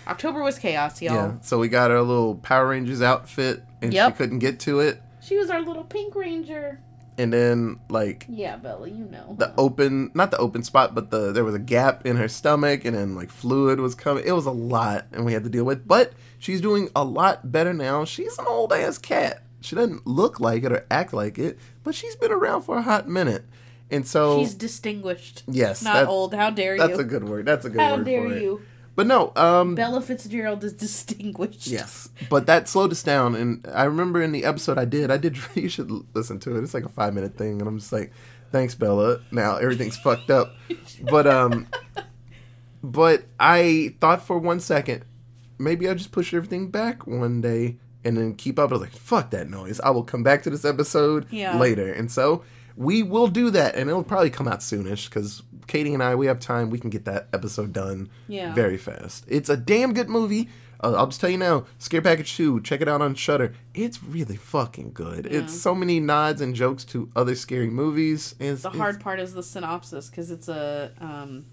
October 0.07 0.41
was 0.43 0.57
chaos, 0.59 1.01
y'all. 1.01 1.13
yeah 1.13 1.33
so 1.41 1.59
we 1.59 1.69
got 1.69 1.91
her 1.91 2.01
little 2.01 2.35
power 2.35 2.67
rangers 2.67 3.01
outfit 3.01 3.63
and 3.81 3.93
she 3.93 4.11
couldn't 4.11 4.39
get 4.39 4.59
to 4.59 4.79
it 4.79 5.01
She 5.21 5.37
was 5.37 5.49
our 5.51 5.61
little 5.61 5.83
pink 5.83 6.15
ranger. 6.15 6.79
And 7.19 7.31
then 7.33 7.79
like 7.89 8.25
Yeah, 8.29 8.55
Bella, 8.55 8.87
you 8.87 9.05
know. 9.05 9.35
the 9.37 9.53
open 9.57 10.09
not 10.15 10.31
the 10.31 10.37
open 10.37 10.63
spot 10.63 10.95
but 10.95 11.11
the 11.11 11.31
there 11.31 11.43
was 11.43 11.53
a 11.53 11.59
gap 11.59 12.05
in 12.05 12.15
her 12.15 12.27
stomach 12.27 12.85
and 12.85 12.95
then 12.95 13.13
like 13.15 13.29
fluid 13.29 13.79
was 13.79 13.93
coming 13.93 14.23
it 14.25 14.31
was 14.31 14.45
a 14.47 14.51
lot 14.51 15.05
and 15.11 15.25
we 15.25 15.33
had 15.33 15.43
to 15.43 15.49
deal 15.49 15.63
with 15.65 15.87
but 15.87 16.13
she's 16.39 16.61
doing 16.61 16.89
a 16.95 17.03
lot 17.03 17.51
better 17.51 17.73
now 17.73 18.05
she's 18.05 18.37
an 18.39 18.45
old 18.47 18.71
ass 18.73 18.97
cat 18.97 19.43
she 19.61 19.75
doesn't 19.75 20.07
look 20.07 20.39
like 20.39 20.63
it 20.63 20.71
or 20.71 20.85
act 20.89 21.13
like 21.13 21.37
it 21.37 21.59
but 21.83 21.93
she's 21.93 22.15
been 22.15 22.31
around 22.31 22.61
for 22.63 22.77
a 22.77 22.81
hot 22.81 23.07
minute 23.07 23.43
and 23.91 24.07
so 24.07 24.39
She's 24.39 24.53
distinguished. 24.53 25.43
yes 25.47 25.81
Not 25.83 26.07
old. 26.07 26.33
How 26.33 26.49
dare 26.51 26.75
you 26.75 26.79
that's 26.81 26.99
a 26.99 27.03
good 27.03 27.27
word 27.27 27.45
that's 27.45 27.65
a 27.65 27.69
good 27.69 27.77
word. 27.79 27.83
How 27.85 27.95
word 27.97 28.05
dare 28.05 28.21
for 28.29 28.33
it 28.35 28.41
you? 28.43 28.61
But 28.99 29.07
no 29.07 29.31
um 29.37 29.75
Bella 29.75 30.01
Fitzgerald 30.01 30.61
is 30.65 30.73
distinguished. 30.87 31.67
Yes, 31.67 32.09
but 32.29 32.47
that 32.47 32.67
slowed 32.67 32.91
us 32.91 33.01
down. 33.01 33.33
And 33.33 33.65
I 33.73 33.85
remember 33.85 34.21
in 34.21 34.33
the 34.33 34.43
episode 34.43 34.77
I 34.77 34.83
did, 34.83 35.09
I 35.09 35.15
did. 35.15 35.37
You 35.55 35.69
should 35.69 35.89
listen 36.13 36.37
to 36.41 36.57
it. 36.57 36.63
It's 36.63 36.73
like 36.73 36.83
a 36.83 36.89
five 36.89 37.13
minute 37.13 37.37
thing, 37.37 37.59
and 37.61 37.67
I'm 37.69 37.79
just 37.79 37.93
like, 37.93 38.11
"Thanks, 38.51 38.75
Bella." 38.75 39.21
Now 39.31 39.55
everything's 39.55 39.95
fucked 39.95 40.29
up, 40.29 40.53
but 41.09 41.25
um, 41.27 41.67
but 42.83 43.23
I 43.39 43.95
thought 44.01 44.21
for 44.21 44.37
one 44.37 44.59
second, 44.59 45.05
maybe 45.57 45.87
I 45.89 45.93
just 45.93 46.11
push 46.11 46.33
everything 46.33 46.69
back 46.69 47.07
one 47.07 47.39
day 47.41 47.77
and 48.03 48.17
then 48.17 48.35
keep 48.35 48.59
up. 48.59 48.69
I 48.71 48.73
was 48.73 48.81
like, 48.81 48.91
fuck 48.91 49.31
that 49.31 49.49
noise. 49.49 49.79
I 49.81 49.89
will 49.91 50.03
come 50.03 50.23
back 50.23 50.43
to 50.43 50.49
this 50.49 50.65
episode 50.65 51.25
Yeah. 51.31 51.57
later. 51.57 51.91
And 51.91 52.11
so 52.11 52.43
we 52.79 53.03
will 53.03 53.27
do 53.27 53.49
that, 53.51 53.75
and 53.75 53.89
it'll 53.89 54.05
probably 54.05 54.29
come 54.29 54.47
out 54.47 54.59
soonish 54.61 55.09
because 55.09 55.43
Katie 55.67 55.93
and 55.93 56.01
I, 56.01 56.15
we 56.15 56.27
have 56.27 56.39
time. 56.39 56.69
We 56.69 56.79
can 56.79 56.89
get 56.89 57.03
that 57.05 57.27
episode 57.33 57.73
done 57.73 58.09
Yeah. 58.29 58.53
very 58.53 58.77
fast. 58.77 59.25
It's 59.27 59.49
a 59.49 59.57
damn 59.57 59.93
good 59.93 60.07
movie. 60.09 60.47
Uh, 60.81 60.93
I'll 60.95 61.07
just 61.07 61.19
tell 61.19 61.29
you 61.29 61.37
now, 61.37 61.65
Scare 61.77 62.01
Package 62.01 62.37
2, 62.37 62.61
check 62.61 62.79
it 62.79 62.87
out 62.87 63.01
on 63.01 63.13
Shudder. 63.15 63.53
It's 63.73 64.01
really 64.01 64.37
fucking 64.37 64.91
good. 64.93 65.25
It's 65.25 65.53
so 65.53 65.75
many 65.75 65.99
nods 65.99 66.39
and 66.39 66.55
jokes 66.55 66.85
to 66.85 67.09
other 67.17 67.35
scary 67.35 67.69
movies. 67.69 68.33
It's, 68.39 68.61
The 68.61 68.69
it's 68.69 68.77
hard 68.77 69.01
part 69.01 69.19
is 69.19 69.33
the 69.33 69.43
synopsis 69.43 70.09
because 70.09 70.31
it's 70.31 70.47
a 70.47 70.93
um, 71.01 71.45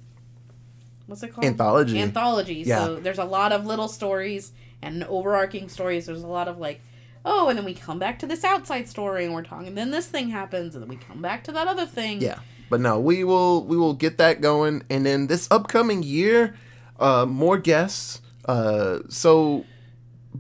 what's 1.07 1.25
it 1.25 1.35
called? 1.35 1.45
Anthology. 1.45 1.99
Anthology. 2.01 2.63
Yeah. 2.65 2.85
So 2.85 2.97
there's 3.01 3.19
a 3.19 3.25
lot 3.25 3.51
of 3.51 3.67
little 3.67 3.89
stories 3.89 4.53
and 4.81 5.03
overarching 5.03 5.69
stories. 5.69 6.07
There's 6.07 6.23
a 6.23 6.27
lot 6.29 6.47
of 6.47 6.59
like, 6.59 6.81
oh, 7.27 7.49
and 7.49 7.59
then 7.59 7.65
we 7.67 7.75
come 7.75 7.99
back 7.99 8.19
to 8.21 8.27
this 8.27 8.45
outside 8.45 8.89
story 8.89 9.25
and 9.27 9.35
we're 9.35 9.43
talking. 9.43 9.67
And 9.69 9.77
then 9.77 9.91
this 9.91 10.07
thing 10.07 10.31
happens, 10.31 10.75
and 10.75 10.83
then 10.83 10.89
we 10.89 10.97
come 10.97 11.21
back 11.21 11.45
to 11.45 11.53
that 11.53 11.67
other 11.69 11.85
thing. 11.85 12.23
Yeah, 12.23 12.39
but 12.71 12.81
no, 12.81 12.99
we 12.99 13.25
will 13.25 13.65
we 13.65 13.77
will 13.77 13.95
get 13.95 14.17
that 14.19 14.41
going, 14.41 14.83
and 14.89 15.05
then 15.05 15.27
this 15.27 15.47
upcoming 15.51 16.03
year, 16.03 16.55
uh, 16.99 17.27
more 17.27 17.59
guests. 17.59 18.23
Uh, 18.47 19.01
so 19.09 19.65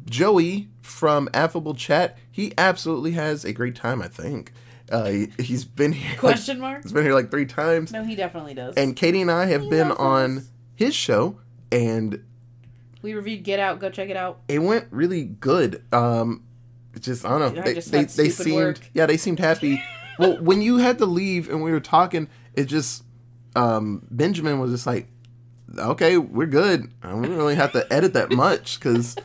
Joey 0.04 0.68
from 0.80 1.28
Affable 1.34 1.74
Chat, 1.74 2.16
he 2.30 2.52
absolutely 2.56 3.12
has 3.12 3.44
a 3.44 3.52
great 3.52 3.74
time. 3.74 4.00
I 4.00 4.08
think 4.08 4.52
uh, 4.90 5.06
he, 5.06 5.28
he's 5.38 5.64
been 5.64 5.92
here. 5.92 6.10
like- 6.10 6.18
Question 6.20 6.60
mark? 6.60 6.82
he's 6.84 6.92
been 6.92 7.02
here 7.04 7.14
like 7.14 7.30
three 7.30 7.46
times, 7.46 7.92
No, 7.92 8.04
he 8.04 8.14
definitely 8.14 8.54
does. 8.54 8.74
and 8.76 8.94
Katie 8.94 9.20
and 9.22 9.30
I 9.30 9.46
have 9.46 9.62
He 9.62 9.70
been 9.70 9.90
on 9.92 10.38
us. 10.38 10.50
his 10.76 10.94
show, 10.94 11.40
and 11.72 12.22
we 13.02 13.14
reviewed 13.14 13.42
Get 13.42 13.58
Out. 13.58 13.80
Go 13.80 13.90
check 13.90 14.08
it 14.08 14.16
out. 14.16 14.40
it 14.48 14.60
went 14.60 14.86
really 14.90 15.24
good. 15.24 15.82
Um, 15.92 16.44
just 17.00 17.24
I 17.24 17.38
don't 17.38 17.54
know. 17.54 17.62
They, 17.62 17.74
they, 17.74 18.04
they 18.04 18.28
seemed 18.28 18.56
work. 18.56 18.90
yeah 18.94 19.06
they 19.06 19.16
seemed 19.16 19.38
happy. 19.38 19.82
well, 20.18 20.38
when 20.38 20.62
you 20.62 20.78
had 20.78 20.98
to 20.98 21.06
leave 21.06 21.48
and 21.48 21.62
we 21.62 21.70
were 21.70 21.80
talking, 21.80 22.28
it 22.54 22.64
just 22.64 23.04
um, 23.54 24.06
Benjamin 24.10 24.58
was 24.58 24.70
just 24.70 24.86
like, 24.86 25.08
okay, 25.78 26.18
we're 26.18 26.46
good. 26.46 26.92
I 27.02 27.10
don't 27.10 27.22
really 27.22 27.54
have 27.54 27.72
to 27.72 27.90
edit 27.92 28.14
that 28.14 28.30
much 28.32 28.78
because 28.78 29.16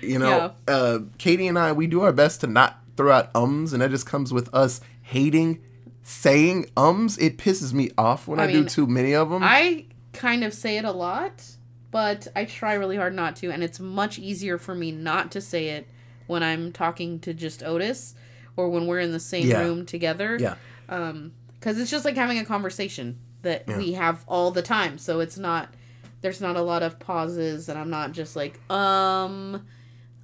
you 0.00 0.18
know 0.18 0.54
uh, 0.68 1.00
Katie 1.18 1.48
and 1.48 1.58
I 1.58 1.72
we 1.72 1.86
do 1.86 2.02
our 2.02 2.12
best 2.12 2.40
to 2.42 2.46
not 2.46 2.78
throw 2.96 3.12
out 3.12 3.30
ums, 3.34 3.72
and 3.72 3.82
that 3.82 3.90
just 3.90 4.06
comes 4.06 4.32
with 4.32 4.52
us 4.54 4.80
hating 5.02 5.62
saying 6.02 6.66
ums. 6.76 7.18
It 7.18 7.38
pisses 7.38 7.72
me 7.72 7.90
off 7.98 8.28
when 8.28 8.40
I, 8.40 8.44
I 8.44 8.52
do 8.52 8.64
too 8.64 8.86
many 8.86 9.14
of 9.14 9.30
them. 9.30 9.42
I 9.42 9.86
kind 10.12 10.44
of 10.44 10.54
say 10.54 10.78
it 10.78 10.84
a 10.84 10.92
lot, 10.92 11.44
but 11.90 12.28
I 12.36 12.44
try 12.44 12.74
really 12.74 12.96
hard 12.96 13.14
not 13.14 13.36
to, 13.36 13.50
and 13.50 13.62
it's 13.62 13.80
much 13.80 14.18
easier 14.18 14.58
for 14.58 14.74
me 14.74 14.92
not 14.92 15.32
to 15.32 15.40
say 15.40 15.68
it 15.68 15.88
when 16.26 16.42
I'm 16.42 16.72
talking 16.72 17.18
to 17.20 17.34
just 17.34 17.62
Otis 17.62 18.14
or 18.56 18.68
when 18.70 18.86
we're 18.86 19.00
in 19.00 19.12
the 19.12 19.20
same 19.20 19.48
Yeah. 19.48 19.60
room 19.60 19.84
together. 19.86 20.36
yeah, 20.40 20.54
Um, 20.88 21.32
because 21.54 21.78
it's 21.78 21.90
just 21.90 22.04
like 22.04 22.16
having 22.16 22.38
a 22.38 22.44
conversation 22.44 23.18
that 23.42 23.66
we 23.66 23.92
have 23.92 24.24
all 24.28 24.50
the 24.50 24.62
time. 24.62 24.98
So 24.98 25.20
it's 25.20 25.36
not 25.38 25.74
there's 26.22 26.40
not 26.40 26.56
a 26.56 26.62
lot 26.62 26.82
of 26.82 26.98
pauses, 26.98 27.68
and 27.68 27.78
I'm 27.78 27.90
not 27.90 28.12
just 28.12 28.34
like 28.34 28.58
um, 28.70 29.66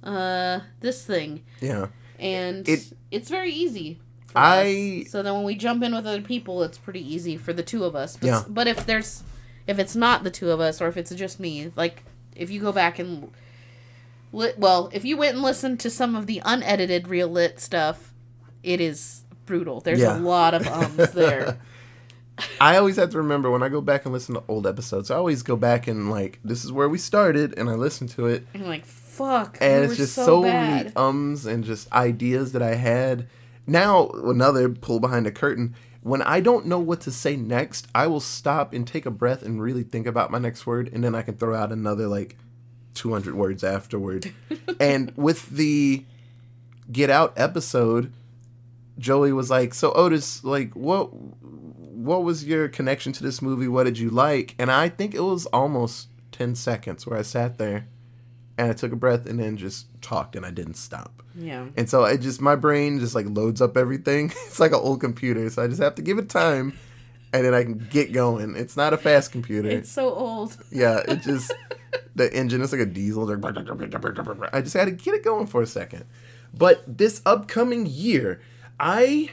uh, 0.03 0.61
this 0.79 1.03
thing, 1.05 1.43
yeah. 1.59 1.87
and 2.19 2.67
It- 2.67 2.93
it's 3.11 3.29
very 3.29 3.51
easy. 3.51 3.99
I- 4.35 5.03
us. 5.05 5.11
so 5.11 5.21
then 5.21 5.33
when 5.35 5.43
we 5.43 5.53
jump 5.55 5.83
in 5.83 5.93
with 5.93 6.07
other 6.07 6.21
people, 6.21 6.63
it's 6.63 6.77
pretty 6.79 7.01
easy 7.13 7.37
for 7.37 7.53
the 7.53 7.61
two 7.63 7.83
of 7.83 7.95
us. 7.95 8.17
But, 8.17 8.25
Yeah. 8.27 8.43
but 8.47 8.67
if 8.67 8.85
there's 8.85 9.23
if 9.67 9.77
it's 9.77 9.95
not 9.95 10.23
the 10.23 10.31
two 10.31 10.49
of 10.49 10.59
us, 10.59 10.81
or 10.81 10.87
if 10.87 10.97
it's 10.97 11.13
just 11.13 11.39
me, 11.39 11.71
like 11.75 12.03
if 12.35 12.49
you 12.49 12.59
go 12.59 12.71
back 12.71 12.97
and 12.97 13.29
li- 14.31 14.53
well, 14.57 14.89
if 14.93 15.03
you 15.05 15.17
went 15.17 15.35
and 15.35 15.43
listened 15.43 15.79
to 15.81 15.89
some 15.89 16.15
of 16.15 16.27
the 16.27 16.41
unedited 16.45 17.07
real 17.07 17.27
lit 17.27 17.59
stuff, 17.59 18.13
it 18.63 18.79
is 18.81 19.23
brutal. 19.45 19.79
There's 19.81 19.99
Yeah. 19.99 20.17
a 20.17 20.19
lot 20.19 20.53
of 20.53 20.67
ums 20.67 21.11
there. 21.11 21.59
I 22.59 22.77
always 22.77 22.95
have 22.95 23.11
to 23.11 23.17
remember 23.17 23.51
when 23.51 23.61
I 23.61 23.69
go 23.69 23.81
back 23.81 24.05
and 24.05 24.13
listen 24.13 24.33
to 24.35 24.43
old 24.47 24.65
episodes. 24.65 25.11
I 25.11 25.15
always 25.15 25.43
go 25.43 25.55
back 25.55 25.87
and 25.87 26.09
like, 26.09 26.39
this 26.43 26.63
is 26.65 26.71
where 26.71 26.89
we 26.89 26.97
started, 26.97 27.53
and 27.57 27.69
I 27.69 27.73
listen 27.73 28.07
to 28.09 28.27
it, 28.27 28.47
I'm 28.55 28.63
like, 28.65 28.85
fuck. 28.85 29.57
and 29.61 29.81
we 29.81 29.85
it's 29.85 29.89
were 29.91 29.95
just 29.97 30.15
so, 30.15 30.25
so, 30.25 30.41
many 30.41 30.89
ums 30.95 31.45
and 31.45 31.63
just 31.63 31.91
ideas 31.91 32.53
that 32.53 32.61
I 32.63 32.75
had. 32.75 33.27
Now 33.67 34.07
another 34.09 34.69
pull 34.69 34.99
behind 34.99 35.25
the 35.27 35.31
curtain. 35.31 35.75
When 36.01 36.23
I 36.23 36.39
don't 36.39 36.65
know 36.65 36.79
what 36.79 37.01
to 37.01 37.11
say 37.11 37.35
next, 37.35 37.87
I 37.93 38.07
will 38.07 38.19
stop 38.19 38.73
and 38.73 38.87
take 38.87 39.05
a 39.05 39.11
breath 39.11 39.43
and 39.43 39.61
really 39.61 39.83
think 39.83 40.07
about 40.07 40.31
my 40.31 40.39
next 40.39 40.65
word, 40.65 40.89
and 40.91 41.03
then 41.03 41.13
I 41.13 41.21
can 41.21 41.35
throw 41.35 41.53
out 41.55 41.71
another 41.71 42.07
like 42.07 42.37
200 42.93 43.35
words 43.35 43.63
afterward. 43.63 44.33
and 44.79 45.11
with 45.15 45.49
the 45.49 46.05
Get 46.91 47.09
Out 47.09 47.33
episode, 47.37 48.11
Joey 48.99 49.31
was 49.31 49.49
like, 49.49 49.73
"So 49.73 49.91
Otis, 49.93 50.43
like, 50.43 50.73
what 50.73 51.05
what 51.13 52.23
was 52.23 52.45
your 52.45 52.67
connection 52.67 53.13
to 53.13 53.23
this 53.23 53.41
movie? 53.41 53.67
What 53.67 53.85
did 53.85 53.97
you 53.97 54.09
like?" 54.09 54.55
And 54.59 54.71
I 54.71 54.89
think 54.89 55.13
it 55.15 55.21
was 55.21 55.45
almost 55.47 56.07
10 56.31 56.55
seconds 56.55 57.05
where 57.05 57.17
I 57.17 57.21
sat 57.21 57.57
there 57.57 57.87
and 58.57 58.69
I 58.69 58.73
took 58.73 58.91
a 58.91 58.95
breath 58.95 59.25
and 59.25 59.39
then 59.39 59.57
just 59.57 59.87
talked 60.01 60.35
and 60.35 60.45
I 60.45 60.51
didn't 60.51 60.75
stop. 60.75 61.23
yeah. 61.35 61.67
And 61.77 61.89
so 61.89 62.03
I 62.03 62.17
just 62.17 62.41
my 62.41 62.55
brain 62.55 62.99
just 62.99 63.15
like 63.15 63.27
loads 63.29 63.61
up 63.61 63.77
everything. 63.77 64.31
It's 64.47 64.59
like 64.59 64.71
an 64.71 64.79
old 64.79 64.99
computer, 65.01 65.49
so 65.49 65.63
I 65.63 65.67
just 65.67 65.81
have 65.81 65.95
to 65.95 66.01
give 66.01 66.17
it 66.17 66.29
time 66.29 66.73
and 67.33 67.45
then 67.45 67.53
I 67.53 67.63
can 67.63 67.77
get 67.89 68.11
going. 68.11 68.55
It's 68.55 68.75
not 68.75 68.93
a 68.93 68.97
fast 68.97 69.31
computer. 69.31 69.69
It's 69.69 69.91
so 69.91 70.13
old. 70.13 70.57
Yeah, 70.71 70.99
it 71.07 71.21
just 71.23 71.53
the 72.15 72.33
engine 72.33 72.61
is 72.61 72.71
like 72.71 72.81
a 72.81 72.85
diesel. 72.85 73.29
I 73.31 74.61
just 74.61 74.75
had 74.75 74.85
to 74.85 74.91
get 74.91 75.13
it 75.13 75.23
going 75.23 75.47
for 75.47 75.61
a 75.61 75.67
second. 75.67 76.05
But 76.53 76.83
this 76.97 77.21
upcoming 77.25 77.85
year, 77.85 78.41
I 78.79 79.29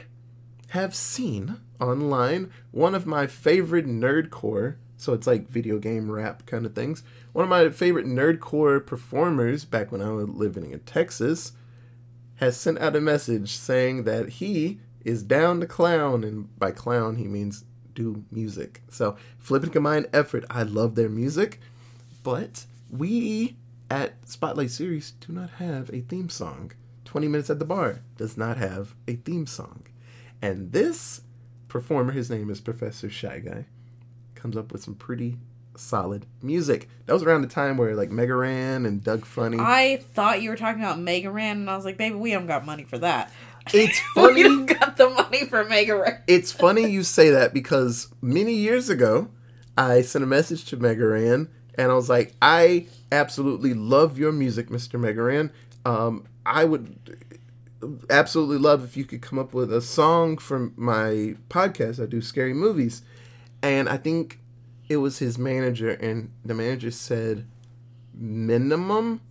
have 0.69 0.95
seen 0.95 1.59
online 1.79 2.51
one 2.71 2.95
of 2.95 3.05
my 3.05 3.27
favorite 3.27 3.87
nerdcore. 3.87 4.75
So 4.97 5.13
it's 5.13 5.27
like 5.27 5.49
video 5.49 5.79
game 5.79 6.11
rap 6.11 6.45
kind 6.45 6.65
of 6.65 6.75
things. 6.75 7.03
One 7.31 7.43
of 7.43 7.49
my 7.49 7.69
favorite 7.69 8.05
nerdcore 8.05 8.85
performers 8.85 9.65
back 9.65 9.91
when 9.91 10.01
I 10.01 10.11
was 10.11 10.29
living 10.29 10.71
in 10.71 10.79
Texas 10.81 11.53
has 12.35 12.57
sent 12.57 12.79
out 12.79 12.95
a 12.95 13.01
message 13.01 13.55
saying 13.55 14.03
that 14.03 14.29
he 14.29 14.79
is 15.03 15.23
down 15.23 15.59
to 15.59 15.65
clown, 15.65 16.23
and 16.23 16.57
by 16.59 16.71
clown 16.71 17.15
he 17.15 17.27
means 17.27 17.63
do 17.99 18.23
music. 18.31 18.81
So 18.89 19.17
Flippin' 19.37 19.71
Combined 19.71 20.07
Effort, 20.13 20.45
I 20.49 20.63
love 20.63 20.95
their 20.95 21.09
music, 21.09 21.59
but 22.23 22.65
we 22.89 23.57
at 23.91 24.13
Spotlight 24.27 24.71
Series 24.71 25.11
do 25.11 25.33
not 25.33 25.49
have 25.51 25.89
a 25.93 26.01
theme 26.01 26.29
song. 26.29 26.71
20 27.03 27.27
Minutes 27.27 27.49
at 27.49 27.59
the 27.59 27.65
Bar 27.65 27.99
does 28.17 28.37
not 28.37 28.57
have 28.57 28.95
a 29.07 29.15
theme 29.15 29.45
song. 29.45 29.83
And 30.41 30.71
this 30.71 31.21
performer, 31.67 32.13
his 32.13 32.29
name 32.29 32.49
is 32.49 32.61
Professor 32.61 33.09
Shy 33.09 33.39
Guy, 33.39 33.65
comes 34.33 34.55
up 34.55 34.71
with 34.71 34.81
some 34.83 34.95
pretty 34.95 35.37
solid 35.75 36.25
music. 36.41 36.87
That 37.05 37.13
was 37.13 37.23
around 37.23 37.41
the 37.41 37.47
time 37.47 37.77
where 37.77 37.95
like 37.95 38.11
Mega 38.11 38.35
Ran 38.35 38.85
and 38.85 39.03
Doug 39.03 39.25
Funnie. 39.25 39.57
I 39.59 40.03
thought 40.13 40.41
you 40.41 40.49
were 40.51 40.55
talking 40.55 40.81
about 40.81 40.99
Mega 40.99 41.31
Ran, 41.31 41.57
and 41.57 41.69
I 41.69 41.75
was 41.75 41.85
like, 41.85 41.97
baby, 41.97 42.15
we 42.15 42.31
don't 42.31 42.47
got 42.47 42.65
money 42.65 42.83
for 42.83 42.97
that. 42.99 43.33
It's 43.73 44.01
we 44.15 44.21
funny. 44.21 44.43
don't 44.43 44.65
got 44.65 44.97
the 44.97 45.09
money 45.09 45.45
for 45.45 45.63
Mega 45.63 45.97
Ran. 45.97 46.21
it's 46.27 46.51
funny 46.51 46.89
you 46.89 47.03
say 47.03 47.29
that 47.29 47.53
because 47.53 48.07
many 48.21 48.53
years 48.53 48.89
ago, 48.89 49.29
I 49.77 50.01
sent 50.01 50.23
a 50.23 50.27
message 50.27 50.65
to 50.65 50.77
Mega 50.77 51.07
Ran 51.07 51.49
and 51.75 51.91
I 51.91 51.95
was 51.95 52.09
like, 52.09 52.33
I 52.41 52.87
absolutely 53.11 53.73
love 53.73 54.17
your 54.17 54.31
music, 54.31 54.69
Mr. 54.69 54.99
Mega 54.99 55.21
Ran. 55.23 55.51
Um, 55.85 56.25
I 56.45 56.65
would 56.65 56.97
absolutely 58.09 58.57
love 58.57 58.83
if 58.83 58.97
you 58.97 59.05
could 59.05 59.21
come 59.21 59.39
up 59.39 59.53
with 59.53 59.71
a 59.71 59.81
song 59.81 60.37
for 60.37 60.71
my 60.75 61.35
podcast. 61.49 62.01
I 62.01 62.05
do 62.05 62.21
scary 62.21 62.53
movies. 62.53 63.01
And 63.61 63.87
I 63.87 63.97
think 63.97 64.39
it 64.89 64.97
was 64.97 65.19
his 65.19 65.37
manager, 65.37 65.89
and 65.89 66.31
the 66.43 66.53
manager 66.53 66.91
said 66.91 67.45
minimum 68.13 69.21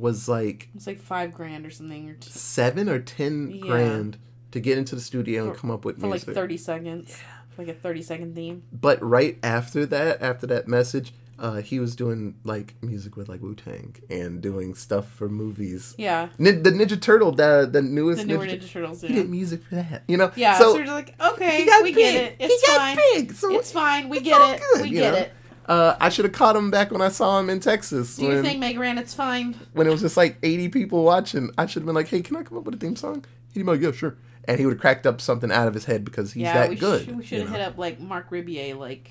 was 0.00 0.28
like 0.28 0.68
It's 0.74 0.86
like 0.86 1.00
five 1.00 1.32
grand 1.32 1.66
or 1.66 1.70
something, 1.70 2.10
or 2.10 2.14
t- 2.14 2.30
seven 2.30 2.88
or 2.88 2.98
ten 2.98 3.50
Yeah. 3.50 3.60
grand 3.60 4.18
to 4.52 4.60
get 4.60 4.78
into 4.78 4.94
the 4.94 5.00
studio 5.00 5.48
and 5.48 5.56
come 5.56 5.70
up 5.70 5.84
with 5.84 6.00
for 6.00 6.08
like 6.08 6.22
thirty 6.22 6.56
seconds, 6.56 7.16
for 7.50 7.62
like 7.62 7.74
a 7.76 7.78
thirty 7.78 8.02
second 8.02 8.34
theme. 8.34 8.62
But 8.72 9.02
right 9.02 9.38
after 9.42 9.84
that, 9.86 10.22
after 10.22 10.46
that 10.46 10.66
message, 10.68 11.12
uh, 11.38 11.56
he 11.60 11.78
was 11.78 11.94
doing 11.94 12.34
like 12.44 12.74
music 12.82 13.16
with 13.16 13.28
like 13.28 13.42
Wu 13.42 13.54
Tang 13.54 13.94
and 14.08 14.40
doing 14.40 14.74
stuff 14.74 15.06
for 15.10 15.28
movies. 15.28 15.94
Yeah, 15.98 16.28
Nin- 16.38 16.62
the 16.62 16.70
Ninja 16.70 16.98
Turtle, 17.00 17.32
the 17.32 17.68
the 17.70 17.82
newest 17.82 18.22
the 18.22 18.26
newer 18.26 18.46
Ninja, 18.46 18.60
Ninja 18.62 18.70
Turtles. 18.70 19.02
he 19.02 19.08
did 19.08 19.28
music 19.28 19.62
for 19.64 19.74
that. 19.74 20.04
You 20.08 20.16
know, 20.16 20.32
yeah. 20.36 20.56
So 20.58 20.64
So, 20.72 20.72
we're 20.74 20.84
just 20.84 20.92
like, 20.94 21.14
okay, 21.32 21.66
we 21.82 21.92
big. 21.92 21.94
get 21.96 22.14
it. 22.14 22.36
It's 22.40 22.60
he 22.62 22.66
got 22.72 22.78
fine. 22.78 22.96
big. 23.12 23.32
So 23.34 23.52
It's 23.58 23.70
fine. 23.72 24.08
We 24.08 24.18
it's 24.18 24.24
get 24.24 24.40
it. 24.54 24.62
good, 24.72 24.82
we 24.82 24.90
get 24.90 25.12
know? 25.12 25.18
it. 25.18 25.32
Uh, 25.66 25.96
I 26.00 26.08
should 26.10 26.24
have 26.24 26.32
caught 26.34 26.54
him 26.56 26.70
back 26.70 26.90
when 26.92 27.02
I 27.02 27.08
saw 27.08 27.40
him 27.40 27.50
in 27.50 27.58
Texas 27.60 28.16
Do 28.16 28.22
you 28.22 28.28
when 28.28 28.44
think 28.44 28.60
Meg 28.60 28.78
Ran? 28.78 28.98
It's 28.98 29.14
fine. 29.14 29.54
when 29.72 29.86
it 29.86 29.90
was 29.90 30.00
just 30.00 30.16
like 30.16 30.38
eighty 30.42 30.68
people 30.68 31.02
watching. 31.02 31.50
I 31.58 31.66
should 31.66 31.80
have 31.82 31.86
been 31.86 31.94
like, 31.94 32.08
"Hey, 32.08 32.22
can 32.22 32.36
I 32.36 32.42
come 32.44 32.56
up 32.58 32.64
with 32.64 32.74
a 32.76 32.78
theme 32.78 32.94
song?" 32.96 33.24
He'd 33.52 33.60
be 33.60 33.66
like, 33.66 33.80
"Yeah, 33.80 33.92
sure." 33.92 34.16
And 34.48 34.60
he 34.60 34.64
would 34.66 34.74
have 34.74 34.80
cracked 34.80 35.06
up 35.06 35.20
something 35.20 35.50
out 35.50 35.66
of 35.66 35.74
his 35.74 35.84
head 35.86 36.04
because 36.04 36.32
he's 36.32 36.44
yeah, 36.44 36.54
that 36.54 36.70
we 36.70 36.76
good. 36.76 37.04
Should, 37.04 37.16
we 37.18 37.24
should 37.24 37.40
have 37.40 37.50
hit 37.50 37.60
up 37.60 37.78
like 37.78 37.98
Marc 37.98 38.30
Rebillet. 38.30 38.78
Like, 38.78 39.10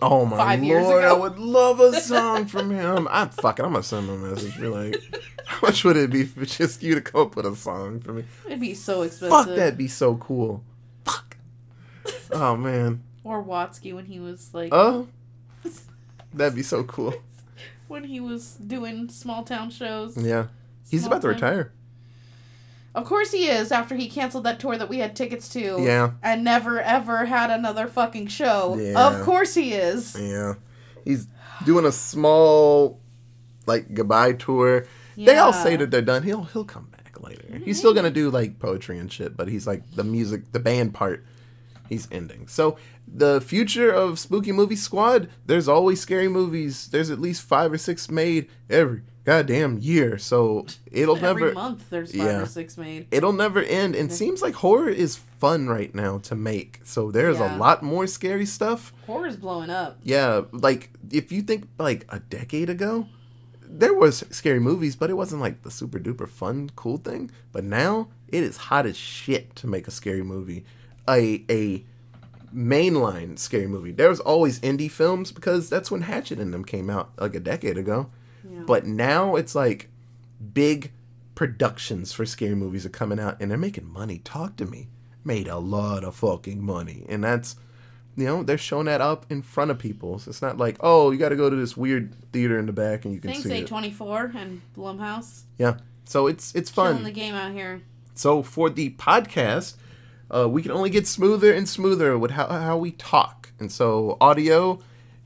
Oh 0.00 0.24
my 0.24 0.36
Five 0.36 0.62
lord. 0.62 1.04
I 1.04 1.12
would 1.12 1.38
love 1.38 1.80
a 1.80 2.00
song 2.00 2.46
from 2.46 2.70
him. 2.70 3.08
I'm 3.10 3.28
fucking. 3.30 3.64
I'm 3.64 3.72
gonna 3.72 3.82
send 3.82 4.08
him 4.08 4.22
a 4.24 4.28
message. 4.30 4.58
Be 4.60 4.68
like, 4.68 4.96
how 5.46 5.66
much 5.66 5.82
would 5.84 5.96
it 5.96 6.10
be 6.10 6.24
for 6.24 6.44
just 6.46 6.82
you 6.84 6.94
to 6.94 7.00
come 7.00 7.22
up 7.22 7.36
with 7.36 7.46
a 7.46 7.56
song 7.56 8.00
for 8.00 8.12
me? 8.12 8.24
It'd 8.46 8.60
be 8.60 8.74
so 8.74 9.02
expensive. 9.02 9.30
Fuck, 9.30 9.48
that'd 9.48 9.76
be 9.76 9.88
so 9.88 10.16
cool. 10.16 10.62
Fuck. 11.04 11.36
Oh 12.32 12.56
man. 12.56 13.02
Or 13.24 13.42
Watsky 13.44 13.92
when 13.92 14.06
he 14.06 14.20
was 14.20 14.54
like 14.54 14.72
Oh, 14.72 15.08
that'd 16.34 16.54
be 16.54 16.62
so 16.62 16.84
cool. 16.84 17.14
when 17.88 18.04
he 18.04 18.20
was 18.20 18.54
doing 18.54 19.08
small 19.08 19.42
town 19.44 19.70
shows. 19.70 20.16
Yeah, 20.16 20.46
he's 20.90 21.06
about 21.06 21.22
to 21.22 21.28
town- 21.28 21.34
retire. 21.34 21.72
Of 22.92 23.04
course 23.04 23.30
he 23.30 23.46
is. 23.46 23.70
After 23.70 23.94
he 23.94 24.08
canceled 24.08 24.42
that 24.44 24.58
tour 24.58 24.76
that 24.76 24.88
we 24.88 24.98
had 24.98 25.14
tickets 25.14 25.48
to. 25.50 25.76
Yeah. 25.80 26.12
And 26.24 26.42
never 26.42 26.80
ever 26.80 27.26
had 27.26 27.50
another 27.50 27.86
fucking 27.86 28.26
show. 28.26 28.76
Yeah. 28.80 29.06
Of 29.06 29.22
course 29.24 29.54
he 29.54 29.72
is. 29.74 30.16
Yeah, 30.18 30.54
he's 31.04 31.28
doing 31.64 31.84
a 31.84 31.92
small, 31.92 33.00
like 33.66 33.94
goodbye 33.94 34.32
tour. 34.32 34.86
They 35.16 35.36
all 35.36 35.52
say 35.52 35.76
that 35.76 35.90
they're 35.90 36.02
done. 36.02 36.22
He'll 36.24 36.44
he'll 36.44 36.64
come 36.64 36.86
back 36.90 37.20
later. 37.22 37.60
He's 37.64 37.78
still 37.78 37.94
gonna 37.94 38.10
do 38.10 38.28
like 38.30 38.58
poetry 38.58 38.98
and 38.98 39.12
shit, 39.12 39.36
but 39.36 39.46
he's 39.48 39.66
like 39.66 39.88
the 39.94 40.02
music, 40.04 40.50
the 40.52 40.60
band 40.60 40.92
part. 40.94 41.24
He's 41.90 42.08
ending. 42.10 42.46
So 42.48 42.78
the 43.06 43.40
future 43.42 43.90
of 43.90 44.18
Spooky 44.18 44.52
Movie 44.52 44.76
Squad. 44.76 45.28
There's 45.44 45.68
always 45.68 46.00
scary 46.00 46.28
movies. 46.28 46.88
There's 46.88 47.10
at 47.10 47.20
least 47.20 47.42
five 47.42 47.72
or 47.72 47.78
six 47.78 48.08
made 48.08 48.48
every 48.70 49.02
goddamn 49.24 49.78
year. 49.78 50.16
So 50.16 50.66
it'll 50.90 51.16
never 51.16 51.26
Every 51.28 51.42
never 51.42 51.54
month 51.54 51.90
there's 51.90 52.12
five 52.12 52.26
Yeah. 52.26 52.40
or 52.42 52.46
six 52.46 52.78
made. 52.78 53.08
it'll 53.10 53.32
never 53.34 53.60
end. 53.60 53.94
And 53.96 54.10
seems 54.12 54.40
like 54.40 54.54
horror 54.54 54.88
is 54.88 55.16
fun 55.16 55.68
right 55.68 55.92
now 55.94 56.18
to 56.18 56.34
make. 56.34 56.80
So 56.84 57.10
there's 57.10 57.38
Yeah. 57.38 57.56
a 57.56 57.58
lot 57.58 57.82
more 57.82 58.06
scary 58.06 58.46
stuff. 58.46 58.92
Horror's 59.06 59.36
blowing 59.36 59.68
up. 59.68 59.98
Yeah, 60.04 60.42
like 60.52 60.90
if 61.10 61.32
you 61.32 61.42
think 61.42 61.68
like 61.78 62.06
a 62.08 62.20
decade 62.20 62.70
ago, 62.70 63.06
there 63.62 63.94
was 63.94 64.24
scary 64.30 64.60
movies, 64.60 64.94
but 64.96 65.10
it 65.10 65.14
wasn't 65.14 65.40
like 65.40 65.62
the 65.62 65.70
super 65.70 65.98
duper 65.98 66.28
fun 66.28 66.70
cool 66.76 66.96
thing. 66.98 67.30
But 67.52 67.64
now 67.64 68.08
it 68.28 68.42
is 68.44 68.56
hot 68.56 68.86
as 68.86 68.96
shit 68.96 69.54
to 69.56 69.66
make 69.66 69.86
a 69.88 69.92
scary 69.92 70.22
movie. 70.22 70.64
A 71.08 71.44
a 71.50 71.84
mainline 72.54 73.38
scary 73.38 73.66
movie. 73.66 73.92
There 73.92 74.08
was 74.08 74.20
always 74.20 74.58
indie 74.60 74.90
films 74.90 75.32
because 75.32 75.70
that's 75.70 75.90
when 75.90 76.02
Hatchet 76.02 76.38
and 76.38 76.52
them 76.52 76.64
came 76.64 76.90
out 76.90 77.12
like 77.18 77.34
a 77.34 77.40
decade 77.40 77.78
ago. 77.78 78.10
Yeah. 78.48 78.60
But 78.66 78.86
now 78.86 79.36
it's 79.36 79.54
like 79.54 79.88
big 80.52 80.92
productions 81.34 82.12
for 82.12 82.26
scary 82.26 82.54
movies 82.54 82.84
are 82.84 82.90
coming 82.90 83.20
out 83.20 83.40
and 83.40 83.50
they're 83.50 83.58
making 83.58 83.90
money. 83.90 84.18
Talk 84.18 84.56
to 84.56 84.66
me. 84.66 84.88
Made 85.24 85.48
a 85.48 85.58
lot 85.58 86.04
of 86.04 86.16
fucking 86.16 86.62
money. 86.62 87.04
And 87.08 87.22
that's 87.22 87.56
you 88.16 88.26
know, 88.26 88.42
they're 88.42 88.58
showing 88.58 88.86
that 88.86 89.00
up 89.00 89.24
in 89.30 89.40
front 89.40 89.70
of 89.70 89.78
people. 89.78 90.18
So 90.18 90.30
it's 90.30 90.42
not 90.42 90.58
like, 90.58 90.76
oh, 90.80 91.10
you 91.10 91.18
got 91.18 91.30
to 91.30 91.36
go 91.36 91.48
to 91.48 91.56
this 91.56 91.76
weird 91.76 92.14
theater 92.32 92.58
in 92.58 92.66
the 92.66 92.72
back 92.72 93.04
and 93.04 93.14
you 93.14 93.20
can 93.20 93.30
Thanks 93.30 93.44
see 93.44 93.58
it. 93.58 93.68
A24 93.70 94.34
and 94.34 94.60
Blumhouse. 94.76 95.42
Yeah. 95.58 95.78
So 96.04 96.26
it's 96.26 96.54
it's 96.54 96.70
Killing 96.70 96.96
fun. 96.96 97.04
the 97.04 97.12
game 97.12 97.34
out 97.34 97.52
here. 97.52 97.82
So 98.14 98.42
for 98.42 98.68
the 98.68 98.90
podcast, 98.90 99.76
uh, 100.34 100.48
we 100.48 100.62
can 100.62 100.70
only 100.70 100.90
get 100.90 101.06
smoother 101.06 101.52
and 101.52 101.68
smoother 101.68 102.18
with 102.18 102.30
how, 102.32 102.46
how 102.48 102.76
we 102.76 102.92
talk. 102.92 103.52
And 103.58 103.70
so 103.70 104.16
audio 104.20 104.80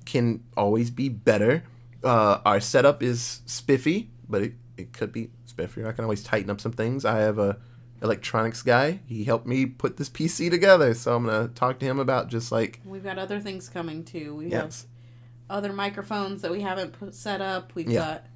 can 0.04 0.42
always 0.56 0.90
be 0.90 1.08
better. 1.08 1.64
Uh, 2.02 2.38
our 2.44 2.60
setup 2.60 3.02
is 3.02 3.40
spiffy, 3.46 4.10
but 4.28 4.42
it, 4.42 4.54
it 4.76 4.92
could 4.92 5.12
be 5.12 5.30
spiffier. 5.48 5.86
I 5.86 5.92
can 5.92 6.04
always 6.04 6.22
tighten 6.22 6.50
up 6.50 6.60
some 6.60 6.72
things. 6.72 7.04
I 7.04 7.20
have 7.20 7.38
a 7.38 7.58
electronics 8.02 8.62
guy. 8.62 9.00
He 9.06 9.24
helped 9.24 9.46
me 9.46 9.66
put 9.66 9.96
this 9.96 10.10
PC 10.10 10.50
together. 10.50 10.94
So 10.94 11.14
I'm 11.16 11.24
going 11.24 11.48
to 11.48 11.54
talk 11.54 11.78
to 11.78 11.86
him 11.86 11.98
about 11.98 12.28
just 12.28 12.52
like, 12.52 12.80
We've 12.84 13.04
got 13.04 13.18
other 13.18 13.40
things 13.40 13.68
coming 13.68 14.04
too. 14.04 14.34
We 14.34 14.48
yes. 14.48 14.82
have 14.82 15.58
other 15.58 15.72
microphones 15.72 16.42
that 16.42 16.50
we 16.50 16.60
haven't 16.60 16.92
put, 16.92 17.14
set 17.14 17.40
up. 17.40 17.72
We've 17.74 17.88
Yeah. 17.88 18.00
got 18.00 18.26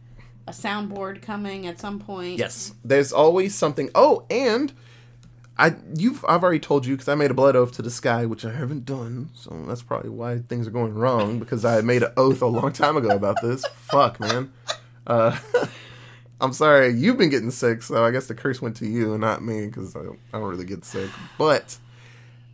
a 0.47 0.53
soundboard 0.53 1.21
coming 1.21 1.67
at 1.67 1.79
some 1.79 1.99
point. 1.99 2.39
Yes, 2.39 2.73
there's 2.85 3.13
always 3.13 3.55
something. 3.55 3.91
Oh, 3.95 4.25
and 4.31 4.73
I 5.59 5.75
you've 5.95 6.25
I've 6.29 6.43
already 6.43 6.61
told 6.61 6.87
you 6.87 6.95
because 6.95 7.09
I 7.09 7.15
made 7.17 7.31
a 7.31 7.35
blood 7.35 7.57
oath 7.57 7.73
to 7.73 7.83
the 7.83 7.91
sky, 7.91 8.27
which 8.27 8.45
I 8.45 8.53
haven't 8.53 8.85
done. 8.85 9.31
So 9.35 9.51
that's 9.67 9.83
probably 9.83 10.11
why 10.11 10.39
things 10.39 10.67
are 10.69 10.71
going 10.71 10.95
wrong 10.95 11.39
because 11.39 11.65
I 11.65 11.81
made 11.81 12.03
an 12.05 12.13
oath 12.17 12.43
a 12.43 12.47
long 12.47 12.73
time 12.73 12.97
ago 12.97 13.09
about 13.11 13.43
this. 13.43 13.65
Fuck, 13.75 14.21
man. 14.21 14.53
Uh, 15.07 15.37
I'm 16.41 16.53
sorry 16.53 16.91
you've 16.91 17.19
been 17.19 17.31
getting 17.31 17.51
sick, 17.51 17.83
so 17.83 18.05
I 18.05 18.13
guess 18.13 18.27
the 18.29 18.35
curse 18.35 18.63
went 18.63 18.77
to 18.77 18.87
you 18.87 19.13
and 19.13 19.21
not 19.21 19.43
me 19.43 19.67
because 19.67 19.97
I, 19.97 20.03
don't- 20.05 20.21
I 20.33 20.39
don't 20.39 20.49
really 20.49 20.65
get 20.65 20.85
sick. 20.85 21.11
But 21.37 21.79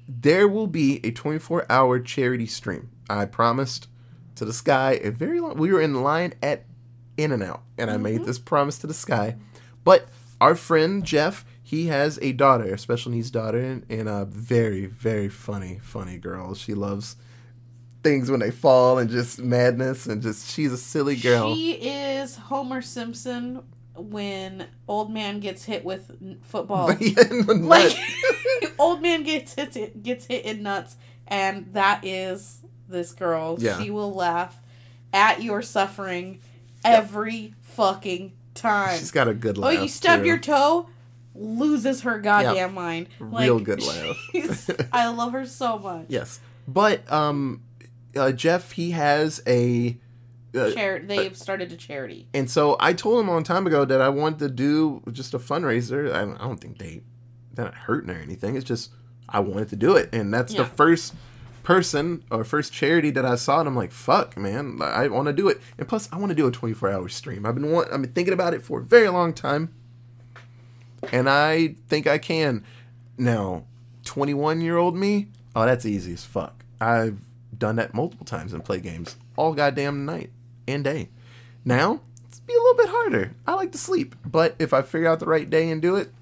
there 0.09 0.49
will 0.49 0.67
be 0.67 1.01
a 1.05 1.11
24 1.11 1.67
hour 1.71 2.01
charity 2.01 2.47
stream. 2.47 2.89
I 3.11 3.27
promised 3.27 3.89
to 4.37 4.45
the 4.47 4.53
sky 4.55 4.99
a 5.03 5.11
very 5.11 5.41
long. 5.41 5.59
We 5.59 5.73
were 5.73 5.81
in 5.83 6.03
line 6.03 6.33
at 6.43 6.65
In 7.19 7.33
and 7.33 7.43
Out, 7.43 7.63
and 7.77 7.91
I 7.91 7.99
made 7.99 8.25
this 8.25 8.39
promise 8.39 8.79
to 8.79 8.87
the 8.87 8.95
sky. 8.95 9.37
But 9.85 10.09
our 10.41 10.55
friend 10.55 11.05
Jeff, 11.05 11.45
he 11.75 11.87
has 11.87 12.19
a 12.23 12.33
daughter, 12.33 12.73
a 12.73 12.79
special 12.79 13.11
needs 13.11 13.31
daughter, 13.31 13.83
and, 13.89 14.09
a 14.09 14.25
very, 14.27 14.87
very 14.87 15.29
funny, 15.29 15.81
funny 15.83 16.19
girl. 16.19 16.55
She 16.55 16.75
loves 16.75 17.17
things 18.03 18.31
when 18.31 18.41
they 18.41 18.51
fall 18.51 18.99
and 18.99 19.11
just 19.11 19.41
madness 19.41 20.07
and 20.07 20.23
just 20.23 20.51
she's 20.51 20.73
a 20.73 20.79
silly 20.79 21.17
girl. 21.17 21.55
She 21.55 21.73
is 21.73 22.37
Homer 22.37 22.83
Simpson 22.83 23.63
when 23.97 24.67
old 24.87 25.11
man 25.13 25.41
gets 25.41 25.65
hit 25.65 25.85
with 25.85 26.11
football. 26.43 26.89
But 26.89 27.01
yeah, 27.01 27.29
in 27.31 27.47
the 27.47 27.55
like 27.55 27.97
old 28.79 29.03
man 29.03 29.23
gets 29.23 29.55
hit 29.55 30.03
gets 30.03 30.27
hit 30.27 30.45
in 30.45 30.63
nuts, 30.63 30.97
and 31.27 31.73
that 31.73 32.05
is 32.05 32.61
this 32.89 33.13
girl. 33.13 33.57
Yeah. 33.59 33.83
She 33.83 33.91
will 33.91 34.13
laugh 34.13 34.59
at 35.13 35.43
your 35.43 35.63
suffering 35.63 36.41
every 36.85 37.55
fucking 37.63 38.33
time. 38.55 38.99
she's 38.99 39.11
got 39.11 39.29
a 39.29 39.35
good 39.35 39.59
laugh. 39.59 39.77
Oh, 39.77 39.83
you 39.83 39.89
stub 39.89 40.25
your 40.25 40.39
toe, 40.39 40.89
loses 41.35 42.03
her 42.03 42.19
goddamn 42.19 42.75
mind. 42.75 43.09
Real 43.19 43.59
good 43.59 43.83
laugh. 43.83 44.71
I 44.93 45.09
love 45.09 45.33
her 45.33 45.47
so 45.47 45.79
much. 45.79 46.07
Yes, 46.09 46.41
but 46.69 47.11
um, 47.13 47.63
uh, 48.17 48.33
Jeff 48.33 48.73
he 48.73 48.93
has 48.93 49.43
a. 49.47 49.97
Uh, 50.57 50.71
Char- 50.71 51.01
they've 51.01 51.37
started 51.37 51.73
a 51.73 51.77
charity. 51.77 52.29
And 52.33 52.49
so 52.49 52.77
I 52.79 52.93
told 52.93 53.21
him 53.21 53.29
a 53.29 53.33
long 53.33 53.43
time 53.43 53.67
ago 53.67 53.85
that 53.85 54.01
I 54.01 54.09
wanted 54.09 54.39
to 54.39 54.49
do 54.51 55.03
just 55.11 55.35
a 55.35 55.39
fundraiser. 55.41 56.13
I 56.15 56.21
don't, 56.21 56.37
I 56.37 56.45
don't 56.45 56.59
think 56.61 56.79
they 56.79 57.03
they're 57.53 57.65
not 57.65 57.75
hurting 57.75 58.11
or 58.11 58.19
anything. 58.21 58.55
It's 58.55 58.65
just 58.65 58.91
I 59.29 59.41
wanted 59.41 59.69
to 59.71 59.77
do 59.77 59.97
it, 59.97 60.11
and 60.13 60.33
that's 60.33 60.53
Yeah. 60.55 60.63
the 60.63 60.69
first 60.69 61.15
person 61.65 62.23
or 62.31 62.45
first 62.45 62.73
charity 62.73 63.11
that 63.11 63.25
I 63.25 63.35
saw. 63.35 63.59
And 63.59 63.69
I'm 63.69 63.75
like, 63.75 63.91
fuck, 63.91 64.37
man, 64.37 64.79
I 64.83 65.09
want 65.09 65.27
to 65.27 65.33
do 65.33 65.49
it. 65.49 65.61
And 65.79 65.89
plus, 65.89 66.09
I 66.13 66.19
want 66.19 66.29
to 66.31 66.35
do 66.37 66.47
a 66.47 66.51
24 66.53 66.91
hour 66.91 67.09
stream. 67.09 67.45
I've 67.47 67.55
been 67.55 67.73
want, 67.73 67.91
I've 67.93 68.03
been 68.03 68.13
thinking 68.13 68.35
about 68.35 68.55
it 68.55 68.63
for 68.63 68.81
a 68.81 68.85
very 68.85 69.09
long 69.09 69.33
time, 69.33 69.75
and 71.13 71.29
I 71.29 71.77
think 71.89 72.07
I 72.07 72.19
can. 72.19 72.65
Now, 73.19 73.65
21 74.05 74.61
year 74.61 74.77
old 74.77 74.97
me, 74.97 75.29
oh, 75.55 75.65
that's 75.67 75.87
easy 75.87 76.13
as 76.13 76.25
fuck. 76.25 76.65
I've 76.81 77.19
done 77.57 77.77
that 77.77 77.95
multiple 77.95 78.27
times 78.27 78.53
and 78.53 78.65
play 78.65 78.81
games 78.81 79.17
all 79.37 79.55
goddamn 79.55 80.05
night 80.05 80.31
and 80.67 80.83
day. 80.85 81.09
Now, 81.65 82.01
it's 82.29 82.41
be 82.41 82.53
a 82.55 82.59
little 82.59 82.77
bit 82.77 82.89
harder. 82.89 83.35
I 83.47 83.55
like 83.55 83.73
to 83.73 83.79
sleep, 83.79 84.15
but 84.27 84.55
if 84.59 84.73
I 84.73 84.83
figure 84.83 85.09
out 85.09 85.21
the 85.21 85.27
right 85.27 85.49
day 85.49 85.71
and 85.71 85.81
do 85.81 85.97
it, 85.97 86.13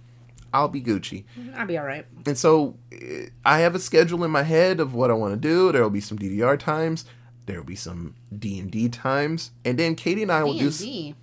I'll 0.54 0.68
be 0.68 0.82
Gucci. 0.82 1.24
I'll 1.56 1.66
be 1.66 1.78
all 1.78 1.84
right. 1.86 2.04
And 2.26 2.36
so 2.36 2.76
eh, 2.92 3.28
I 3.44 3.60
have 3.60 3.74
a 3.74 3.78
schedule 3.78 4.22
in 4.22 4.30
my 4.30 4.42
head 4.42 4.80
of 4.80 4.94
what 4.94 5.10
I 5.10 5.14
want 5.14 5.32
to 5.32 5.40
do. 5.40 5.72
There 5.72 5.82
will 5.82 5.88
be 5.90 6.00
some 6.02 6.18
DDR 6.18 6.58
times. 6.58 7.06
There 7.46 7.56
will 7.56 7.64
be 7.66 7.74
some 7.74 8.14
D 8.38 8.58
and 8.60 8.70
D 8.70 8.88
times, 8.90 9.50
and 9.64 9.78
then 9.78 9.94
Katie 9.96 10.22
and 10.22 10.30
I 10.30 10.44
will 10.44 10.56
do. 10.58 10.68
s- 10.68 10.78
D&D. 10.78 11.14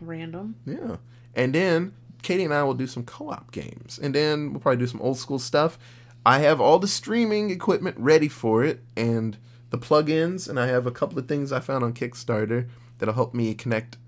Random. 0.00 0.54
Yeah. 0.66 0.96
And 1.34 1.54
then 1.54 1.94
Katie 2.24 2.44
and 2.44 2.54
I 2.54 2.64
will 2.64 2.74
do 2.74 2.86
some 2.86 3.04
co 3.04 3.30
op 3.30 3.52
games. 3.52 4.00
And 4.02 4.14
then 4.14 4.52
we'll 4.52 4.60
probably 4.60 4.78
do 4.78 4.86
some 4.86 5.00
old 5.00 5.18
school 5.18 5.38
stuff. 5.38 5.78
I 6.26 6.40
have 6.40 6.60
all 6.60 6.78
the 6.78 6.88
streaming 6.88 7.50
equipment 7.50 7.96
ready 7.98 8.28
for 8.28 8.64
it 8.64 8.82
and 8.96 9.36
the 9.70 9.78
plugins. 9.78 10.48
And 10.48 10.58
I 10.58 10.66
have 10.66 10.86
a 10.86 10.90
couple 10.90 11.18
of 11.18 11.28
things 11.28 11.52
I 11.52 11.60
found 11.60 11.84
on 11.84 11.92
Kickstarter 11.92 12.68
that'll 12.98 13.14
help 13.14 13.34
me 13.34 13.54
connect 13.54 13.98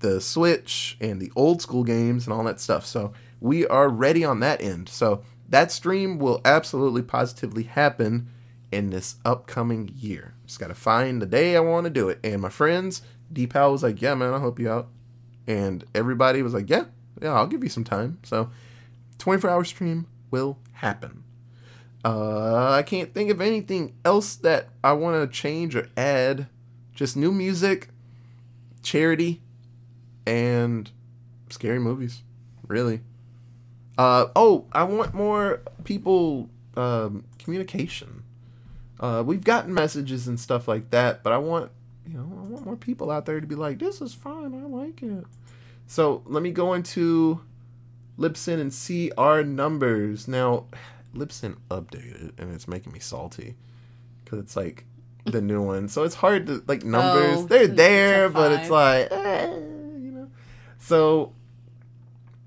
the 0.00 0.20
Switch 0.20 0.96
and 1.00 1.20
the 1.20 1.32
old 1.34 1.62
school 1.62 1.84
games 1.84 2.26
and 2.26 2.34
all 2.34 2.44
that 2.44 2.60
stuff. 2.60 2.84
So 2.86 3.12
we 3.40 3.66
are 3.66 3.88
ready 3.88 4.24
on 4.24 4.40
that 4.40 4.60
end. 4.60 4.88
So 4.88 5.22
that 5.48 5.72
stream 5.72 6.18
will 6.18 6.40
absolutely 6.44 7.02
positively 7.02 7.64
happen 7.64 8.28
in 8.70 8.90
this 8.90 9.16
upcoming 9.24 9.90
year. 9.96 10.34
Just 10.46 10.60
got 10.60 10.68
to 10.68 10.74
find 10.74 11.20
the 11.20 11.26
day 11.26 11.56
I 11.56 11.60
want 11.60 11.84
to 11.84 11.90
do 11.90 12.08
it. 12.08 12.20
And 12.22 12.40
my 12.40 12.48
friends, 12.48 13.02
Deepal 13.32 13.72
was 13.72 13.82
like, 13.82 14.00
yeah, 14.02 14.14
man, 14.14 14.32
I'll 14.32 14.40
help 14.40 14.58
you 14.58 14.70
out 14.70 14.88
and 15.46 15.84
everybody 15.94 16.42
was 16.42 16.54
like, 16.54 16.70
"Yeah, 16.70 16.84
yeah, 17.22 17.32
I'll 17.32 17.46
give 17.46 17.62
you 17.62 17.70
some 17.70 17.84
time." 17.84 18.18
So, 18.22 18.50
24-hour 19.18 19.64
stream 19.64 20.06
will 20.30 20.58
happen. 20.72 21.24
Uh, 22.04 22.72
I 22.72 22.82
can't 22.82 23.14
think 23.14 23.30
of 23.30 23.40
anything 23.40 23.94
else 24.04 24.34
that 24.36 24.68
I 24.82 24.92
want 24.92 25.22
to 25.22 25.32
change 25.32 25.76
or 25.76 25.88
add. 25.96 26.48
Just 26.94 27.16
new 27.16 27.32
music, 27.32 27.88
charity, 28.82 29.40
and 30.26 30.90
scary 31.48 31.78
movies. 31.78 32.22
Really. 32.66 33.00
Uh, 33.96 34.26
oh, 34.34 34.66
I 34.72 34.84
want 34.84 35.14
more 35.14 35.60
people 35.84 36.48
um, 36.76 37.24
communication. 37.38 38.22
Uh, 38.98 39.22
we've 39.24 39.44
gotten 39.44 39.74
messages 39.74 40.28
and 40.28 40.38
stuff 40.38 40.68
like 40.68 40.90
that, 40.90 41.22
but 41.22 41.32
I 41.32 41.38
want 41.38 41.70
you 42.06 42.14
know 42.14 42.32
I 42.38 42.42
want 42.44 42.64
more 42.64 42.76
people 42.76 43.10
out 43.10 43.26
there 43.26 43.40
to 43.40 43.46
be 43.46 43.54
like, 43.54 43.78
this 43.78 44.00
is 44.00 44.14
fun, 44.14 44.54
I 44.54 44.66
like 44.66 45.02
it. 45.02 45.24
So 45.86 46.22
let 46.26 46.42
me 46.42 46.50
go 46.50 46.72
into 46.74 47.42
Libsyn 48.18 48.60
and 48.60 48.72
see 48.72 49.10
our 49.16 49.42
numbers 49.42 50.26
now. 50.28 50.66
Libsyn 51.14 51.56
updated, 51.70 52.32
and 52.38 52.54
it's 52.54 52.66
making 52.66 52.92
me 52.92 52.98
salty 52.98 53.54
because 54.24 54.38
it's 54.38 54.56
like 54.56 54.84
the 55.24 55.42
new 55.42 55.60
one, 55.66 55.88
so 55.88 56.04
it's 56.04 56.14
hard 56.14 56.46
to 56.46 56.62
like 56.66 56.84
numbers. 56.84 57.38
Oh, 57.40 57.46
They're 57.46 57.66
there, 57.66 58.30
but 58.30 58.52
it's 58.52 58.70
like 58.70 59.08
eh, 59.10 59.46
you 59.50 60.10
know. 60.12 60.30
So 60.78 61.34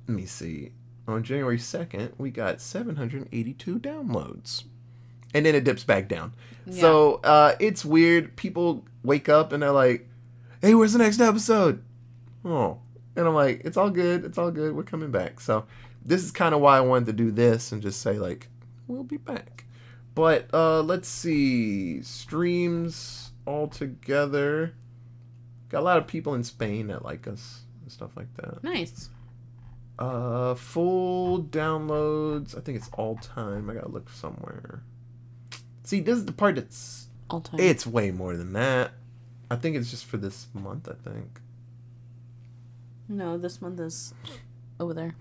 let 0.08 0.16
me 0.16 0.26
see. 0.26 0.72
On 1.08 1.22
January 1.22 1.60
2nd, 1.60 2.14
we 2.18 2.32
got 2.32 2.60
782 2.60 3.78
downloads. 3.80 4.64
And 5.36 5.46
then 5.46 5.54
it 5.54 5.64
dips 5.64 5.84
back 5.84 6.08
down. 6.08 6.34
So 6.72 7.16
uh, 7.24 7.54
it's 7.60 7.86
weird. 7.86 8.36
People 8.38 8.86
wake 9.04 9.30
up 9.30 9.52
and 9.54 9.62
they're 9.62 9.72
like, 9.72 10.10
hey, 10.62 10.74
where's 10.74 10.94
the 10.94 11.00
next 11.00 11.20
episode? 11.20 11.84
Oh. 12.44 12.80
And 13.16 13.28
I'm 13.28 13.34
like, 13.34 13.62
it's 13.64 13.78
all 13.78 13.90
good. 13.90 14.26
It's 14.26 14.38
all 14.38 14.52
good. 14.52 14.76
We're 14.76 14.84
coming 14.84 15.12
back. 15.12 15.40
So 15.40 15.66
this 16.04 16.24
is 16.24 16.32
kind 16.32 16.54
of 16.54 16.62
why 16.62 16.78
I 16.78 16.82
wanted 16.82 17.06
to 17.08 17.14
do 17.14 17.32
this 17.32 17.72
and 17.72 17.82
just 17.82 18.02
say, 18.02 18.20
like, 18.20 18.50
we'll 18.88 19.04
be 19.04 19.18
back. 19.18 19.66
But 20.14 20.54
uh, 20.54 20.82
let's 20.82 21.08
see. 21.08 22.02
Streams 22.02 23.32
all 23.46 23.68
together. 23.68 24.74
Got 25.70 25.80
a 25.80 25.82
lot 25.82 25.98
of 25.98 26.08
people 26.08 26.34
in 26.36 26.44
Spain 26.44 26.88
that 26.88 27.04
like 27.04 27.28
us 27.28 27.62
and 27.82 27.92
stuff 27.92 28.12
like 28.16 28.34
that. 28.36 28.64
Nice. 28.64 29.10
Uh, 29.98 30.56
full 30.56 31.42
downloads. 31.44 32.58
I 32.58 32.62
think 32.62 32.78
it's 32.78 32.90
all 32.94 33.16
time. 33.16 33.70
I 33.70 33.76
gotta 33.76 33.90
look 33.90 34.10
somewhere. 34.10 34.84
See, 35.84 36.02
this 36.02 36.18
is 36.18 36.26
the 36.26 36.32
part 36.34 36.56
that's 36.56 37.08
All 37.30 37.42
time. 37.42 37.60
it's 37.60 37.86
way 37.88 38.12
more 38.12 38.36
than 38.36 38.54
that. 38.54 38.92
I 39.50 39.56
think 39.56 39.76
it's 39.76 39.90
just 39.92 40.06
for 40.06 40.18
this 40.18 40.48
month. 40.54 40.90
I 40.90 41.10
think. 41.10 41.40
No, 43.08 43.38
this 43.38 43.62
month 43.62 43.80
is 43.80 44.14
over 44.80 44.94
there. 44.94 45.16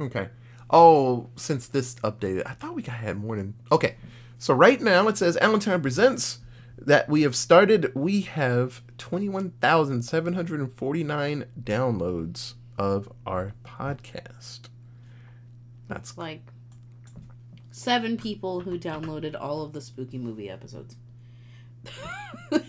Okay. 0.00 0.28
Oh, 0.70 1.30
since 1.36 1.68
this 1.68 1.94
updated, 1.96 2.42
I 2.46 2.52
thought 2.52 2.74
we 2.74 2.82
got 2.82 2.96
had 2.96 3.18
more 3.18 3.36
than. 3.36 3.54
Okay, 3.70 3.96
so 4.38 4.52
right 4.52 4.80
now 4.80 5.06
it 5.08 5.16
says 5.16 5.36
Allentown 5.36 5.80
presents 5.80 6.40
that 6.78 7.08
we 7.08 7.22
have 7.22 7.36
started. 7.36 7.94
We 7.94 8.22
have 8.22 8.82
twenty 8.98 9.28
one 9.28 9.50
thousand 9.60 10.02
seven 10.02 10.34
hundred 10.34 10.60
and 10.60 10.72
forty 10.72 11.04
nine 11.04 11.46
downloads 11.60 12.54
of 12.78 13.10
our 13.24 13.54
podcast. 13.64 14.62
That's 15.88 16.18
like 16.18 16.42
seven 17.70 18.16
people 18.16 18.60
who 18.60 18.78
downloaded 18.78 19.40
all 19.40 19.62
of 19.62 19.72
the 19.72 19.80
spooky 19.80 20.18
movie 20.18 20.50
episodes. 20.50 20.96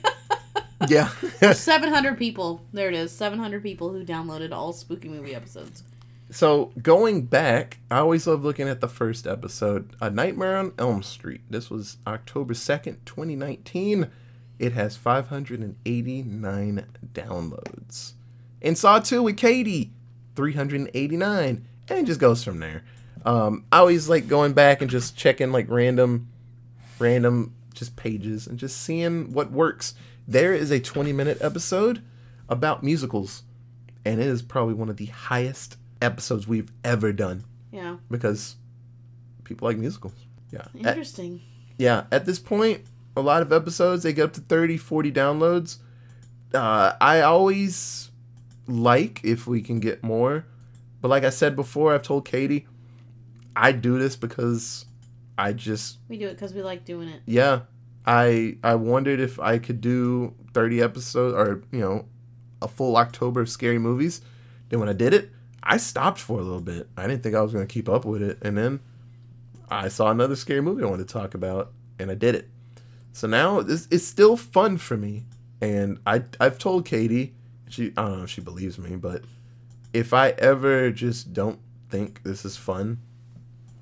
yeah. 0.90 1.10
700 1.54 2.18
people. 2.18 2.62
There 2.74 2.90
it 2.90 2.96
is. 2.96 3.12
700 3.12 3.64
people 3.64 3.92
who 3.92 4.04
downloaded 4.04 4.52
all 4.52 4.74
spooky 4.74 5.10
movie 5.10 5.36
episodes. 5.36 5.84
So 6.30 6.72
going 6.82 7.24
back, 7.24 7.80
I 7.90 8.00
always 8.00 8.28
love 8.28 8.44
looking 8.44 8.68
at 8.68 8.82
the 8.82 8.90
first 8.90 9.26
episode, 9.26 9.96
A 10.02 10.10
Nightmare 10.10 10.58
on 10.58 10.74
Elm 10.78 11.02
Street. 11.02 11.42
This 11.50 11.70
was 11.70 11.98
October 12.06 12.54
second, 12.54 13.06
twenty 13.06 13.36
nineteen. 13.36 14.10
It 14.60 14.74
has 14.74 14.98
five 14.98 15.28
hundred 15.28 15.62
and 15.62 15.78
eighty 15.86 16.24
nine 16.24 16.86
downloads. 17.14 18.14
And 18.62 18.78
Saw 18.78 19.00
Two 19.00 19.24
with 19.24 19.38
Katie, 19.38 19.94
three 20.36 20.54
hundred 20.54 20.82
and 20.82 20.92
eighty 20.94 21.16
nine, 21.16 21.66
and 21.88 22.00
it 22.00 22.06
just 22.06 22.20
goes 22.20 22.44
from 22.44 22.60
there. 22.60 22.84
Um, 23.26 23.64
I 23.72 23.80
always 23.80 24.10
like 24.10 24.28
going 24.28 24.52
back 24.54 24.82
and 24.82 24.92
just 24.92 25.16
checking 25.16 25.54
like 25.54 25.70
random, 25.70 26.28
random 27.00 27.54
just 27.74 27.96
pages 27.96 28.48
and 28.48 28.58
just 28.60 28.82
seeing 28.82 29.32
what 29.32 29.52
works. 29.52 29.94
There 30.28 30.54
is 30.54 30.72
a 30.72 30.80
twenty 30.80 31.14
minute 31.14 31.38
episode 31.42 32.02
about 32.50 32.84
musicals 32.84 33.44
and 34.06 34.20
it 34.22 34.28
is 34.28 34.42
probably 34.42 34.74
one 34.74 34.90
of 34.90 34.98
the 34.98 35.08
highest 35.08 35.78
episodes 36.02 36.48
we've 36.48 36.72
ever 36.84 37.12
done 37.12 37.44
Yeah. 37.72 37.98
because 38.10 38.56
people 39.44 39.68
like 39.68 39.78
musicals. 39.78 40.14
Yeah. 40.52 40.62
At, 40.80 40.88
Interesting. 40.88 41.42
yeah, 41.78 42.06
at 42.12 42.26
this 42.26 42.40
point, 42.40 42.86
a 43.18 43.22
lot 43.22 43.42
of 43.42 43.52
episodes 43.52 44.04
they 44.04 44.14
get 44.14 44.24
up 44.26 44.34
to 44.34 44.42
30, 44.42 44.78
40 44.78 45.12
downloads. 45.12 45.78
Uh, 46.54 46.94
I 47.02 47.22
always 47.22 48.12
like 48.68 49.20
if 49.26 49.46
we 49.48 49.62
can 49.62 49.80
get 49.82 50.04
more, 50.04 50.46
but 51.02 51.10
like 51.10 51.24
I 51.26 51.30
said 51.30 51.56
before, 51.56 51.94
I've 51.94 52.04
told 52.04 52.26
Katie, 52.26 52.66
I 53.56 53.72
do 53.74 53.98
this 54.00 54.16
because 54.16 54.86
I 55.38 55.52
just 55.52 55.98
We 56.08 56.18
do 56.18 56.28
it 56.28 56.34
because 56.34 56.54
we 56.54 56.62
like 56.62 56.86
doing 56.86 57.10
it. 57.10 57.22
yeah, 57.26 57.62
I 58.08 58.58
I 58.64 58.76
wondered 58.76 59.20
if 59.20 59.40
I 59.40 59.60
could 59.60 59.82
do 59.82 60.34
30 60.54 60.82
episodes 60.82 61.36
or, 61.36 61.62
you 61.72 61.82
know, 61.82 62.06
a 62.62 62.68
full 62.68 62.96
October 62.96 63.42
of 63.42 63.50
scary 63.50 63.78
movies. 63.78 64.22
Then 64.70 64.80
when 64.80 64.90
I 64.90 64.94
did 64.94 65.14
it, 65.14 65.30
I 65.62 65.78
stopped 65.78 66.18
for 66.18 66.40
a 66.40 66.44
little 66.44 66.62
bit. 66.62 66.88
I 66.96 67.06
didn't 67.06 67.22
think 67.22 67.36
I 67.36 67.42
was 67.42 67.52
going 67.52 67.68
to 67.68 67.72
keep 67.72 67.90
up 67.90 68.06
with 68.06 68.22
it. 68.22 68.40
And 68.42 68.58
then 68.58 68.80
I 69.70 69.90
saw 69.90 70.10
another 70.10 70.38
scary 70.38 70.62
movie 70.62 70.84
I 70.84 70.88
wanted 70.88 71.08
to 71.08 71.14
talk 71.14 71.34
about 71.34 71.74
and 72.00 72.10
I 72.10 72.16
did 72.16 72.34
it. 72.36 72.50
So 73.12 73.28
now 73.28 73.60
it's, 73.60 73.88
it's 73.92 74.06
still 74.06 74.38
fun 74.38 74.78
for 74.78 74.96
me. 74.96 75.26
And 75.60 76.00
I 76.08 76.24
I've 76.40 76.58
told 76.58 76.86
Katie, 76.86 77.34
she 77.68 77.92
I 77.98 78.04
don't 78.04 78.18
know 78.20 78.24
if 78.24 78.30
she 78.30 78.42
believes 78.42 78.80
me, 78.80 78.96
but 78.96 79.24
if 79.92 80.14
I 80.14 80.30
ever 80.30 80.92
just 80.92 81.34
don't 81.34 81.60
think 81.90 82.24
this 82.24 82.46
is 82.46 82.56
fun, 82.56 83.00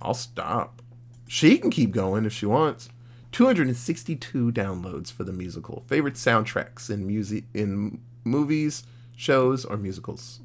I'll 0.02 0.14
stop. 0.16 0.82
She 1.28 1.58
can 1.58 1.70
keep 1.70 1.92
going 1.92 2.26
if 2.26 2.34
she 2.34 2.46
wants. 2.46 2.90
262 3.36 4.54
downloads 4.54 5.12
for 5.12 5.26
the 5.26 5.34
musical. 5.34 5.84
Favorite 5.88 6.14
soundtracks 6.14 6.90
in 6.90 7.06
music 7.06 7.44
in 7.54 8.00
movies, 8.24 8.84
shows, 9.18 9.66
or 9.66 9.76
musicals. 9.76 10.40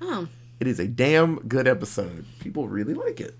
Oh, 0.00 0.26
It 0.58 0.66
is 0.66 0.80
a 0.80 0.88
damn 0.88 1.40
good 1.40 1.68
episode. 1.68 2.24
People 2.40 2.66
really 2.66 2.94
like 2.94 3.20
it. 3.20 3.36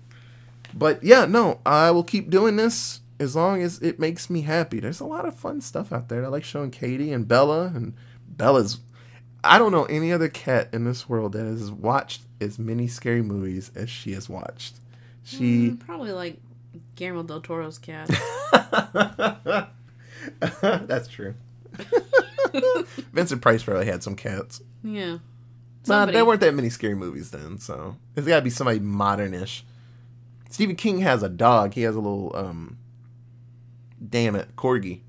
But 0.71 1.03
yeah, 1.03 1.25
no, 1.25 1.61
I 1.65 1.89
will 1.89 2.03
keep 2.03 2.29
doing 2.29 2.57
this 2.57 2.99
as 3.19 3.35
long 3.35 3.63
as 3.63 3.79
it 3.79 3.99
makes 3.99 4.29
me 4.29 4.41
happy. 4.41 4.79
There's 4.79 4.99
a 4.99 5.05
lot 5.05 5.25
of 5.25 5.35
fun 5.35 5.61
stuff 5.61 5.91
out 5.91 6.07
there. 6.07 6.23
I 6.23 6.27
like 6.27 6.43
showing 6.43 6.69
Katie 6.69 7.11
and 7.11 7.27
Bella, 7.27 7.71
and 7.73 7.95
Bella's. 8.27 8.81
I 9.43 9.57
don't 9.57 9.71
know 9.71 9.85
any 9.85 10.11
other 10.11 10.29
cat 10.29 10.69
in 10.71 10.83
this 10.83 11.09
world 11.09 11.31
that 11.33 11.45
has 11.47 11.71
watched 11.71 12.21
as 12.39 12.59
many 12.59 12.87
scary 12.87 13.23
movies 13.23 13.71
as 13.73 13.89
she 13.89 14.13
has 14.13 14.29
watched. 14.29 14.75
She. 15.23 15.71
mm, 15.71 15.79
probably 15.79 16.11
like 16.11 16.37
Guillermo 16.95 17.23
del 17.23 17.41
Toro's 17.41 17.77
cat. 17.77 18.09
That's 20.61 21.07
true. 21.07 21.35
Vincent 23.13 23.41
Price 23.41 23.63
probably 23.63 23.85
had 23.85 24.03
some 24.03 24.15
cats. 24.15 24.61
yeah. 24.83 25.17
Nah, 25.87 26.07
there 26.07 26.25
weren't 26.25 26.41
that 26.41 26.55
many 26.55 26.69
scary 26.71 26.95
movies 26.95 27.29
then, 27.29 27.59
so 27.59 27.95
it's 28.15 28.25
got 28.25 28.37
to 28.37 28.41
be 28.41 28.49
somebody 28.49 28.79
modernish. 28.79 29.61
Stephen 30.49 30.75
King 30.75 31.01
has 31.01 31.21
a 31.21 31.29
dog. 31.29 31.75
He 31.75 31.83
has 31.83 31.95
a 31.95 31.99
little 31.99 32.35
um. 32.35 32.77
Damn 34.09 34.35
it, 34.35 34.55
corgi. 34.55 35.01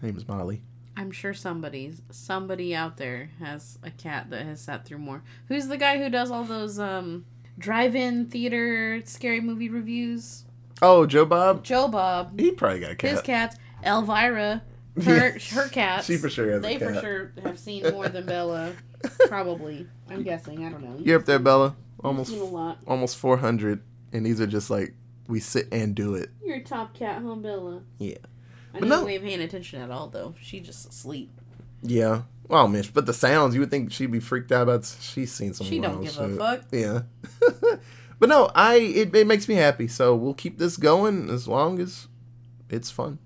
Her 0.00 0.06
name 0.06 0.16
is 0.16 0.28
Molly. 0.28 0.62
I'm 0.96 1.10
sure 1.10 1.34
somebody, 1.34 1.94
somebody 2.10 2.74
out 2.74 2.96
there 2.96 3.30
has 3.40 3.78
a 3.82 3.90
cat 3.90 4.30
that 4.30 4.44
has 4.44 4.60
sat 4.60 4.84
through 4.84 4.98
more. 4.98 5.22
Who's 5.48 5.66
the 5.68 5.76
guy 5.76 5.98
who 5.98 6.08
does 6.10 6.30
all 6.30 6.44
those 6.44 6.78
um 6.78 7.24
drive-in 7.58 8.26
theater 8.26 9.02
scary 9.04 9.40
movie 9.40 9.68
reviews? 9.68 10.44
Oh, 10.82 11.06
Joe 11.06 11.24
Bob. 11.26 11.62
Joe 11.64 11.88
Bob. 11.88 12.38
He 12.38 12.50
probably 12.52 12.80
got 12.80 12.92
a 12.92 12.96
cat. 12.96 13.10
His 13.10 13.20
cats. 13.22 13.56
Elvira. 13.84 14.62
Her 15.04 15.38
her 15.52 15.68
cats. 15.68 16.06
She 16.06 16.16
for 16.16 16.28
sure 16.28 16.50
has 16.50 16.58
a 16.58 16.60
They 16.62 16.76
for 16.78 16.92
sure 17.00 17.32
have 17.44 17.58
seen 17.58 17.88
more 17.92 18.08
than 18.08 18.26
Bella. 18.26 18.72
Probably. 19.28 19.86
I'm 20.10 20.22
guessing. 20.24 20.64
I 20.64 20.68
don't 20.70 20.82
know. 20.82 20.96
You're 21.02 21.18
up 21.20 21.26
there, 21.26 21.38
Bella. 21.38 21.76
Almost, 22.02 22.30
seen 22.30 22.40
a 22.40 22.44
lot. 22.44 22.78
almost 22.86 23.16
400, 23.18 23.82
and 24.12 24.26
these 24.26 24.40
are 24.40 24.46
just 24.46 24.68
like 24.70 24.94
we 25.28 25.38
sit 25.38 25.68
and 25.70 25.94
do 25.94 26.14
it. 26.16 26.30
You're 26.44 26.56
a 26.56 26.62
top 26.62 26.92
cat, 26.94 27.22
huh, 27.24 27.34
Bella? 27.36 27.82
Yeah. 27.98 28.16
I 28.74 28.80
But 28.80 28.88
know 28.88 29.00
no- 29.00 29.06
we 29.06 29.18
paying 29.18 29.40
attention 29.40 29.80
at 29.80 29.90
all, 29.90 30.08
though. 30.08 30.34
She 30.40 30.60
just 30.60 30.88
asleep. 30.88 31.30
Yeah. 31.82 32.22
Well, 32.48 32.66
Mitch, 32.68 32.92
but 32.92 33.06
the 33.06 33.12
sounds 33.14 33.54
you 33.54 33.60
would 33.60 33.70
think 33.70 33.92
she'd 33.92 34.10
be 34.10 34.18
freaked 34.20 34.50
out 34.50 34.62
about. 34.62 34.92
She's 35.00 35.32
seen 35.32 35.54
some. 35.54 35.66
She 35.66 35.78
don't 35.78 35.92
wild 36.00 36.04
give 36.04 36.12
shit. 36.14 36.30
a 36.30 36.36
fuck. 36.36 36.64
Yeah. 36.72 37.02
but 38.20 38.28
no, 38.28 38.50
I 38.54 38.76
it, 38.76 39.14
it 39.14 39.26
makes 39.26 39.48
me 39.48 39.56
happy. 39.56 39.88
So 39.88 40.14
we'll 40.14 40.34
keep 40.34 40.58
this 40.58 40.76
going 40.76 41.28
as 41.30 41.48
long 41.48 41.80
as 41.80 42.06
it's 42.68 42.90
fun. 42.92 43.18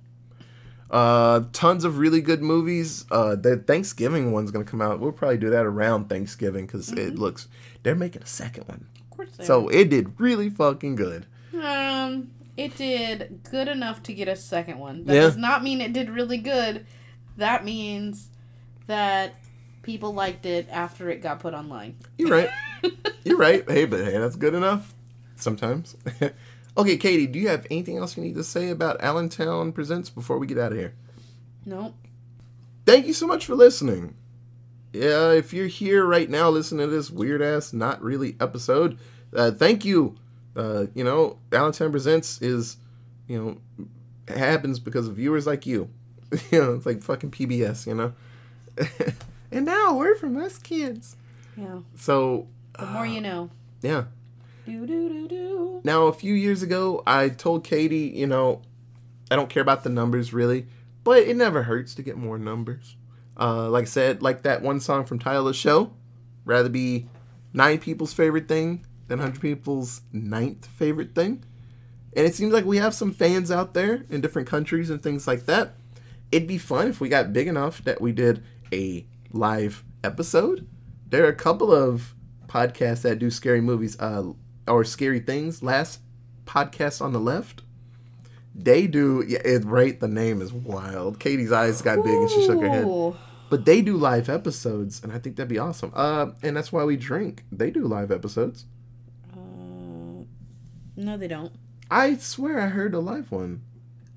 Uh, 0.91 1.45
tons 1.53 1.85
of 1.85 1.99
really 1.99 2.21
good 2.21 2.41
movies. 2.41 3.05
Uh, 3.11 3.35
the 3.35 3.57
Thanksgiving 3.57 4.33
one's 4.33 4.51
gonna 4.51 4.65
come 4.65 4.81
out. 4.81 5.01
We'll 5.01 5.13
probably 5.13 5.39
do 5.39 5.51
that 5.51 5.67
around 5.67 6.09
Thanksgiving 6.09 6.67
because 6.67 6.93
it 6.93 7.17
looks 7.17 7.49
they're 7.83 7.95
making 7.95 8.23
a 8.23 8.27
second 8.27 8.69
one. 8.69 8.87
Of 9.11 9.17
course 9.17 9.31
they 9.37 9.45
So 9.45 9.69
it 9.69 9.91
did 9.91 10.19
really 10.19 10.49
fucking 10.49 10.95
good. 10.97 11.27
Um, 11.61 12.31
it 12.57 12.77
did 12.77 13.41
good 13.51 13.69
enough 13.69 14.03
to 14.05 14.15
get 14.15 14.29
a 14.29 14.37
second 14.37 14.79
one. 14.79 15.05
That 15.05 15.15
Yeah. 15.15 15.21
does 15.23 15.37
not 15.37 15.63
mean 15.65 15.81
it 15.81 15.93
did 15.93 16.09
really 16.11 16.39
good. 16.39 16.87
That 17.37 17.65
means 17.65 18.29
that 18.87 19.35
people 19.83 20.15
liked 20.15 20.47
it 20.47 20.69
after 20.71 21.11
it 21.11 21.23
got 21.23 21.41
put 21.41 21.55
online. 21.55 21.97
You're 22.19 22.29
right. 22.31 22.51
You're 23.25 23.39
right. 23.39 23.69
Hey, 23.69 23.85
but 23.85 24.05
hey, 24.05 24.19
that's 24.19 24.37
good 24.37 24.55
enough. 24.55 24.95
Sometimes. 25.37 25.97
Okay, 26.77 26.97
Katie, 26.97 27.29
do 27.29 27.39
you 27.39 27.49
have 27.49 27.67
anything 27.71 27.99
else 27.99 28.17
you 28.17 28.23
need 28.25 28.35
to 28.35 28.43
say 28.43 28.69
about 28.69 29.01
Allentown 29.01 29.71
Presents 29.71 30.11
before 30.11 30.39
we 30.39 30.49
get 30.49 30.59
out 30.59 30.73
of 30.73 30.79
here? 30.79 30.93
Nope. 31.65 31.95
Thank 32.85 33.07
you 33.07 33.13
so 33.13 33.29
much 33.29 33.47
for 33.47 33.55
listening. 33.55 34.17
Yeah, 34.93 35.31
if 35.31 35.53
you're 35.53 35.69
here 35.69 36.05
right 36.05 36.29
now 36.29 36.51
listening 36.51 36.89
to 36.89 36.93
this 36.93 37.11
weird 37.11 37.43
ass, 37.43 37.73
not 37.73 38.03
really 38.03 38.37
episode, 38.41 38.99
uh, 39.35 39.53
thank 39.53 39.85
you. 39.85 40.17
Uh, 40.57 40.87
you 40.95 41.05
know, 41.05 41.39
Allentown 41.53 41.93
Presents 41.93 42.43
is, 42.43 42.77
you 43.29 43.61
know, 43.79 43.87
happens 44.35 44.81
because 44.81 45.07
of 45.07 45.15
viewers 45.15 45.47
like 45.47 45.67
you. 45.67 45.89
you 46.51 46.61
know, 46.61 46.75
it's 46.75 46.87
like 46.87 47.03
fucking 47.05 47.31
PBS, 47.31 47.87
you 47.87 47.95
know? 47.95 48.13
and 49.53 49.65
now 49.65 49.91
a 49.91 49.95
word 49.95 50.19
from 50.19 50.37
us 50.37 50.59
kids. 50.59 51.17
Yeah. 51.57 51.79
So, 51.97 52.49
The 52.79 52.87
more 52.87 53.07
you 53.07 53.21
know. 53.21 53.51
yeah. 53.83 54.05
Do 54.67 54.87
do 54.87 55.29
do. 55.29 55.81
Now, 55.85 56.07
a 56.07 56.13
few 56.13 56.33
years 56.35 56.63
ago, 56.63 57.03
I 57.07 57.29
told 57.29 57.65
Katie, 57.65 58.13
you 58.15 58.27
know, 58.27 58.63
I 59.31 59.37
don't 59.37 59.51
care 59.51 59.63
about 59.63 59.85
the 59.85 59.91
numbers 59.91 60.33
really, 60.33 60.67
but 61.03 61.19
it 61.19 61.37
never 61.37 61.65
hurts 61.65 61.95
to 61.97 62.03
get 62.03 62.17
more 62.17 62.39
numbers. 62.39 62.97
Uh, 63.39 63.69
like 63.69 63.83
I 63.83 63.87
said, 63.87 64.23
like 64.23 64.43
that 64.43 64.63
one 64.63 64.81
song 64.81 65.05
from 65.05 65.19
Tyler's 65.19 65.57
show, 65.57 65.93
rather 66.45 66.69
be 66.69 67.09
nine 67.53 67.79
people's 67.79 68.15
favorite 68.15 68.49
thing 68.49 68.87
than 69.09 69.19
100 69.19 69.41
people's 69.41 70.03
ninth 70.13 70.67
favorite 70.67 71.15
thing. 71.15 71.45
And 72.17 72.27
it 72.27 72.35
seems 72.35 72.53
like 72.53 72.65
we 72.65 72.79
have 72.79 72.95
some 72.95 73.13
fans 73.13 73.51
out 73.51 73.75
there 73.75 74.05
in 74.09 74.21
different 74.21 74.49
countries 74.49 74.89
and 74.89 75.03
things 75.03 75.27
like 75.27 75.47
that. 75.47 75.75
It'd 76.31 76.49
be 76.49 76.59
fun 76.59 76.89
if 76.89 77.01
we 77.01 77.09
got 77.09 77.33
big 77.33 77.49
enough 77.49 77.83
that 77.85 78.01
we 78.01 78.13
did 78.13 78.43
a 78.73 79.05
live 79.33 79.85
episode. 80.03 80.67
There 81.09 81.25
are 81.25 81.29
a 81.29 81.35
couple 81.35 81.73
of 81.73 82.15
podcasts 82.55 83.03
that 83.03 83.19
do 83.19 83.31
scary 83.31 83.61
movies 83.61 83.99
uh, 83.99 84.33
or 84.69 84.85
scary 84.85 85.21
things. 85.21 85.63
Last 85.63 86.01
podcast 86.47 87.03
on 87.03 87.13
the 87.13 87.19
left, 87.19 87.63
they 88.55 88.87
do. 88.87 89.25
Yeah, 89.27 89.41
it, 89.45 89.65
right. 89.65 89.99
The 89.99 90.09
name 90.09 90.41
is 90.41 90.53
wild. 90.53 91.19
Katie's 91.19 91.53
eyes 91.53 91.83
got 91.83 92.05
big 92.05 92.15
and 92.15 92.31
she 92.31 92.47
shook 92.47 92.61
her 92.61 92.69
head. 92.69 92.87
But 93.51 93.65
they 93.67 93.83
do 93.83 93.97
live 93.97 94.29
episodes, 94.29 95.03
and 95.03 95.13
I 95.13 95.19
think 95.19 95.37
that'd 95.37 95.49
be 95.49 95.59
awesome. 95.59 95.93
Uh, 95.95 96.29
and 96.43 96.57
that's 96.57 96.73
why 96.73 96.85
we 96.85 96.97
drink. 96.97 97.45
They 97.53 97.71
do 97.71 97.87
live 97.87 98.11
episodes. 98.11 98.65
Uh, 99.33 100.25
no, 100.97 101.17
they 101.17 101.29
don't. 101.29 101.53
I 101.91 102.17
swear 102.17 102.61
I 102.61 102.69
heard 102.69 102.95
a 102.95 103.01
live 103.01 103.31
one. 103.31 103.63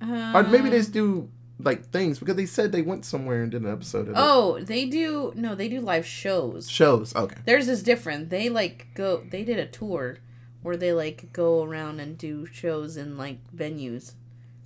Uh, 0.02 0.32
Or 0.34 0.44
maybe 0.44 0.70
they 0.70 0.78
just 0.78 0.94
do 0.94 1.30
like 1.60 1.86
things 1.92 2.20
because 2.20 2.36
they 2.36 2.46
said 2.46 2.72
they 2.72 2.82
went 2.82 3.04
somewhere 3.06 3.42
and 3.42 3.52
did 3.52 3.64
an 3.64 3.72
episode 3.72 4.02
of 4.08 4.10
it. 4.10 4.16
Oh, 4.18 4.60
they 4.62 4.86
do. 4.86 5.34
No, 5.36 5.56
they 5.56 5.68
do 5.68 5.82
live 5.82 6.06
shows. 6.06 6.70
Shows. 6.70 7.16
Okay. 7.16 7.36
Theirs 7.46 7.68
is 7.68 7.82
different. 7.84 8.30
They 8.30 8.50
like 8.50 8.88
go. 8.94 9.24
They 9.30 9.44
did 9.44 9.58
a 9.60 9.66
tour 9.68 10.18
where 10.62 10.78
they 10.78 10.94
like 10.94 11.32
go 11.34 11.64
around 11.64 12.00
and 12.00 12.18
do 12.18 12.46
shows 12.46 12.98
in 12.98 13.18
like 13.18 13.40
venues, 13.56 14.14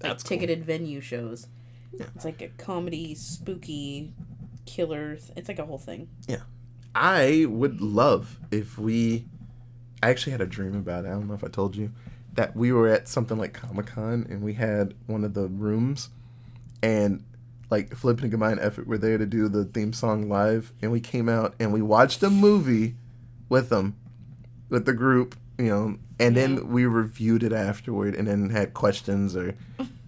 like 0.01 0.11
That's 0.11 0.23
cool. 0.23 0.29
ticketed 0.37 0.65
venue 0.65 0.99
shows. 1.01 1.47
Yeah. 1.93 2.05
It's 2.15 2.25
like 2.25 2.41
a 2.41 2.47
comedy, 2.49 3.15
spooky, 3.15 4.13
killer. 4.65 5.15
th- 5.15 5.31
It's 5.35 5.47
like 5.47 5.59
a 5.59 5.65
whole 5.65 5.77
thing. 5.77 6.07
Yeah. 6.27 6.41
I 6.95 7.45
would 7.47 7.79
love 7.81 8.39
if 8.51 8.77
we. 8.77 9.25
I 10.03 10.09
actually 10.09 10.31
had 10.31 10.41
a 10.41 10.45
dream 10.47 10.75
about 10.75 11.05
it. 11.05 11.09
I 11.09 11.11
don't 11.11 11.27
know 11.27 11.35
if 11.35 11.43
I 11.43 11.47
told 11.47 11.75
you 11.75 11.91
that 12.33 12.55
we 12.55 12.71
were 12.71 12.87
at 12.87 13.07
something 13.07 13.37
like 13.37 13.53
Comic 13.53 13.85
Con 13.87 14.25
and 14.29 14.41
we 14.41 14.53
had 14.53 14.93
one 15.05 15.23
of 15.23 15.33
the 15.33 15.47
rooms, 15.47 16.09
and 16.83 17.23
like 17.69 17.95
Flip 17.95 18.21
and 18.21 18.31
Combined 18.31 18.59
Effort 18.59 18.85
were 18.87 18.97
there 18.97 19.17
to 19.17 19.25
do 19.25 19.47
the 19.47 19.65
theme 19.65 19.93
song 19.93 20.27
live, 20.29 20.73
and 20.81 20.91
we 20.91 20.99
came 20.99 21.29
out 21.29 21.55
and 21.59 21.71
we 21.73 21.81
watched 21.81 22.21
a 22.23 22.29
movie 22.29 22.95
with 23.49 23.69
them, 23.69 23.95
with 24.69 24.85
the 24.85 24.93
group, 24.93 25.35
you 25.57 25.65
know, 25.69 25.97
and 26.19 26.35
Yeah. 26.35 26.47
then 26.47 26.67
we 26.69 26.85
reviewed 26.85 27.43
it 27.43 27.53
afterward, 27.53 28.15
and 28.15 28.27
then 28.27 28.49
had 28.49 28.73
questions 28.73 29.35
or 29.35 29.55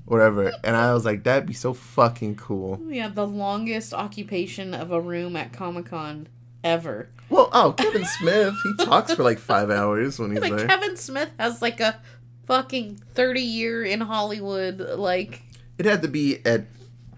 whatever, 0.05 0.51
and 0.63 0.76
I 0.76 0.93
was 0.93 1.05
like, 1.05 1.24
that'd 1.24 1.45
be 1.45 1.53
so 1.53 1.74
fucking 1.74 2.36
cool. 2.36 2.82
Yeah, 2.89 3.07
the 3.07 3.26
longest 3.26 3.93
occupation 3.93 4.74
of 4.74 4.91
a 4.91 4.99
room 4.99 5.36
at 5.38 5.53
Comic 5.53 5.86
Con 5.86 6.28
ever. 6.63 7.09
Well, 7.30 7.49
oh, 7.53 7.71
Kevin 7.78 8.03
Smith, 8.05 8.53
he 8.78 8.86
talks 8.86 9.13
for 9.13 9.24
like 9.24 9.39
five 9.39 9.69
hours 9.71 10.19
when 10.19 10.32
he's 10.32 10.41
Like 10.41 10.55
there. 10.57 10.67
Kevin 10.67 10.97
Smith 10.97 11.30
has 11.39 11.61
like 11.61 11.80
a 11.80 11.99
fucking 12.45 12.97
thirty 13.13 13.41
year 13.41 13.84
in 13.86 14.01
Hollywood. 14.01 14.80
Like 14.80 15.41
It 15.86 15.89
had 15.89 16.01
to 16.03 16.07
be 16.07 16.45
at 16.45 16.65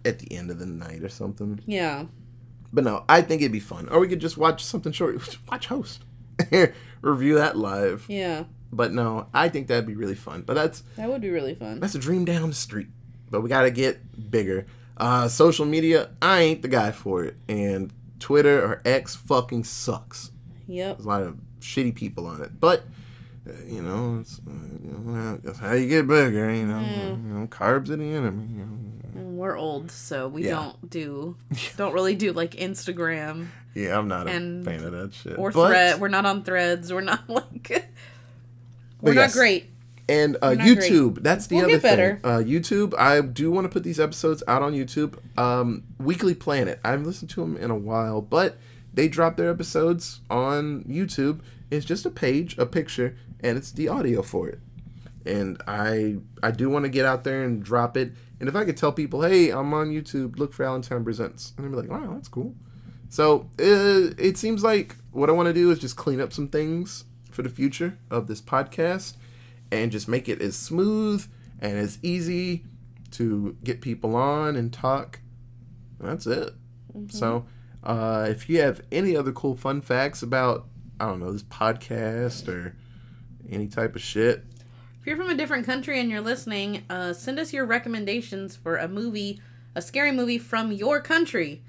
at 0.04 0.20
the 0.20 0.32
end 0.36 0.50
of 0.52 0.60
the 0.60 0.66
night 0.66 1.04
or 1.04 1.10
something. 1.10 1.60
yeah, 1.66 2.06
But 2.74 2.84
no, 2.84 3.04
I 3.10 3.22
think 3.22 3.42
it'd 3.42 3.52
be 3.52 3.60
fun. 3.60 3.90
Or 3.90 4.00
we 4.00 4.08
could 4.08 4.20
just 4.22 4.38
watch 4.38 4.64
something 4.64 4.92
short. 4.92 5.38
Watch 5.52 5.68
Host. 5.68 6.04
Review 7.02 7.36
that 7.36 7.58
live. 7.58 8.06
yeah, 8.08 8.44
But 8.72 8.92
no, 8.94 9.28
I 9.34 9.50
think 9.50 9.68
that'd 9.68 9.86
be 9.86 9.96
really 9.96 10.16
fun. 10.16 10.42
But 10.42 10.56
that's 10.56 10.82
that 10.98 11.10
would 11.10 11.22
be 11.22 11.30
really 11.30 11.56
fun. 11.56 11.80
that's 11.80 11.96
a 11.96 12.00
dream 12.00 12.26
down 12.26 12.50
the 12.50 12.56
street. 12.56 12.88
But 13.32 13.42
we 13.42 13.50
gotta 13.50 13.72
get 13.72 14.32
bigger. 14.32 14.66
Uh 14.98 15.28
social 15.28 15.66
media, 15.66 16.10
I 16.22 16.42
ain't 16.42 16.62
the 16.62 16.68
guy 16.68 16.92
for 16.92 17.24
it. 17.24 17.36
And 17.48 17.92
Twitter 18.20 18.64
or 18.64 18.82
X 18.86 19.16
fucking 19.16 19.64
sucks. 19.66 20.32
Yep. 20.68 20.98
There's 20.98 21.06
a 21.06 21.10
lot 21.10 21.22
of 21.22 21.38
shitty 21.60 21.94
people 21.96 22.26
on 22.28 22.42
it. 22.42 22.60
But 22.60 22.84
you 23.68 23.82
know, 23.82 24.20
it's, 24.22 24.40
you 24.46 24.92
know, 24.92 25.40
that's 25.44 25.60
how 25.60 25.74
you 25.74 25.88
get 25.88 26.08
bigger. 26.08 26.52
You 26.54 26.66
know, 26.66 26.74
Mm. 26.76 27.28
you 27.28 27.34
know, 27.34 27.48
carbs 27.48 27.90
are 27.90 27.96
the 27.98 28.04
enemy. 28.04 28.48
You 28.54 28.66
know. 28.66 29.22
We're 29.32 29.58
old, 29.58 29.92
so 29.92 30.28
we 30.28 30.46
Yeah. 30.46 30.52
don't 30.56 30.90
do 30.90 31.36
don't 31.78 31.94
really 31.94 32.16
do 32.16 32.32
like 32.34 32.52
Instagram 32.56 33.48
Yeah, 33.74 33.98
I'm 33.98 34.08
not 34.08 34.28
a 34.28 34.32
fan 34.32 34.84
of 34.84 34.92
that 34.92 35.14
shit. 35.14 35.38
or 35.38 35.52
But- 35.52 35.68
thread. 35.70 36.00
We're 36.02 36.08
not 36.10 36.26
on 36.26 36.44
threads. 36.44 36.92
We're 36.92 37.02
not 37.02 37.30
like 37.30 37.92
we're 39.02 39.14
But 39.14 39.16
not 39.16 39.32
great. 39.34 39.70
And 40.08 40.38
uh, 40.42 40.54
not 40.54 40.68
YouTube, 40.68 41.24
that's 41.24 41.48
the 41.48 41.56
We'll 41.56 41.66
other 41.66 41.74
get 41.74 41.82
better. 41.82 42.20
thing. 42.22 42.32
Uh, 42.32 42.38
YouTube, 42.38 42.94
I 42.98 43.22
do 43.22 43.50
want 43.50 43.66
to 43.66 43.70
put 43.70 43.84
these 43.84 44.00
episodes 44.00 44.44
out 44.48 44.62
on 44.62 44.74
YouTube. 44.74 45.16
Um, 45.38 45.84
Weekly 46.00 46.36
Planet, 46.36 46.80
I 46.84 46.92
haven't 46.92 47.08
listened 47.08 47.32
to 47.32 47.42
them 47.42 47.58
in 47.58 47.72
a 47.72 47.76
while, 47.76 48.22
but 48.22 48.58
they 48.94 49.08
drop 49.08 49.36
their 49.36 49.50
episodes 49.50 50.22
on 50.30 50.84
YouTube. 50.84 51.40
It's 51.72 51.86
just 51.86 52.06
a 52.06 52.12
page, 52.12 52.56
a 52.60 52.68
picture, 52.68 53.16
and 53.42 53.58
it's 53.58 53.72
the 53.72 53.88
audio 53.88 54.22
for 54.22 54.48
it. 54.50 54.60
And 55.26 55.62
I 55.68 56.18
I 56.44 56.52
do 56.52 56.70
want 56.70 56.86
to 56.86 56.90
get 56.90 57.06
out 57.06 57.24
there 57.24 57.44
and 57.44 57.64
drop 57.64 57.98
it. 57.98 58.14
And 58.40 58.50
if 58.50 58.56
I 58.56 58.66
could 58.66 58.78
tell 58.78 58.92
people, 58.92 59.22
hey, 59.22 59.50
I'm 59.50 59.74
on 59.74 59.90
YouTube, 59.90 60.38
look 60.38 60.54
for 60.54 60.66
Allentown 60.66 61.04
Presents, 61.04 61.54
and 61.58 61.66
they'd 61.66 61.70
be 61.72 61.76
like, 61.76 61.90
wow, 61.90 62.14
that's 62.14 62.28
cool. 62.28 62.54
So 63.10 63.50
uh, 63.60 64.12
it 64.18 64.38
seems 64.38 64.64
like 64.64 64.96
what 65.12 65.30
I 65.30 65.34
want 65.34 65.48
to 65.48 65.54
do 65.54 65.72
is 65.72 65.80
just 65.80 65.96
clean 65.96 66.20
up 66.20 66.34
some 66.34 66.50
things 66.50 67.06
for 67.32 67.42
the 67.44 67.50
future 67.50 67.98
of 68.12 68.28
this 68.28 68.42
podcast 68.42 69.16
and 69.72 69.92
just 69.92 70.08
make 70.08 70.28
it 70.28 70.42
as 70.42 70.56
smooth 70.56 71.26
and 71.60 71.78
as 71.78 71.98
easy 72.02 72.66
to 73.12 73.56
get 73.64 73.82
people 73.82 74.16
on 74.16 74.56
and 74.56 74.74
talk. 74.74 75.22
That's 76.00 76.28
it. 76.28 76.54
So 77.10 77.46
uh, 77.84 78.28
if 78.30 78.50
you 78.50 78.60
have 78.62 78.82
any 78.92 79.16
other 79.16 79.32
cool 79.32 79.56
fun 79.56 79.82
facts 79.82 80.22
about, 80.22 80.68
I 81.00 81.08
don't 81.08 81.20
know, 81.20 81.32
this 81.32 81.44
podcast 81.44 82.48
or 82.48 82.76
any 83.50 83.68
type 83.68 83.96
of 83.96 84.02
shit, 84.02 84.44
If 85.00 85.08
you're 85.08 85.18
from 85.18 85.30
a 85.30 85.36
different 85.36 85.66
country 85.66 86.00
and 86.00 86.10
you're 86.10 86.22
listening, 86.22 86.84
uh, 86.90 87.14
send 87.14 87.38
us 87.40 87.54
your 87.54 87.66
recommendations 87.66 88.56
for 88.56 88.78
a 88.78 88.88
movie, 88.88 89.40
a 89.76 89.82
scary 89.82 90.12
movie 90.12 90.40
from 90.40 90.72
your 90.72 91.00
country. 91.00 91.62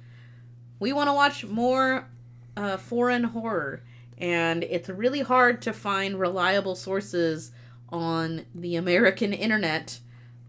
We 0.79 0.93
want 0.93 1.09
to 1.09 1.13
watch 1.13 1.45
more 1.45 2.09
uh, 2.57 2.79
foreign 2.79 3.25
horror, 3.25 3.83
and 4.17 4.65
it's 4.65 4.89
really 4.89 5.21
hard 5.21 5.61
to 5.63 5.73
find 5.73 6.19
reliable 6.19 6.75
sources 6.75 7.51
on 7.91 8.47
the 8.55 8.77
American 8.77 9.33
internet 9.33 10.01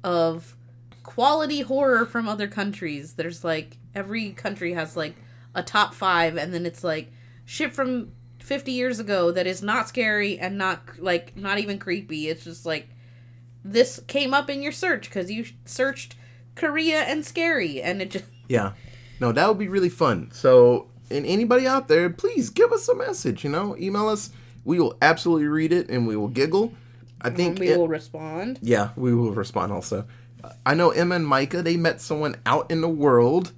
of 0.03 0.55
quality 1.03 1.61
horror 1.61 2.05
from 2.05 2.27
other 2.29 2.47
countries. 2.47 3.13
There's 3.13 3.43
like 3.43 3.77
every 3.93 4.31
country 4.31 4.73
has 4.73 4.95
like 4.95 5.15
a 5.53 5.63
top 5.63 5.93
five, 5.93 6.37
and 6.37 6.53
then 6.53 6.65
it's 6.65 6.83
like 6.83 7.11
shit 7.45 7.73
from 7.73 8.11
50 8.47 8.71
years 8.71 8.97
ago 8.97 9.29
that 9.31 9.45
is 9.45 9.61
not 9.61 9.89
scary 9.89 10.39
and 10.39 10.57
not 10.57 10.79
like 10.99 11.35
not 11.35 11.59
even 11.59 11.77
creepy. 11.77 12.29
It's 12.29 12.45
just 12.45 12.65
like 12.65 12.87
this 13.63 13.99
came 14.07 14.33
up 14.33 14.49
in 14.49 14.61
your 14.61 14.71
search 14.71 15.09
because 15.09 15.29
you 15.29 15.45
searched 15.65 16.15
Korea 16.55 17.01
and 17.01 17.25
scary, 17.25 17.81
and 17.81 18.01
it 18.01 18.09
just 18.11 18.25
Yeah. 18.47 18.71
No, 19.19 19.31
that 19.33 19.47
would 19.49 19.57
be 19.59 19.67
really 19.67 19.89
fun. 19.89 20.29
So, 20.31 20.87
and 21.11 21.25
anybody 21.25 21.67
out 21.67 21.87
there, 21.89 22.09
please 22.09 22.49
give 22.49 22.71
us 22.71 22.87
a 22.87 22.95
message, 22.95 23.43
you 23.43 23.49
know, 23.49 23.75
email 23.77 24.07
us. 24.07 24.29
We 24.63 24.79
will 24.79 24.95
absolutely 25.01 25.47
read 25.47 25.73
it 25.73 25.89
and 25.89 26.07
we 26.07 26.15
will 26.15 26.27
giggle. 26.29 26.73
I 27.21 27.31
think 27.31 27.59
we 27.59 27.67
it- 27.69 27.77
will 27.77 27.87
respond. 27.89 28.59
yeah, 28.61 28.89
we 28.95 29.13
will 29.13 29.31
respond 29.31 29.73
also. 29.73 30.05
I 30.65 30.73
know 30.75 30.91
Emma 30.91 31.15
and 31.15 31.27
Micah, 31.27 31.61
they 31.61 31.75
met 31.75 31.99
someone 31.99 32.35
out 32.45 32.71
in 32.71 32.79
the 32.79 32.87
world 32.87 33.51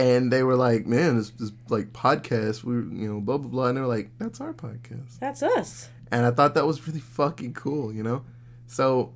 and 0.00 0.32
they 0.32 0.42
were 0.42 0.56
like, 0.56 0.86
"Man, 0.86 1.16
this 1.16 1.30
this 1.30 1.52
like 1.68 1.92
podcast, 1.92 2.64
we 2.64 2.74
you 2.74 3.08
know, 3.08 3.20
blah 3.20 3.38
blah 3.38 3.50
blah." 3.50 3.66
And 3.68 3.76
they 3.76 3.80
were 3.80 3.86
like, 3.86 4.10
"That's 4.18 4.40
our 4.40 4.52
podcast." 4.52 5.18
That's 5.18 5.42
us. 5.42 5.88
And 6.10 6.26
I 6.26 6.30
thought 6.30 6.54
that 6.54 6.66
was 6.66 6.86
really 6.88 7.00
fucking 7.00 7.54
cool, 7.54 7.92
you 7.92 8.02
know? 8.02 8.24
So 8.66 9.12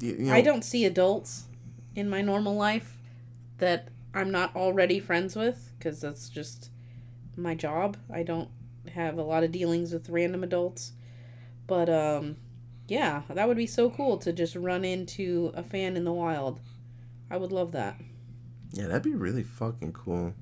you 0.00 0.16
know, 0.18 0.32
I 0.32 0.40
don't 0.40 0.64
see 0.64 0.84
adults 0.84 1.44
in 1.94 2.08
my 2.08 2.22
normal 2.22 2.54
life 2.54 2.96
that 3.58 3.88
I'm 4.14 4.30
not 4.30 4.54
already 4.56 5.00
friends 5.00 5.36
with 5.36 5.72
because 5.78 6.00
that's 6.00 6.28
just 6.28 6.70
my 7.36 7.54
job. 7.54 7.96
I 8.12 8.22
don't 8.22 8.48
have 8.94 9.18
a 9.18 9.22
lot 9.22 9.44
of 9.44 9.52
dealings 9.52 9.92
with 9.92 10.08
random 10.08 10.42
adults. 10.44 10.92
But 11.66 11.88
um 11.88 12.36
Yeah, 12.88 13.22
that 13.30 13.48
would 13.48 13.56
be 13.56 13.66
so 13.66 13.88
cool 13.90 14.18
to 14.18 14.32
just 14.32 14.54
run 14.56 14.84
into 14.84 15.52
a 15.54 15.62
fan 15.62 15.96
in 15.96 16.04
the 16.04 16.12
wild. 16.12 16.60
I 17.30 17.36
would 17.38 17.52
love 17.52 17.72
that. 17.72 17.96
Yeah, 18.74 18.88
that'd 18.88 19.02
be 19.02 19.14
really 19.14 19.44
fucking 19.44 19.92
cool. 19.92 20.34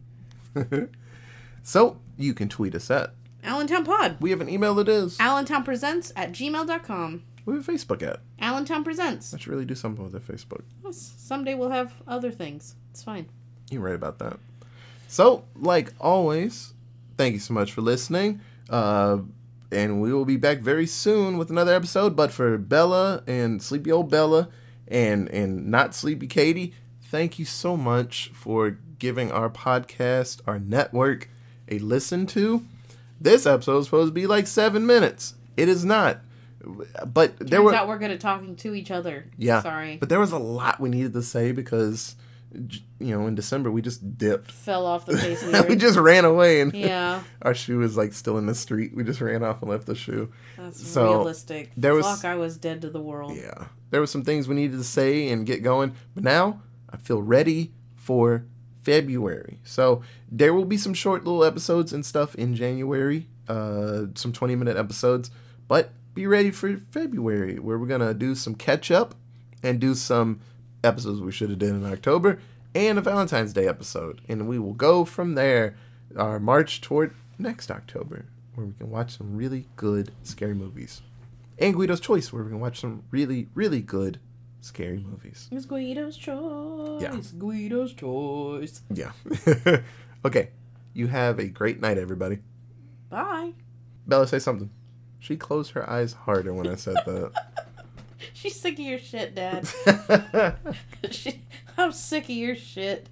so 1.62 1.98
you 2.16 2.32
can 2.34 2.48
tweet 2.48 2.74
us 2.74 2.90
at. 2.90 3.12
Allentown 3.44 3.84
Pod. 3.84 4.16
We 4.20 4.30
have 4.30 4.40
an 4.40 4.48
email 4.48 4.74
that 4.76 4.88
is. 4.88 5.18
AllentownPresents 5.18 6.12
at 6.16 6.32
gmail.com. 6.32 7.22
We 7.44 7.54
have 7.54 7.68
a 7.68 7.72
Facebook 7.72 8.02
at. 8.02 8.20
Allentown 8.40 8.84
Presents. 8.84 9.34
I 9.34 9.38
should 9.38 9.48
really 9.48 9.64
do 9.64 9.74
something 9.74 10.02
with 10.02 10.12
the 10.12 10.32
Facebook. 10.32 10.62
Yes, 10.84 11.14
Someday 11.18 11.54
we'll 11.54 11.70
have 11.70 11.92
other 12.08 12.30
things. 12.30 12.76
It's 12.90 13.02
fine. 13.02 13.28
You're 13.70 13.82
right 13.82 13.94
about 13.94 14.18
that. 14.20 14.38
So, 15.08 15.44
like 15.54 15.92
always, 16.00 16.72
thank 17.18 17.34
you 17.34 17.40
so 17.40 17.52
much 17.52 17.72
for 17.72 17.82
listening. 17.82 18.40
Uh, 18.70 19.18
and 19.70 20.00
we 20.00 20.12
will 20.12 20.24
be 20.24 20.36
back 20.36 20.58
very 20.60 20.86
soon 20.86 21.36
with 21.36 21.50
another 21.50 21.74
episode. 21.74 22.16
But 22.16 22.30
for 22.30 22.56
Bella 22.56 23.22
and 23.26 23.62
sleepy 23.62 23.92
old 23.92 24.10
Bella 24.10 24.48
and 24.88 25.28
and 25.30 25.70
not 25.70 25.94
sleepy 25.94 26.26
Katie, 26.26 26.74
thank 27.12 27.38
you 27.38 27.44
so 27.44 27.76
much 27.76 28.30
for 28.34 28.78
giving 28.98 29.30
our 29.30 29.50
podcast, 29.50 30.40
our 30.46 30.58
network, 30.58 31.28
a 31.68 31.78
listen 31.78 32.26
to. 32.26 32.64
This 33.20 33.44
episode 33.46 33.78
is 33.80 33.84
supposed 33.84 34.08
to 34.08 34.12
be 34.14 34.26
like 34.26 34.46
seven 34.46 34.86
minutes. 34.86 35.34
It 35.56 35.68
is 35.68 35.84
not. 35.84 36.20
But 36.64 37.38
there 37.38 37.58
Turns 37.58 37.64
were 37.64 37.74
out 37.74 37.86
we're 37.88 37.98
good 37.98 38.12
at 38.12 38.20
talking 38.20 38.56
to 38.56 38.74
each 38.74 38.90
other. 38.90 39.26
yeah. 39.36 39.60
Sorry. 39.62 39.98
But 39.98 40.08
there 40.08 40.20
was 40.20 40.32
a 40.32 40.38
lot 40.38 40.80
we 40.80 40.88
needed 40.88 41.12
to 41.12 41.22
say 41.22 41.52
because 41.52 42.16
you 43.00 43.16
know 43.16 43.26
in 43.26 43.34
December 43.34 43.70
we 43.70 43.82
just 43.82 44.16
dipped. 44.16 44.50
Fell 44.50 44.86
off 44.86 45.04
the 45.04 45.16
face 45.18 45.42
of 45.44 45.52
the 45.52 45.66
we 45.68 45.76
just 45.76 45.98
ran 45.98 46.24
away 46.24 46.60
and 46.60 46.72
Yeah, 46.74 47.22
our 47.42 47.54
shoe 47.54 47.78
was 47.78 47.96
like 47.96 48.12
still 48.14 48.38
in 48.38 48.46
the 48.46 48.54
street. 48.54 48.94
We 48.94 49.04
just 49.04 49.20
ran 49.20 49.42
off 49.44 49.60
and 49.60 49.70
left 49.70 49.84
the 49.86 49.94
shoe. 49.94 50.32
that's 50.56 50.86
So, 50.86 51.10
realistic. 51.18 51.72
there 51.76 51.94
was- 51.94 52.06
Fuck, 52.06 52.24
I 52.24 52.36
was 52.36 52.56
dead 52.56 52.80
to 52.82 52.90
the 52.90 53.00
world. 53.02 53.36
Yeah. 53.36 53.66
There 53.90 54.00
were 54.00 54.06
some 54.06 54.24
things 54.24 54.48
we 54.48 54.54
needed 54.54 54.78
to 54.78 54.84
say 54.84 55.28
and 55.28 55.44
get 55.44 55.62
going, 55.62 55.94
but 56.14 56.24
now 56.24 56.60
I 56.92 56.96
feel 56.96 57.22
ready 57.22 57.72
for 57.94 58.44
February. 58.82 59.60
So 59.64 60.02
there 60.30 60.52
will 60.52 60.64
be 60.64 60.76
some 60.76 60.94
short 60.94 61.24
little 61.24 61.44
episodes 61.44 61.92
and 61.92 62.04
stuff 62.04 62.34
in 62.34 62.54
January, 62.54 63.28
uh, 63.48 64.06
some 64.14 64.32
20 64.32 64.56
minute 64.56 64.76
episodes, 64.76 65.30
but 65.68 65.90
be 66.14 66.26
ready 66.26 66.50
for 66.50 66.76
February 66.90 67.58
where 67.58 67.78
we're 67.78 67.86
going 67.86 68.00
to 68.00 68.14
do 68.14 68.34
some 68.34 68.54
catch 68.54 68.90
up 68.90 69.14
and 69.62 69.80
do 69.80 69.94
some 69.94 70.40
episodes 70.84 71.20
we 71.20 71.32
should 71.32 71.50
have 71.50 71.58
done 71.58 71.76
in 71.76 71.86
October 71.86 72.40
and 72.74 72.98
a 72.98 73.00
Valentine's 73.00 73.52
Day 73.52 73.66
episode. 73.68 74.20
And 74.28 74.48
we 74.48 74.58
will 74.58 74.74
go 74.74 75.04
from 75.04 75.34
there, 75.34 75.76
our 76.16 76.38
march 76.38 76.80
toward 76.80 77.14
next 77.38 77.70
October 77.70 78.26
where 78.54 78.66
we 78.66 78.74
can 78.74 78.90
watch 78.90 79.16
some 79.16 79.34
really 79.34 79.66
good 79.76 80.12
scary 80.22 80.54
movies 80.54 81.00
and 81.58 81.74
Guido's 81.74 82.00
Choice, 82.00 82.32
where 82.32 82.42
we 82.42 82.50
can 82.50 82.60
watch 82.60 82.80
some 82.80 83.04
really, 83.10 83.48
really 83.54 83.80
good 83.80 84.18
scary 84.62 84.98
movies. 84.98 85.48
It's 85.52 85.66
Guido's 85.66 86.16
choice. 86.16 87.02
Yeah. 87.02 87.16
It's 87.16 87.32
Guido's 87.32 87.92
choice. 87.92 88.82
Yeah. 88.90 89.12
okay. 90.24 90.50
You 90.94 91.08
have 91.08 91.38
a 91.38 91.46
great 91.46 91.80
night, 91.80 91.98
everybody. 91.98 92.38
Bye. 93.10 93.52
Bella, 94.06 94.26
say 94.26 94.38
something. 94.38 94.70
She 95.18 95.36
closed 95.36 95.72
her 95.72 95.88
eyes 95.88 96.12
harder 96.12 96.52
when 96.52 96.66
I 96.66 96.74
said 96.74 96.96
that. 97.06 97.32
She's 98.32 98.58
sick 98.58 98.74
of 98.74 98.80
your 98.80 98.98
shit, 98.98 99.34
Dad. 99.34 99.68
She, 101.10 101.42
I'm 101.76 101.90
sick 101.90 102.24
of 102.24 102.30
your 102.30 102.54
shit. 102.54 103.08